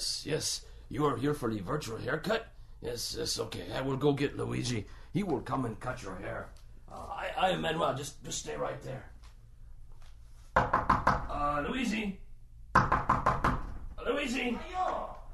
Yes, 0.00 0.24
yes. 0.24 0.64
You 0.88 1.04
are 1.04 1.16
here 1.18 1.34
for 1.34 1.52
the 1.52 1.60
virtual 1.60 1.98
haircut? 1.98 2.48
Yes, 2.80 3.16
yes, 3.18 3.38
okay. 3.38 3.66
I 3.76 3.82
will 3.82 3.98
go 3.98 4.14
get 4.14 4.34
Luigi. 4.34 4.86
He 5.12 5.22
will 5.22 5.42
come 5.42 5.66
and 5.66 5.78
cut 5.78 6.02
your 6.02 6.16
hair. 6.16 6.48
Uh, 6.90 6.94
I, 7.12 7.28
I 7.36 7.50
am 7.50 7.60
Manuel. 7.60 7.94
Just, 7.94 8.24
just 8.24 8.38
stay 8.38 8.56
right 8.56 8.80
there. 8.80 9.04
Uh, 10.56 11.66
Luigi? 11.68 12.18
Uh, 12.74 13.58
Luigi? 14.06 14.58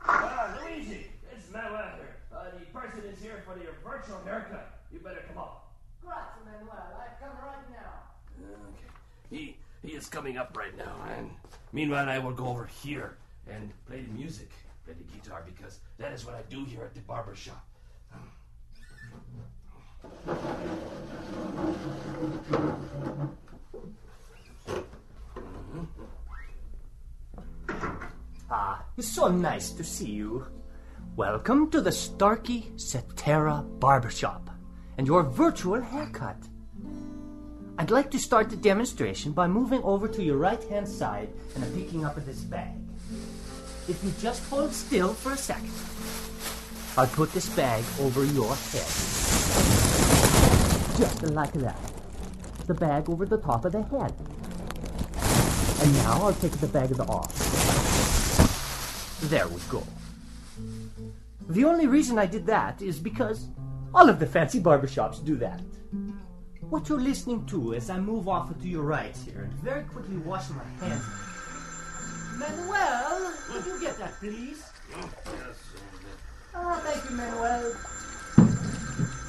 Uh, 0.05 0.59
Luigi, 0.61 1.11
it's 1.33 1.49
Manuel 1.53 1.93
here. 1.95 2.17
Uh, 2.35 2.47
the 2.59 2.67
person 2.77 3.05
is 3.09 3.23
here 3.23 3.45
for 3.47 3.57
your 3.63 3.75
virtual 3.85 4.19
haircut. 4.25 4.81
You 4.93 4.99
better 4.99 5.23
come 5.29 5.39
up. 5.39 5.71
Grazie, 6.03 6.43
Manuel. 6.45 6.91
I 6.99 7.23
come 7.25 7.37
right 7.39 7.71
now. 7.71 8.03
Okay. 8.43 8.91
He 9.31 9.57
he 9.83 9.95
is 9.95 10.09
coming 10.09 10.37
up 10.37 10.57
right 10.57 10.77
now, 10.77 10.97
and 11.17 11.31
meanwhile 11.73 12.09
I 12.09 12.19
will 12.19 12.33
go 12.33 12.49
over 12.49 12.67
here 12.67 13.17
and 13.51 13.73
play 13.87 14.03
the 14.03 14.13
music, 14.13 14.51
play 14.85 14.95
the 14.95 15.05
guitar, 15.05 15.45
because 15.47 15.81
that 15.99 16.13
is 16.13 16.25
what 16.25 16.35
I 16.35 16.43
do 16.51 16.65
here 16.65 16.83
at 16.83 16.95
the 16.95 17.01
barber 17.01 17.35
shop. 17.35 17.65
Ah, 28.49 28.85
it's 28.97 29.09
so 29.09 29.29
nice 29.29 29.71
to 29.71 29.85
see 29.85 30.11
you. 30.11 30.47
Welcome 31.17 31.71
to 31.71 31.81
the 31.81 31.93
Starkey 31.93 32.71
Cetera 32.77 33.65
Barbershop 33.79 34.51
and 34.99 35.07
your 35.07 35.23
virtual 35.23 35.81
haircut. 35.81 36.37
I'd 37.79 37.91
like 37.91 38.11
to 38.13 38.19
start 38.19 38.49
the 38.49 38.57
demonstration 38.57 39.33
by 39.33 39.49
moving 39.49 39.83
over 39.83 40.09
to 40.09 40.23
your 40.23 40.37
right 40.37 40.63
hand 40.65 40.89
side 40.89 41.29
and 41.55 41.75
picking 41.75 42.05
up 42.05 42.17
this 42.25 42.41
bag. 42.41 42.86
If 43.89 44.03
you 44.03 44.13
just 44.21 44.43
hold 44.51 44.73
still 44.73 45.15
for 45.15 45.33
a 45.33 45.37
second, 45.37 45.71
I'll 46.99 47.07
put 47.07 47.33
this 47.33 47.49
bag 47.51 47.85
over 48.01 48.25
your 48.25 48.53
head. 48.55 48.91
Just 50.99 51.23
like 51.23 51.53
that. 51.53 51.79
The 52.67 52.75
bag 52.75 53.09
over 53.09 53.27
the 53.27 53.39
top 53.39 53.65
of 53.65 53.71
the 53.71 53.83
head. 53.83 54.13
And 55.83 55.95
now 55.99 56.23
I'll 56.25 56.35
take 56.35 56.59
the 56.59 56.67
bag 56.67 56.99
off. 56.99 57.31
There 59.31 59.47
we 59.47 59.61
go. 59.69 59.87
The 61.49 61.65
only 61.65 61.87
reason 61.87 62.19
I 62.19 62.27
did 62.27 62.45
that 62.47 62.83
is 62.83 62.99
because 62.99 63.47
all 63.95 64.09
of 64.09 64.19
the 64.19 64.27
fancy 64.27 64.61
barbershops 64.61 65.25
do 65.25 65.37
that. 65.37 65.61
What 66.71 66.89
you're 66.89 66.99
listening 66.99 67.47
to 67.47 67.75
as 67.75 67.89
I 67.89 68.01
move 68.01 68.27
off 68.29 68.49
to 68.61 68.67
your 68.67 68.83
right 68.83 69.17
here 69.25 69.43
and 69.43 69.53
very 69.63 69.85
quickly 69.85 70.17
wash 70.17 70.51
my 70.51 70.65
hands. 70.85 71.05
Manuel, 72.39 73.33
would 73.53 73.67
you 73.67 73.81
get 73.81 73.99
that, 73.99 74.13
please? 74.21 74.63
Ah, 76.55 76.81
thank 76.85 77.11
you, 77.11 77.17
Manuel. 77.17 77.73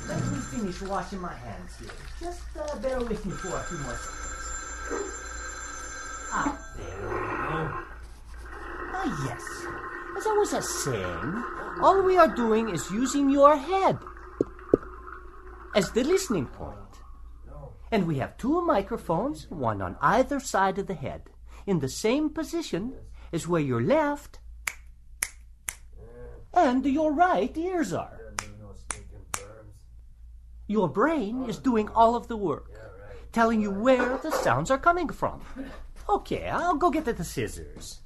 Let 0.08 0.22
me 0.32 0.40
finish 0.52 0.82
washing 0.82 1.20
my 1.20 1.34
hands 1.34 1.72
here. 1.80 1.90
Just 2.20 2.42
uh, 2.58 2.76
bear 2.78 3.00
with 3.00 3.26
me 3.26 3.32
for 3.34 3.56
a 3.56 3.64
few 3.64 3.78
more 3.80 3.96
seconds. 3.96 4.28
Ah, 6.32 6.58
there 6.76 7.02
we 7.02 7.16
go. 7.16 7.60
Ah, 8.94 9.26
yes. 9.28 9.44
As 10.18 10.26
I 10.26 10.34
was 10.34 10.84
saying, 10.84 11.44
all 11.82 12.02
we 12.04 12.18
are 12.18 12.34
doing 12.34 12.70
is 12.70 12.90
using 12.92 13.30
your 13.30 13.56
head 13.56 13.98
as 15.76 15.92
the 15.92 16.04
listening 16.04 16.48
point. 16.48 16.78
And 17.92 18.06
we 18.06 18.18
have 18.18 18.38
two 18.38 18.66
microphones, 18.66 19.48
one 19.50 19.82
on 19.82 19.96
either 20.02 20.40
side 20.42 20.78
of 20.78 20.88
the 20.88 20.94
head, 20.94 21.30
in 21.68 21.80
the 21.80 21.90
same 21.90 22.30
position 22.30 22.94
as 23.32 23.48
where 23.48 23.62
your 23.62 23.82
left 23.82 24.40
and 26.54 26.84
your 26.86 27.14
right 27.14 27.56
ears 27.56 27.94
are. 27.94 28.34
Your 30.66 30.90
brain 30.90 31.46
is 31.48 31.60
doing 31.60 31.88
all 31.90 32.16
of 32.16 32.28
the 32.28 32.38
work, 32.38 32.72
telling 33.32 33.62
you 33.62 33.70
where 33.70 34.18
the 34.18 34.32
sounds 34.32 34.72
are 34.72 34.78
coming 34.78 35.10
from. 35.10 35.42
Okay, 36.10 36.48
I'll 36.48 36.76
go 36.76 36.90
get 36.90 37.06
the 37.06 37.24
scissors. 37.24 38.00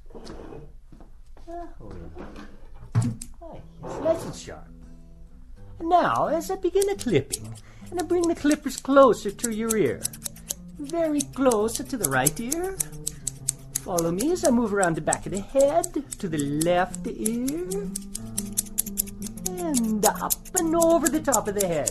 Oh, 3.40 3.60
nice 4.02 4.24
and 4.24 4.34
sharp. 4.34 4.68
Now, 5.80 6.26
as 6.26 6.50
I 6.50 6.56
begin 6.56 6.86
the 6.86 6.96
clipping, 6.96 7.54
and 7.90 8.00
I 8.00 8.04
bring 8.04 8.28
the 8.28 8.34
clippers 8.34 8.76
closer 8.76 9.30
to 9.30 9.50
your 9.52 9.76
ear, 9.76 10.00
very 10.78 11.20
close 11.20 11.74
to 11.74 11.96
the 11.96 12.10
right 12.10 12.38
ear. 12.40 12.76
Follow 13.82 14.12
me 14.12 14.30
as 14.30 14.44
I 14.44 14.50
move 14.50 14.72
around 14.72 14.94
the 14.94 15.00
back 15.00 15.26
of 15.26 15.32
the 15.32 15.40
head 15.40 15.92
to 16.20 16.28
the 16.28 16.38
left 16.38 17.04
ear, 17.04 17.90
and 19.58 20.06
up 20.06 20.34
and 20.56 20.76
over 20.76 21.08
the 21.08 21.20
top 21.20 21.48
of 21.48 21.56
the 21.56 21.66
head. 21.66 21.90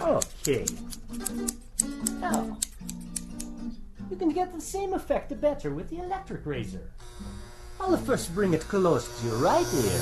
Okay. 0.00 0.64
Now, 2.20 2.56
you 4.08 4.16
can 4.16 4.28
get 4.30 4.54
the 4.54 4.60
same 4.60 4.92
effect 4.92 5.30
the 5.30 5.34
better 5.34 5.74
with 5.74 5.90
the 5.90 5.98
electric 5.98 6.46
razor. 6.46 6.92
I'll 7.80 7.96
first 7.96 8.32
bring 8.32 8.54
it 8.54 8.60
close 8.62 9.08
to 9.20 9.26
your 9.26 9.38
right 9.38 9.66
ear. 9.74 10.00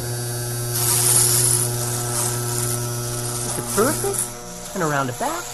Is 3.40 3.59
it 3.59 3.64
perfect? 3.74 4.74
And 4.74 4.82
around 4.82 5.07
the 5.07 5.14
back. 5.14 5.45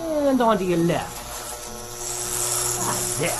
And 0.00 0.40
onto 0.40 0.64
your 0.64 0.78
left. 0.78 1.21
There. 3.22 3.30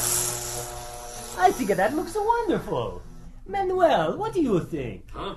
I 1.38 1.50
think 1.50 1.70
that 1.70 1.92
looks 1.96 2.14
wonderful. 2.14 3.02
Manuel, 3.48 4.16
what 4.16 4.32
do 4.32 4.40
you 4.40 4.60
think? 4.60 5.10
Huh? 5.12 5.34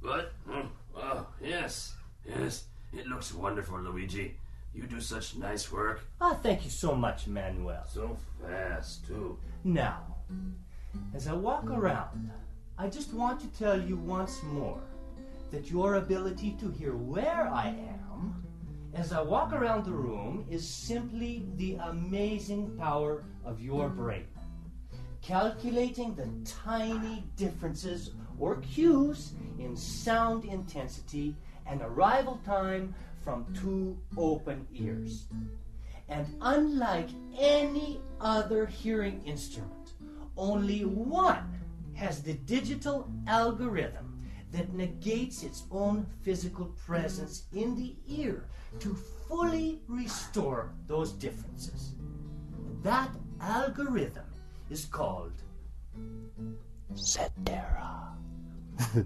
What? 0.00 0.32
Hmm. 0.48 0.68
Oh, 0.96 1.26
yes, 1.42 1.92
yes. 2.24 2.64
It 2.94 3.06
looks 3.06 3.34
wonderful, 3.34 3.78
Luigi. 3.78 4.38
You 4.72 4.84
do 4.84 4.98
such 4.98 5.36
nice 5.36 5.70
work. 5.70 6.00
Ah, 6.22 6.38
thank 6.42 6.64
you 6.64 6.70
so 6.70 6.94
much, 6.94 7.26
Manuel. 7.26 7.84
So 7.86 8.16
fast, 8.40 9.06
too. 9.06 9.38
Now, 9.62 10.16
as 11.14 11.28
I 11.28 11.34
walk 11.34 11.68
around, 11.68 12.30
I 12.78 12.88
just 12.88 13.12
want 13.12 13.40
to 13.40 13.46
tell 13.58 13.78
you 13.78 13.98
once 13.98 14.42
more 14.42 14.80
that 15.50 15.70
your 15.70 15.96
ability 15.96 16.56
to 16.60 16.70
hear 16.70 16.96
where 16.96 17.50
I 17.52 17.68
am 17.68 18.09
as 18.94 19.12
I 19.12 19.20
walk 19.20 19.52
around 19.52 19.84
the 19.84 19.92
room 19.92 20.44
is 20.50 20.66
simply 20.66 21.46
the 21.56 21.76
amazing 21.84 22.76
power 22.76 23.24
of 23.44 23.60
your 23.60 23.88
brain. 23.88 24.26
Calculating 25.22 26.14
the 26.14 26.28
tiny 26.44 27.24
differences 27.36 28.10
or 28.38 28.56
cues 28.56 29.32
in 29.58 29.76
sound 29.76 30.44
intensity 30.44 31.36
and 31.66 31.82
arrival 31.82 32.40
time 32.44 32.94
from 33.22 33.46
two 33.54 33.96
open 34.16 34.66
ears. 34.74 35.26
And 36.08 36.26
unlike 36.40 37.10
any 37.38 38.00
other 38.20 38.66
hearing 38.66 39.22
instrument, 39.24 39.92
only 40.36 40.84
one 40.84 41.60
has 41.94 42.22
the 42.22 42.32
digital 42.32 43.08
algorithm 43.26 44.09
that 44.52 44.72
negates 44.72 45.42
its 45.42 45.64
own 45.70 46.06
physical 46.22 46.66
presence 46.86 47.44
in 47.52 47.76
the 47.76 47.94
ear 48.08 48.44
to 48.80 48.94
fully 49.28 49.80
restore 49.86 50.72
those 50.86 51.12
differences. 51.12 51.94
That 52.82 53.10
algorithm 53.40 54.24
is 54.70 54.84
called 54.84 55.32
Cetera. 56.94 58.08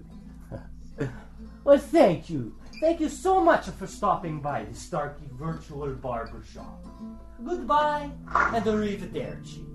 well, 1.63 1.77
thank 1.77 2.29
you. 2.29 2.55
Thank 2.81 2.99
you 2.99 3.09
so 3.09 3.39
much 3.39 3.65
for 3.67 3.87
stopping 3.87 4.41
by 4.41 4.65
the 4.65 4.75
Starkey 4.75 5.29
Virtual 5.31 5.93
Barber 5.93 6.43
Shop. 6.53 6.85
Goodbye 7.43 8.09
and 8.27 8.65
arrivederci. 8.65 9.74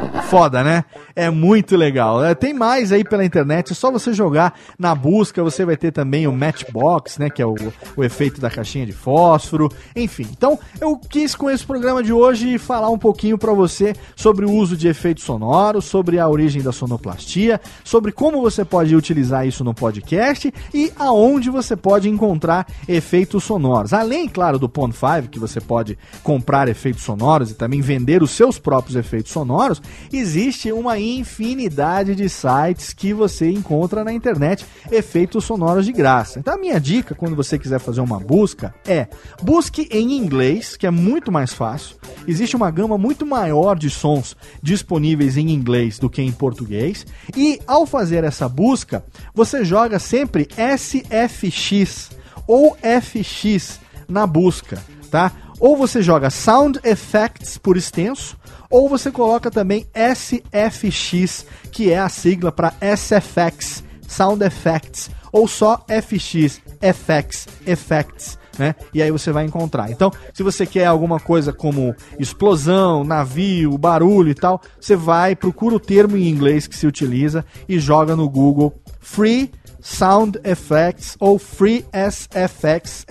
Foda, 0.31 0.63
né? 0.63 0.85
É 1.15 1.29
muito 1.29 1.75
legal. 1.75 2.23
É, 2.23 2.33
tem 2.33 2.53
mais 2.53 2.91
aí 2.91 3.03
pela 3.03 3.25
internet, 3.25 3.71
é 3.71 3.75
só 3.75 3.91
você 3.91 4.13
jogar 4.13 4.57
na 4.79 4.95
busca, 4.95 5.43
você 5.43 5.65
vai 5.65 5.75
ter 5.75 5.91
também 5.91 6.25
o 6.27 6.31
Matchbox, 6.31 7.17
né? 7.17 7.29
Que 7.29 7.41
é 7.41 7.45
o, 7.45 7.55
o 7.97 8.03
efeito 8.03 8.39
da 8.39 8.49
caixinha 8.49 8.85
de 8.85 8.93
fósforo. 8.93 9.69
Enfim, 9.95 10.27
então 10.31 10.57
eu 10.79 10.97
quis 10.97 11.35
com 11.35 11.49
esse 11.49 11.65
programa 11.65 12.01
de 12.01 12.13
hoje 12.13 12.57
falar 12.57 12.89
um 12.89 12.97
pouquinho 12.97 13.37
para 13.37 13.53
você 13.53 13.93
sobre 14.15 14.45
o 14.45 14.51
uso 14.51 14.77
de 14.77 14.87
efeitos 14.87 15.23
sonoros, 15.23 15.85
sobre 15.85 16.19
a 16.19 16.27
origem 16.29 16.61
da 16.61 16.71
sonoplastia, 16.71 17.59
sobre 17.83 18.11
como 18.11 18.41
você 18.41 18.63
pode 18.63 18.95
utilizar 18.95 19.45
isso 19.45 19.63
no 19.63 19.73
podcast 19.73 20.53
e 20.73 20.91
aonde 20.97 21.49
você 21.49 21.75
pode 21.75 22.09
encontrar 22.09 22.67
efeitos 22.87 23.43
sonoros. 23.43 23.93
Além, 23.93 24.27
claro, 24.27 24.57
do 24.57 24.69
Pond 24.69 24.95
5, 24.95 25.29
que 25.29 25.39
você 25.39 25.59
pode 25.59 25.97
comprar 26.23 26.67
efeitos 26.69 27.03
sonoros 27.03 27.51
e 27.51 27.53
também 27.53 27.81
vender 27.81 28.23
os 28.23 28.31
seus 28.31 28.57
próprios 28.57 28.95
efeitos 28.95 29.31
sonoros, 29.31 29.81
existe 30.11 30.71
uma 30.71 30.99
infinidade 30.99 32.15
de 32.15 32.29
sites 32.29 32.93
que 32.93 33.13
você 33.13 33.49
encontra 33.49 34.03
na 34.03 34.13
internet 34.13 34.65
efeitos 34.91 35.45
sonoros 35.45 35.85
de 35.85 35.91
graça. 35.91 36.39
Então 36.39 36.53
a 36.53 36.57
minha 36.57 36.79
dica 36.79 37.15
quando 37.15 37.35
você 37.35 37.57
quiser 37.57 37.79
fazer 37.79 38.01
uma 38.01 38.19
busca 38.19 38.73
é 38.85 39.07
busque 39.41 39.87
em 39.91 40.17
inglês, 40.17 40.75
que 40.75 40.87
é 40.87 40.91
muito 40.91 41.31
mais 41.31 41.53
fácil. 41.53 41.95
Existe 42.27 42.55
uma 42.55 42.69
gama 42.71 42.97
muito 42.97 43.25
maior 43.25 43.77
de 43.77 43.89
sons 43.89 44.35
disponíveis 44.61 45.37
em 45.37 45.49
inglês 45.49 45.99
do 45.99 46.09
que 46.09 46.21
em 46.21 46.31
português. 46.31 47.05
E 47.35 47.59
ao 47.65 47.85
fazer 47.85 48.23
essa 48.23 48.47
busca, 48.47 49.03
você 49.33 49.63
joga 49.63 49.99
sempre 49.99 50.47
SFX 50.77 52.11
ou 52.47 52.77
FX 52.77 53.79
na 54.07 54.27
busca, 54.27 54.83
tá? 55.09 55.31
Ou 55.61 55.77
você 55.77 56.01
joga 56.01 56.31
Sound 56.31 56.79
Effects 56.83 57.55
por 57.59 57.77
extenso, 57.77 58.35
ou 58.67 58.89
você 58.89 59.11
coloca 59.11 59.51
também 59.51 59.85
SFX, 59.93 61.45
que 61.71 61.91
é 61.91 61.99
a 61.99 62.09
sigla 62.09 62.51
para 62.51 62.73
SFX, 62.81 63.83
Sound 64.07 64.43
Effects, 64.43 65.11
ou 65.31 65.47
só 65.47 65.85
FX, 65.87 66.59
FX, 66.81 67.47
Effects. 67.67 68.39
Né? 68.57 68.73
E 68.91 69.03
aí 69.03 69.11
você 69.11 69.31
vai 69.31 69.45
encontrar. 69.45 69.91
Então, 69.91 70.11
se 70.33 70.41
você 70.41 70.65
quer 70.65 70.85
alguma 70.85 71.19
coisa 71.19 71.53
como 71.53 71.95
explosão, 72.17 73.03
navio, 73.03 73.77
barulho 73.77 74.31
e 74.31 74.35
tal, 74.35 74.59
você 74.79 74.95
vai, 74.95 75.35
procura 75.35 75.75
o 75.75 75.79
termo 75.79 76.17
em 76.17 76.27
inglês 76.27 76.65
que 76.65 76.75
se 76.75 76.87
utiliza 76.87 77.45
e 77.69 77.79
joga 77.79 78.15
no 78.15 78.27
Google 78.27 78.73
Free 78.99 79.51
Sound 79.81 80.39
Effects 80.43 81.15
ou 81.19 81.37
Free 81.39 81.85
SFX, 81.91 83.05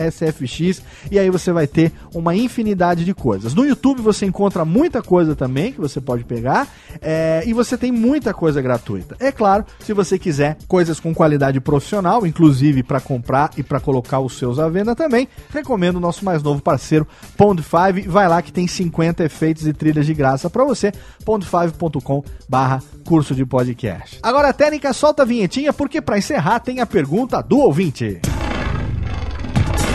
e 1.11 1.19
aí 1.19 1.31
você 1.31 1.53
vai 1.53 1.67
ter 1.67 1.93
uma 2.15 2.35
infinidade 2.35 3.05
de 3.05 3.15
coisas. 3.15 3.55
No 3.55 3.65
YouTube 3.65 4.01
você 4.01 4.27
encontra 4.27 4.65
muita 4.65 5.03
coisa 5.03 5.35
também 5.35 5.73
que 5.73 5.81
você 5.81 6.01
pode 6.01 6.25
pegar 6.25 6.69
é, 7.01 7.43
e 7.47 7.53
você 7.53 7.77
tem 7.77 7.93
muita 7.93 8.33
coisa 8.33 8.63
gratuita. 8.63 9.17
É 9.19 9.33
claro, 9.33 9.65
se 9.81 9.93
você 9.93 10.19
quiser 10.19 10.57
coisas 10.69 11.01
com 11.01 11.15
qualidade 11.15 11.61
profissional, 11.61 12.27
inclusive 12.27 12.83
para 12.83 13.01
comprar 13.01 13.51
e 13.57 13.63
para 13.63 13.81
colocar 13.81 14.21
os 14.21 14.39
seus 14.39 14.59
à 14.59 14.69
venda 14.69 14.95
também, 14.95 15.29
recomendo 15.53 15.97
o 15.97 16.01
nosso 16.01 16.25
mais 16.25 16.43
novo 16.43 16.63
parceiro 16.63 17.07
Pond 17.37 17.63
5. 17.63 18.11
Vai 18.11 18.29
lá 18.29 18.41
que 18.43 18.53
tem 18.53 18.67
50 18.67 19.25
efeitos 19.25 19.67
e 19.67 19.73
trilhas 19.73 20.07
de 20.07 20.15
graça 20.15 20.49
para 20.49 20.65
você. 20.65 20.93
pond5.com 21.25 22.25
barra 22.49 22.83
curso 23.05 23.35
de 23.35 23.45
podcast. 23.45 24.19
Agora 24.23 24.49
a 24.49 24.53
técnica 24.53 24.93
solta 24.93 25.23
a 25.23 25.27
vinhetinha 25.27 25.73
porque 25.73 26.01
para 26.01 26.19
encerrar 26.19 26.60
tem 26.65 26.81
a 26.81 26.87
pergunta 26.87 27.43
do 27.43 27.59
ouvinte. 27.59 28.21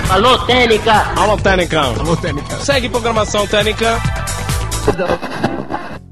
Alô, 0.10 0.38
Técnica! 0.46 0.94
Alô, 1.16 1.38
Técnica! 1.38 1.82
Alô, 1.82 2.16
Técnica! 2.18 2.58
Segue 2.58 2.90
programação 2.90 3.48
Técnica! 3.48 4.00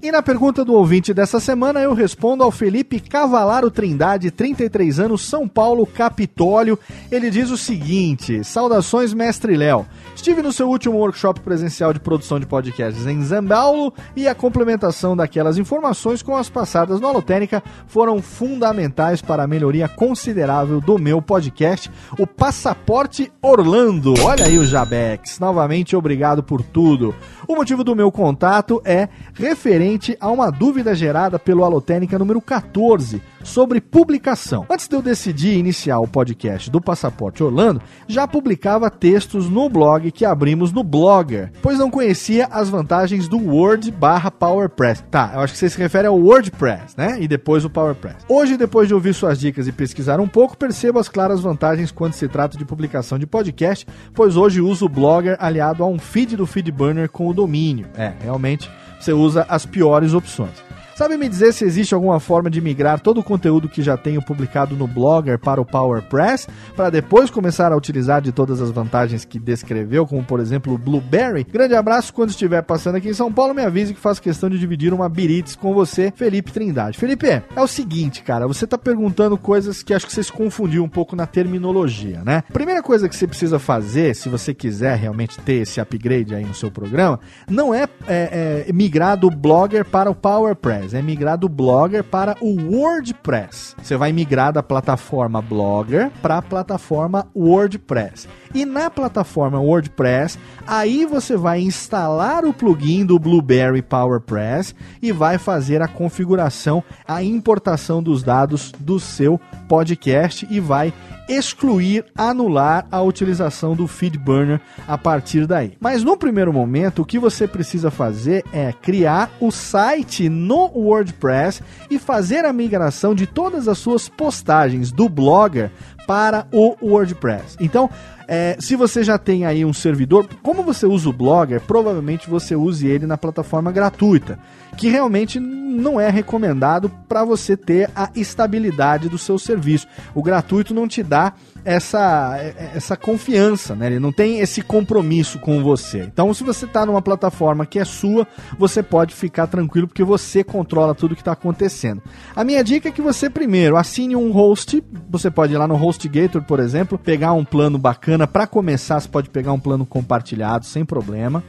E 0.02 0.12
na 0.12 0.22
pergunta 0.22 0.66
do 0.66 0.74
ouvinte 0.74 1.14
dessa 1.14 1.40
semana 1.40 1.80
eu 1.80 1.94
respondo 1.94 2.44
ao 2.44 2.52
Felipe 2.52 3.00
Cavalaro 3.00 3.72
Trindade, 3.72 4.32
33 4.32 5.00
anos, 5.00 5.22
São 5.22 5.48
Paulo, 5.48 5.86
Capitólio. 5.86 6.78
Ele 7.10 7.30
diz 7.30 7.50
o 7.50 7.58
seguinte: 7.58 8.44
Saudações, 8.44 9.14
mestre 9.14 9.56
Léo. 9.56 9.86
Estive 10.16 10.42
no 10.42 10.54
seu 10.54 10.70
último 10.70 10.98
workshop 10.98 11.42
presencial 11.42 11.92
de 11.92 12.00
produção 12.00 12.40
de 12.40 12.46
podcasts 12.46 13.06
em 13.06 13.22
Zambaulo 13.24 13.94
e 14.16 14.28
a 14.28 14.36
complementação 14.36 15.18
daquelas 15.18 15.58
informações 15.58 16.22
com 16.22 16.36
as 16.36 16.50
passadas 16.50 17.00
no 17.02 17.08
Alotênica 17.08 17.64
foram 17.88 18.22
fundamentais 18.22 19.22
para 19.22 19.44
a 19.44 19.48
melhoria 19.48 19.88
considerável 19.88 20.80
do 20.80 20.98
meu 20.98 21.22
podcast, 21.22 21.92
o 22.18 22.28
Passaporte 22.28 23.32
Orlando. 23.42 24.14
Olha 24.22 24.46
aí 24.46 24.58
o 24.58 24.66
Jabex. 24.66 25.40
Novamente, 25.40 25.96
obrigado 25.96 26.44
por 26.44 26.62
tudo. 26.62 27.14
O 27.48 27.56
motivo 27.56 27.84
do 27.84 27.96
meu 27.96 28.12
contato 28.12 28.82
é 28.86 29.10
referente 29.34 30.16
a 30.22 30.30
uma 30.30 30.50
dúvida 30.50 30.96
gerada 30.96 31.38
pelo 31.38 31.64
Alotênica 31.64 32.18
número 32.18 32.40
14 32.40 33.22
sobre 33.44 33.82
publicação. 33.82 34.66
Antes 34.70 34.88
de 34.88 34.96
eu 34.96 35.02
decidir 35.02 35.58
iniciar 35.58 36.00
o 36.00 36.08
podcast 36.08 36.70
do 36.72 36.80
Passaporte 36.80 37.44
Orlando, 37.44 37.82
já 38.08 38.28
publicava 38.28 38.90
textos 38.90 39.50
no 39.50 39.68
blog 39.70 40.03
que 40.12 40.26
abrimos 40.26 40.72
no 40.72 40.84
Blogger, 40.84 41.52
pois 41.62 41.78
não 41.78 41.90
conhecia 41.90 42.48
as 42.52 42.70
vantagens 42.70 43.28
do 43.28 43.38
Word 43.38 43.92
barra 43.92 44.32
PowerPress. 44.32 45.04
Tá, 45.10 45.32
eu 45.34 45.42
acho 45.42 45.54
que 45.54 45.60
você 45.60 45.70
se 45.70 45.78
refere 45.78 46.08
ao 46.08 46.20
WordPress, 46.20 46.96
né? 46.98 47.18
E 47.20 47.28
depois 47.28 47.66
o 47.66 47.70
PowerPress. 47.70 48.18
Hoje, 48.28 48.58
depois 48.58 48.88
de 48.88 48.94
ouvir 48.94 49.14
suas 49.14 49.40
dicas 49.40 49.68
e 49.68 49.72
pesquisar 49.72 50.20
um 50.20 50.28
pouco, 50.28 50.58
percebo 50.58 51.00
as 51.00 51.10
claras 51.10 51.42
vantagens 51.42 51.92
quando 51.92 52.14
se 52.14 52.28
trata 52.28 52.58
de 52.58 52.66
publicação 52.66 53.20
de 53.20 53.26
podcast, 53.26 53.86
pois 54.14 54.36
hoje 54.36 54.62
uso 54.62 54.86
o 54.86 54.90
Blogger 54.90 55.38
aliado 55.40 55.84
a 55.84 55.88
um 55.88 56.00
feed 56.00 56.36
do 56.36 56.46
FeedBurner 56.46 57.10
com 57.10 57.28
o 57.28 57.34
domínio. 57.34 57.88
É, 57.96 58.14
realmente 58.22 58.70
você 59.00 59.12
usa 59.12 59.46
as 59.50 59.66
piores 59.66 60.14
opções. 60.14 60.73
Sabe 60.96 61.18
me 61.18 61.28
dizer 61.28 61.52
se 61.54 61.66
existe 61.66 61.96
alguma 61.96 62.20
forma 62.20 62.52
de 62.52 62.62
migrar 62.62 63.00
todo 63.00 63.20
o 63.20 63.24
conteúdo 63.24 63.68
que 63.68 63.82
já 63.82 63.98
tenho 63.98 64.22
publicado 64.22 64.76
no 64.76 64.86
Blogger 64.86 65.40
para 65.40 65.60
o 65.60 65.66
PowerPress, 65.66 66.48
para 66.76 66.92
depois 66.92 67.32
começar 67.32 67.72
a 67.72 67.76
utilizar 67.76 68.22
de 68.22 68.32
todas 68.32 68.62
as 68.62 68.70
vantagens 68.70 69.26
que 69.26 69.40
descreveu, 69.40 70.06
como 70.06 70.24
por 70.24 70.40
exemplo 70.40 70.76
o 70.76 70.78
Blueberry? 70.78 71.46
Grande 71.46 71.74
abraço, 71.74 72.14
quando 72.14 72.30
estiver 72.30 72.62
passando 72.62 72.98
aqui 72.98 73.10
em 73.10 73.14
São 73.14 73.34
Paulo, 73.34 73.56
me 73.56 73.64
avise 73.64 73.96
que 73.96 74.00
faço 74.00 74.22
questão 74.22 74.52
de 74.52 74.60
dividir 74.60 74.94
uma 74.94 75.10
Birites 75.10 75.56
com 75.56 75.74
você, 75.74 76.14
Felipe 76.16 76.52
Trindade. 76.52 76.96
Felipe, 76.96 77.28
é 77.28 77.62
o 77.62 77.68
seguinte, 77.68 78.22
cara, 78.22 78.48
você 78.48 78.68
tá 78.68 78.78
perguntando 78.78 79.36
coisas 79.36 79.82
que 79.82 79.96
acho 79.96 80.06
que 80.06 80.14
você 80.14 80.24
se 80.24 80.32
confundiu 80.32 80.84
um 80.84 80.90
pouco 80.90 81.16
na 81.16 81.26
terminologia, 81.26 82.22
né? 82.24 82.44
Primeira 82.54 82.84
coisa 82.84 83.10
que 83.10 83.16
você 83.16 83.26
precisa 83.26 83.58
fazer, 83.58 84.16
se 84.16 84.30
você 84.30 84.54
quiser 84.54 84.96
realmente 84.96 85.40
ter 85.40 85.64
esse 85.64 85.82
upgrade 85.82 86.36
aí 86.36 86.46
no 86.46 86.54
seu 86.54 86.70
programa, 86.70 87.20
não 87.50 87.74
é, 87.74 87.88
é, 88.08 88.66
é 88.68 88.74
migrar 88.74 89.18
do 89.18 89.32
Blogger 89.32 89.84
para 89.84 90.12
o 90.12 90.14
PowerPress 90.14 90.83
é 90.92 91.02
migrar 91.04 91.38
do 91.38 91.48
Blogger 91.48 92.04
para 92.04 92.36
o 92.42 92.76
WordPress. 92.76 93.76
Você 93.80 93.96
vai 93.96 94.12
migrar 94.12 94.52
da 94.52 94.64
plataforma 94.64 95.40
Blogger 95.40 96.10
para 96.20 96.40
a 96.40 96.42
plataforma 96.42 97.28
WordPress. 97.36 98.28
E 98.56 98.66
na 98.66 98.90
plataforma 98.90 99.60
WordPress, 99.60 100.40
aí 100.66 101.06
você 101.06 101.38
vai 101.38 101.62
instalar 101.62 102.44
o 102.44 102.54
plugin 102.54 103.06
do 103.06 103.20
Blueberry 103.20 103.84
PowerPress 103.84 104.74
e 105.00 105.12
vai 105.12 105.38
fazer 105.38 105.82
a 105.82 105.88
configuração, 105.88 106.84
a 107.08 107.22
importação 107.22 108.02
dos 108.02 108.24
dados 108.24 108.72
do 108.80 109.00
seu 109.00 109.40
podcast 109.68 110.48
e 110.50 110.60
vai 110.60 110.92
excluir, 111.28 112.06
anular 112.16 112.86
a 112.92 113.02
utilização 113.02 113.76
do 113.76 113.88
FeedBurner 113.88 114.60
a 114.88 114.98
partir 114.98 115.48
daí. 115.48 115.74
Mas 115.80 116.04
no 116.04 116.18
primeiro 116.18 116.52
momento, 116.52 117.02
o 117.02 117.06
que 117.06 117.20
você 117.20 117.48
precisa 117.48 117.90
fazer 117.90 118.44
é 118.52 118.72
criar 118.74 119.32
o 119.40 119.52
site 119.52 120.30
no 120.30 120.72
WordPress 120.76 121.62
e 121.90 121.98
fazer 121.98 122.46
a 122.46 122.54
migração 122.54 123.16
de 123.16 123.26
todas 123.26 123.68
as 123.68 123.78
suas 123.78 124.10
postagens 124.10 124.92
do 124.92 125.08
Blogger 125.08 125.72
para 126.06 126.48
o 126.52 126.76
WordPress. 126.82 127.58
Então, 127.60 127.90
é, 128.28 128.56
se 128.60 128.76
você 128.76 129.04
já 129.04 129.18
tem 129.18 129.46
aí 129.46 129.66
um 129.66 129.74
servidor, 129.74 130.28
como 130.42 130.64
você 130.64 130.86
usa 130.86 131.10
o 131.10 131.14
Blogger, 131.14 131.62
provavelmente 131.62 132.30
você 132.30 132.56
use 132.56 132.88
ele 132.88 133.06
na 133.06 133.18
plataforma 133.18 133.72
gratuita, 133.72 134.40
que 134.78 134.90
realmente 134.90 135.40
não 135.40 136.00
é 136.00 136.10
recomendado 136.10 136.90
para 137.08 137.24
você 137.24 137.58
ter 137.58 137.90
a 137.96 138.10
estabilidade 138.16 139.10
do 139.10 139.18
seu 139.18 139.40
serviço. 139.40 139.88
O 140.14 140.22
gratuito 140.22 140.74
não 140.74 140.88
te 140.88 141.02
dá 141.02 141.34
essa, 141.66 142.38
essa 142.76 142.96
confiança, 142.96 143.76
né? 143.76 143.88
Ele 143.88 144.00
não 144.00 144.12
tem 144.12 144.40
esse 144.40 144.62
compromisso 144.62 145.40
com 145.40 145.64
você. 145.64 146.02
Então, 146.02 146.34
se 146.34 146.44
você 146.44 146.66
está 146.66 146.86
numa 146.86 147.02
plataforma 147.02 147.66
que 147.66 147.80
é 147.80 147.86
sua, 147.86 148.28
você 148.58 148.84
pode 148.84 149.16
ficar 149.16 149.48
tranquilo 149.48 149.88
porque 149.88 150.04
você 150.04 150.44
controla 150.44 150.94
tudo 150.94 151.16
que 151.16 151.22
está 151.22 151.32
acontecendo. 151.32 152.02
A 152.36 152.44
minha 152.44 152.64
dica 152.64 152.90
é 152.90 152.92
que 152.92 153.02
você 153.02 153.30
primeiro 153.30 153.78
assine 153.78 154.16
um 154.16 154.32
host. 154.32 154.84
Você 155.10 155.32
pode 155.32 155.54
ir 155.54 155.58
lá 155.58 155.68
no 155.68 155.76
HostGator, 155.76 156.44
por 156.44 156.60
exemplo, 156.60 156.98
pegar 156.98 157.34
um 157.34 157.46
plano 157.46 157.78
bacana 157.78 158.28
para 158.28 158.46
começar. 158.46 159.00
Você 159.00 159.08
pode 159.08 159.30
pegar 159.30 159.54
um 159.54 159.60
plano 159.60 159.86
compartilhado 159.86 160.66
sem 160.66 160.84
problema. 160.84 161.44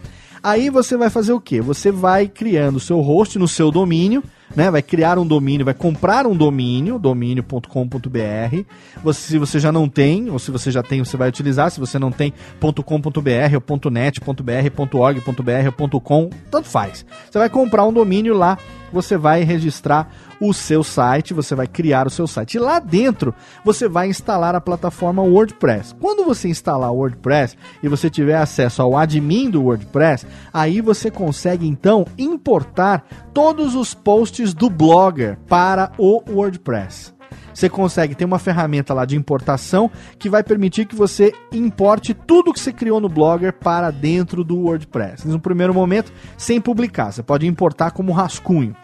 Aí 0.45 0.69
você 0.69 0.95
vai 0.95 1.09
fazer 1.09 1.33
o 1.33 1.41
que? 1.41 1.59
Você 1.59 1.91
vai 1.91 2.29
criando 2.29 2.77
o 2.77 2.81
seu 2.81 3.01
host 3.01 3.39
no 3.39 3.49
seu 3.49 3.71
domínio 3.71 4.23
né? 4.55 4.71
Vai 4.71 4.83
criar 4.83 5.19
um 5.19 5.27
domínio, 5.27 5.65
vai 5.65 5.75
comprar 5.75 6.27
um 6.27 6.37
domínio, 6.37 6.99
domínio.com.br. 6.99 8.65
Você, 9.03 9.21
se 9.21 9.39
você 9.39 9.59
já 9.59 9.73
não 9.73 9.89
tem, 9.89 10.31
ou 10.31 10.39
se 10.39 10.51
você 10.51 10.71
já 10.71 10.83
tem, 10.83 11.05
você 11.05 11.17
vai 11.17 11.29
utilizar. 11.29 11.71
Se 11.71 11.81
você 11.81 11.99
não 11.99 12.11
tem, 12.11 12.33
.com.br, 12.61 13.31
ou 13.55 15.01
.org.br, 15.01 15.83
ou 15.93 16.01
.com, 16.01 16.31
tanto 16.51 16.69
faz. 16.69 17.05
Você 17.31 17.39
vai 17.39 17.49
comprar 17.49 17.85
um 17.85 17.93
domínio 17.93 18.35
lá, 18.37 18.59
você 18.93 19.17
vai 19.17 19.43
registrar 19.43 20.13
o 20.41 20.53
seu 20.53 20.83
site, 20.83 21.35
você 21.35 21.55
vai 21.55 21.67
criar 21.67 22.07
o 22.07 22.11
seu 22.11 22.27
site. 22.27 22.55
E 22.55 22.61
lá 22.61 22.79
dentro 22.79 23.35
você 23.65 23.89
vai 23.89 24.09
instalar 24.09 24.55
a 24.55 24.61
plataforma 24.61 25.23
WordPress. 25.23 25.95
Quando 26.01 26.25
você 26.25 26.49
instalar 26.49 26.91
o 26.91 26.97
WordPress 26.97 27.57
e 27.83 27.89
você 27.89 28.11
tiver 28.11 28.37
acesso 28.37 28.83
ao 28.83 28.97
admin 28.97 29.51
do 29.51 29.63
WordPress, 29.63 30.27
aí 30.53 30.81
você 30.81 31.11
consegue 31.11 31.67
então 31.67 32.07
importar 32.19 33.07
todos 33.33 33.75
os 33.75 33.95
posts 33.95 34.55
do 34.55 34.71
Blogger 34.71 35.39
para 35.49 35.93
o 35.99 36.23
WordPress 36.29 37.15
você 37.55 37.69
consegue 37.69 38.15
ter 38.15 38.25
uma 38.25 38.39
ferramenta 38.39 38.93
lá 38.93 39.05
de 39.05 39.17
importação 39.17 39.91
que 40.19 40.29
vai 40.29 40.43
permitir 40.43 40.87
que 40.87 40.95
você 40.95 41.33
importe 41.53 42.13
tudo 42.13 42.53
que 42.53 42.61
você 42.61 42.73
criou 42.73 43.01
no 43.01 43.09
Blogger 43.09 43.53
para 43.53 43.91
dentro 43.91 44.43
do 44.43 44.57
WordPress. 44.57 45.27
No 45.27 45.39
primeiro 45.39 45.73
momento, 45.73 46.13
sem 46.37 46.61
publicar, 46.61 47.13
você 47.13 47.23
pode 47.23 47.47
importar 47.47 47.93
como 47.93 48.13
rascunho. 48.13 48.75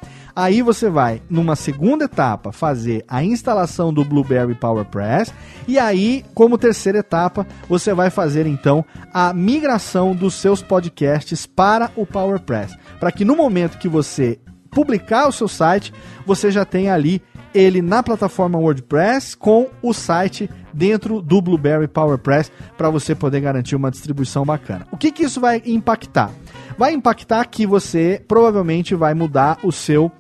Aí 0.41 0.63
você 0.63 0.89
vai, 0.89 1.21
numa 1.29 1.55
segunda 1.55 2.07
etapa, 2.07 2.51
fazer 2.51 3.05
a 3.07 3.23
instalação 3.23 3.93
do 3.93 4.03
Blueberry 4.03 4.55
PowerPress. 4.55 5.35
E 5.69 5.79
aí, 5.79 6.25
como 6.33 6.57
terceira 6.57 7.01
etapa, 7.01 7.47
você 7.69 7.93
vai 7.93 8.09
fazer 8.09 8.47
então 8.47 8.83
a 9.13 9.35
migração 9.35 10.15
dos 10.15 10.33
seus 10.33 10.63
podcasts 10.63 11.45
para 11.45 11.91
o 11.95 12.07
PowerPress. 12.07 12.75
Para 12.99 13.13
que 13.13 13.23
no 13.23 13.37
momento 13.37 13.77
que 13.77 13.87
você 13.87 14.41
publicar 14.71 15.29
o 15.29 15.33
seu 15.33 15.47
site, 15.47 15.93
você 16.25 16.51
já 16.51 16.65
tenha 16.65 16.95
ali 16.95 17.21
ele 17.53 17.83
na 17.83 18.03
plataforma 18.03 18.59
WordPress 18.59 19.37
com 19.37 19.69
o 19.83 19.93
site 19.93 20.49
dentro 20.73 21.21
do 21.21 21.43
Blueberry 21.43 21.87
PowerPress 21.87 22.51
para 22.79 22.89
você 22.89 23.15
poder 23.15 23.43
garantir 23.43 23.77
uma 23.77 23.91
distribuição 23.91 24.47
bacana. 24.47 24.87
O 24.91 24.97
que, 24.97 25.13
que 25.13 25.25
isso 25.25 25.39
vai 25.39 25.61
impactar? 25.67 26.31
Vai 26.79 26.95
impactar 26.95 27.45
que 27.45 27.67
você 27.67 28.25
provavelmente 28.27 28.95
vai 28.95 29.13
mudar 29.13 29.59
o 29.63 29.71
seu 29.71 30.11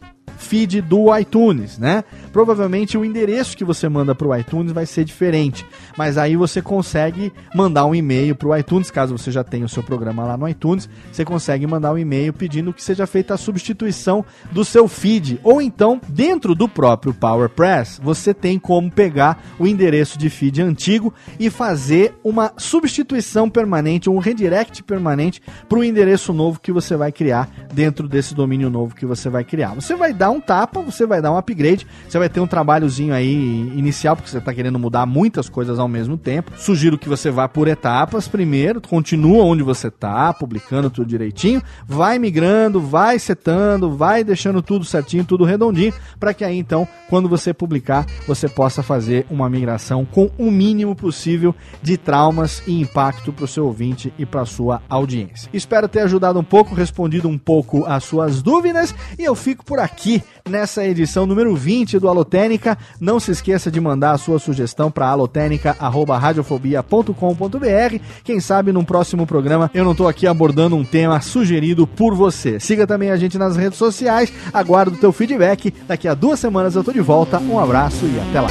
feed 0.41 0.80
do 0.80 1.16
iTunes, 1.16 1.78
né? 1.78 2.03
Provavelmente 2.33 2.97
o 2.97 3.05
endereço 3.05 3.57
que 3.57 3.64
você 3.64 3.89
manda 3.89 4.14
para 4.14 4.28
o 4.28 4.37
iTunes 4.37 4.72
vai 4.72 4.87
ser 4.87 5.05
diferente, 5.05 5.66
mas 5.97 6.16
aí 6.16 6.37
você 6.37 6.62
consegue 6.62 7.33
mandar 7.55 7.85
um 7.87 7.95
e-mail 7.95 8.35
para 8.35 8.49
o 8.49 8.57
iTunes, 8.57 8.91
caso 8.91 9.16
você 9.16 9.31
já 9.31 9.43
tenha 9.43 9.66
o 9.66 9.68
seu 9.68 9.83
programa 9.83 10.24
lá 10.24 10.37
no 10.37 10.49
iTunes, 10.49 10.89
você 11.12 11.24
consegue 11.24 11.66
mandar 11.66 11.93
um 11.93 11.99
e-mail 11.99 12.33
pedindo 12.33 12.72
que 12.72 12.83
seja 12.83 13.07
feita 13.07 13.35
a 13.35 13.39
substituição 13.39 14.24
do 14.53 14.64
seu 14.64 14.87
feed, 14.87 15.41
ou 15.43 15.61
então 15.61 16.01
dentro 16.09 16.55
do 16.55 16.68
próprio 16.68 17.12
PowerPress 17.12 18.01
você 18.03 18.33
tem 18.33 18.59
como 18.59 18.91
pegar 18.91 19.43
o 19.59 19.66
endereço 19.66 20.18
de 20.18 20.31
feed 20.31 20.62
antigo 20.62 21.12
e 21.39 21.51
fazer 21.51 22.14
uma 22.22 22.53
substituição 22.57 23.51
permanente, 23.51 24.09
um 24.09 24.18
redirect 24.18 24.83
permanente 24.83 25.43
para 25.68 25.78
o 25.78 25.85
endereço 25.85 26.33
novo 26.33 26.61
que 26.61 26.72
você 26.72 26.97
vai 26.97 27.11
criar 27.11 27.49
dentro 27.72 28.09
desse 28.09 28.35
domínio 28.35 28.70
novo 28.70 28.95
que 28.95 29.07
você 29.07 29.28
vai 29.28 29.45
criar. 29.45 29.74
Você 29.74 29.95
vai 29.95 30.12
dar 30.12 30.31
um 30.31 30.41
tapa, 30.41 30.81
você 30.81 31.07
vai 31.07 31.20
dar 31.20 31.33
um 31.33 31.37
upgrade, 31.37 31.87
você 32.09 32.18
vai 32.20 32.28
ter 32.28 32.40
um 32.40 32.46
trabalhozinho 32.46 33.14
aí 33.14 33.34
inicial, 33.74 34.14
porque 34.14 34.30
você 34.30 34.38
está 34.38 34.52
querendo 34.52 34.78
mudar 34.78 35.06
muitas 35.06 35.48
coisas 35.48 35.78
ao 35.78 35.88
mesmo 35.88 36.18
tempo. 36.18 36.52
Sugiro 36.56 36.98
que 36.98 37.08
você 37.08 37.30
vá 37.30 37.48
por 37.48 37.66
etapas 37.66 38.28
primeiro, 38.28 38.80
continua 38.80 39.44
onde 39.44 39.62
você 39.62 39.88
está, 39.88 40.32
publicando 40.34 40.90
tudo 40.90 41.08
direitinho, 41.08 41.62
vai 41.86 42.18
migrando, 42.18 42.78
vai 42.78 43.18
setando, 43.18 43.96
vai 43.96 44.22
deixando 44.22 44.60
tudo 44.60 44.84
certinho, 44.84 45.24
tudo 45.24 45.44
redondinho, 45.44 45.94
para 46.18 46.34
que 46.34 46.44
aí 46.44 46.58
então, 46.58 46.86
quando 47.08 47.28
você 47.28 47.54
publicar, 47.54 48.04
você 48.26 48.48
possa 48.48 48.82
fazer 48.82 49.26
uma 49.30 49.48
migração 49.48 50.04
com 50.04 50.30
o 50.36 50.50
mínimo 50.50 50.94
possível 50.94 51.54
de 51.82 51.96
traumas 51.96 52.62
e 52.66 52.80
impacto 52.80 53.32
para 53.32 53.44
o 53.44 53.48
seu 53.48 53.64
ouvinte 53.64 54.12
e 54.18 54.26
para 54.26 54.44
sua 54.44 54.82
audiência. 54.88 55.48
Espero 55.54 55.88
ter 55.88 56.00
ajudado 56.00 56.38
um 56.38 56.44
pouco, 56.44 56.74
respondido 56.74 57.28
um 57.28 57.38
pouco 57.38 57.86
as 57.86 58.04
suas 58.04 58.42
dúvidas 58.42 58.94
e 59.18 59.24
eu 59.24 59.34
fico 59.34 59.64
por 59.64 59.78
aqui 59.78 60.22
nessa 60.48 60.84
edição 60.84 61.24
número 61.24 61.54
20 61.54 61.98
do 61.98 62.09
Alotênica. 62.11 62.76
Não 63.00 63.18
se 63.20 63.30
esqueça 63.30 63.70
de 63.70 63.80
mandar 63.80 64.11
a 64.12 64.18
sua 64.18 64.38
sugestão 64.38 64.90
para 64.90 65.08
alotênica@radiofobia.com.br. 65.08 68.04
Quem 68.24 68.40
sabe 68.40 68.72
num 68.72 68.84
próximo 68.84 69.26
programa 69.26 69.70
eu 69.72 69.84
não 69.84 69.92
estou 69.92 70.08
aqui 70.08 70.26
abordando 70.26 70.76
um 70.76 70.84
tema 70.84 71.20
sugerido 71.20 71.86
por 71.86 72.14
você. 72.14 72.58
Siga 72.61 72.86
também 72.86 73.11
a 73.11 73.16
gente 73.16 73.38
nas 73.38 73.56
redes 73.56 73.78
sociais. 73.78 74.30
Aguardo 74.52 74.96
o 74.96 74.98
teu 74.98 75.12
feedback. 75.12 75.72
Daqui 75.86 76.08
a 76.08 76.14
duas 76.14 76.40
semanas 76.40 76.74
eu 76.74 76.84
tô 76.84 76.92
de 76.92 77.00
volta. 77.00 77.38
Um 77.38 77.58
abraço 77.58 78.04
e 78.06 78.20
até 78.28 78.40
lá. 78.40 78.50